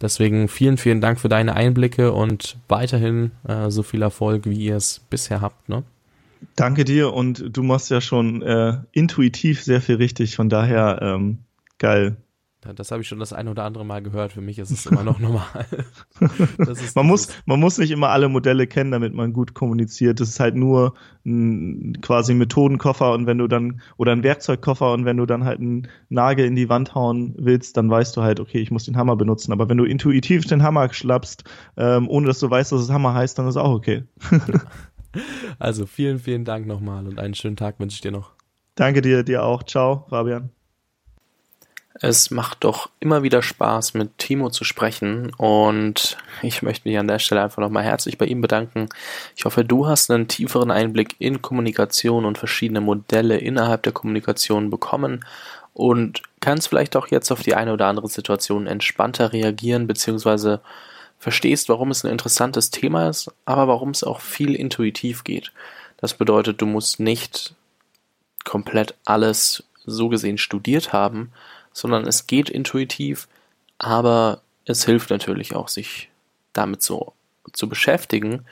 Deswegen 0.00 0.48
vielen, 0.48 0.78
vielen 0.78 1.02
Dank 1.02 1.20
für 1.20 1.28
deine 1.28 1.54
Einblicke 1.54 2.12
und 2.12 2.56
weiterhin 2.68 3.32
äh, 3.46 3.68
so 3.70 3.82
viel 3.82 4.00
Erfolg, 4.00 4.46
wie 4.46 4.56
ihr 4.56 4.76
es 4.76 5.02
bisher 5.10 5.42
habt. 5.42 5.68
Ne? 5.68 5.82
Danke 6.56 6.84
dir 6.84 7.12
und 7.12 7.56
du 7.56 7.62
machst 7.62 7.90
ja 7.90 8.00
schon 8.00 8.42
äh, 8.42 8.78
intuitiv 8.92 9.62
sehr 9.62 9.80
viel 9.80 9.96
richtig, 9.96 10.36
von 10.36 10.48
daher 10.48 10.98
ähm, 11.02 11.38
geil. 11.78 12.16
Das 12.76 12.92
habe 12.92 13.02
ich 13.02 13.08
schon 13.08 13.18
das 13.18 13.32
ein 13.32 13.48
oder 13.48 13.64
andere 13.64 13.84
Mal 13.84 14.02
gehört. 14.02 14.32
Für 14.32 14.40
mich 14.40 14.60
ist 14.60 14.70
es 14.70 14.86
immer 14.86 15.02
noch 15.02 15.18
normal. 15.18 15.66
man, 16.94 17.06
muss, 17.06 17.28
man 17.44 17.58
muss 17.58 17.78
nicht 17.78 17.90
immer 17.90 18.10
alle 18.10 18.28
Modelle 18.28 18.68
kennen, 18.68 18.92
damit 18.92 19.14
man 19.14 19.32
gut 19.32 19.54
kommuniziert. 19.54 20.20
Das 20.20 20.28
ist 20.28 20.38
halt 20.38 20.54
nur 20.54 20.94
ein, 21.26 21.98
quasi 22.02 22.32
ein 22.32 22.38
Methodenkoffer 22.38 23.14
und 23.14 23.26
wenn 23.26 23.38
du 23.38 23.48
dann, 23.48 23.80
oder 23.96 24.12
ein 24.12 24.22
Werkzeugkoffer 24.22 24.92
und 24.92 25.04
wenn 25.04 25.16
du 25.16 25.26
dann 25.26 25.44
halt 25.44 25.58
einen 25.58 25.88
Nagel 26.08 26.46
in 26.46 26.54
die 26.54 26.68
Wand 26.68 26.94
hauen 26.94 27.34
willst, 27.36 27.76
dann 27.76 27.90
weißt 27.90 28.16
du 28.16 28.22
halt, 28.22 28.38
okay, 28.38 28.58
ich 28.58 28.70
muss 28.70 28.84
den 28.84 28.96
Hammer 28.96 29.16
benutzen. 29.16 29.52
Aber 29.52 29.68
wenn 29.68 29.78
du 29.78 29.84
intuitiv 29.84 30.46
den 30.46 30.62
Hammer 30.62 30.92
schlappst, 30.92 31.42
ähm, 31.76 32.08
ohne 32.08 32.28
dass 32.28 32.38
du 32.38 32.48
weißt, 32.48 32.70
dass 32.70 32.80
es 32.80 32.90
Hammer 32.90 33.14
heißt, 33.14 33.36
dann 33.40 33.48
ist 33.48 33.56
auch 33.56 33.74
okay. 33.74 34.04
Also 35.58 35.86
vielen, 35.86 36.18
vielen 36.18 36.44
Dank 36.44 36.66
nochmal 36.66 37.06
und 37.06 37.18
einen 37.18 37.34
schönen 37.34 37.56
Tag 37.56 37.78
wünsche 37.78 37.94
ich 37.94 38.00
dir 38.00 38.12
noch. 38.12 38.32
Danke 38.74 39.02
dir, 39.02 39.22
dir 39.22 39.44
auch. 39.44 39.62
Ciao, 39.62 40.06
Fabian. 40.08 40.50
Es 41.94 42.30
macht 42.30 42.64
doch 42.64 42.88
immer 43.00 43.22
wieder 43.22 43.42
Spaß, 43.42 43.94
mit 43.94 44.16
Timo 44.16 44.48
zu 44.48 44.64
sprechen 44.64 45.30
und 45.36 46.16
ich 46.40 46.62
möchte 46.62 46.88
mich 46.88 46.98
an 46.98 47.06
der 47.06 47.18
Stelle 47.18 47.42
einfach 47.42 47.60
nochmal 47.60 47.84
herzlich 47.84 48.16
bei 48.16 48.24
ihm 48.24 48.40
bedanken. 48.40 48.88
Ich 49.36 49.44
hoffe, 49.44 49.62
du 49.64 49.86
hast 49.86 50.10
einen 50.10 50.26
tieferen 50.26 50.70
Einblick 50.70 51.16
in 51.18 51.42
Kommunikation 51.42 52.24
und 52.24 52.38
verschiedene 52.38 52.80
Modelle 52.80 53.36
innerhalb 53.36 53.82
der 53.82 53.92
Kommunikation 53.92 54.70
bekommen 54.70 55.24
und 55.74 56.22
kannst 56.40 56.68
vielleicht 56.68 56.96
auch 56.96 57.08
jetzt 57.08 57.30
auf 57.30 57.42
die 57.42 57.54
eine 57.54 57.74
oder 57.74 57.86
andere 57.86 58.08
Situation 58.08 58.66
entspannter 58.66 59.32
reagieren 59.32 59.86
beziehungsweise 59.86 60.62
verstehst, 61.22 61.68
warum 61.68 61.92
es 61.92 62.02
ein 62.02 62.10
interessantes 62.10 62.70
Thema 62.72 63.08
ist, 63.08 63.30
aber 63.44 63.68
warum 63.68 63.90
es 63.90 64.02
auch 64.02 64.20
viel 64.20 64.56
intuitiv 64.56 65.22
geht. 65.22 65.52
Das 65.98 66.14
bedeutet, 66.14 66.60
du 66.60 66.66
musst 66.66 66.98
nicht 66.98 67.54
komplett 68.44 68.96
alles 69.04 69.62
so 69.84 70.08
gesehen 70.08 70.36
studiert 70.36 70.92
haben, 70.92 71.30
sondern 71.72 72.08
es 72.08 72.26
geht 72.26 72.50
intuitiv, 72.50 73.28
aber 73.78 74.40
es 74.64 74.84
hilft 74.84 75.10
natürlich 75.10 75.54
auch, 75.54 75.68
sich 75.68 76.08
damit 76.52 76.82
so 76.82 77.12
zu 77.52 77.68
beschäftigen 77.68 78.44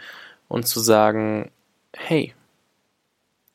und 0.47 0.69
zu 0.69 0.79
sagen, 0.79 1.51
hey, 1.93 2.35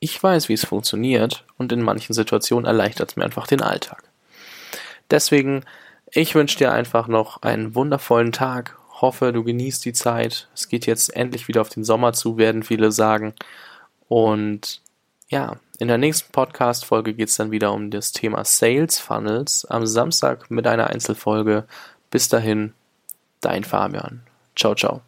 ich 0.01 0.21
weiß, 0.21 0.49
wie 0.49 0.53
es 0.53 0.65
funktioniert 0.65 1.45
und 1.57 1.71
in 1.71 1.81
manchen 1.81 2.11
Situationen 2.11 2.65
erleichtert 2.65 3.11
es 3.11 3.15
mir 3.15 3.23
einfach 3.23 3.47
den 3.47 3.61
Alltag. 3.61 4.03
Deswegen, 5.09 5.63
ich 6.11 6.35
wünsche 6.35 6.57
dir 6.57 6.73
einfach 6.73 7.07
noch 7.07 7.43
einen 7.43 7.75
wundervollen 7.75 8.33
Tag 8.33 8.77
hoffe, 9.01 9.33
du 9.33 9.43
genießt 9.43 9.83
die 9.85 9.93
Zeit. 9.93 10.47
Es 10.53 10.67
geht 10.67 10.85
jetzt 10.85 11.15
endlich 11.15 11.47
wieder 11.47 11.61
auf 11.61 11.69
den 11.69 11.83
Sommer 11.83 12.13
zu, 12.13 12.37
werden 12.37 12.63
viele 12.63 12.91
sagen. 12.91 13.33
Und 14.07 14.81
ja, 15.29 15.57
in 15.79 15.87
der 15.87 15.97
nächsten 15.97 16.31
Podcast-Folge 16.31 17.13
geht 17.13 17.29
es 17.29 17.35
dann 17.35 17.51
wieder 17.51 17.73
um 17.73 17.91
das 17.91 18.11
Thema 18.11 18.45
Sales 18.45 18.99
Funnels. 18.99 19.65
Am 19.65 19.85
Samstag 19.85 20.49
mit 20.49 20.67
einer 20.67 20.87
Einzelfolge. 20.87 21.65
Bis 22.11 22.29
dahin, 22.29 22.73
dein 23.41 23.63
Fabian. 23.63 24.21
Ciao, 24.55 24.75
ciao. 24.75 25.01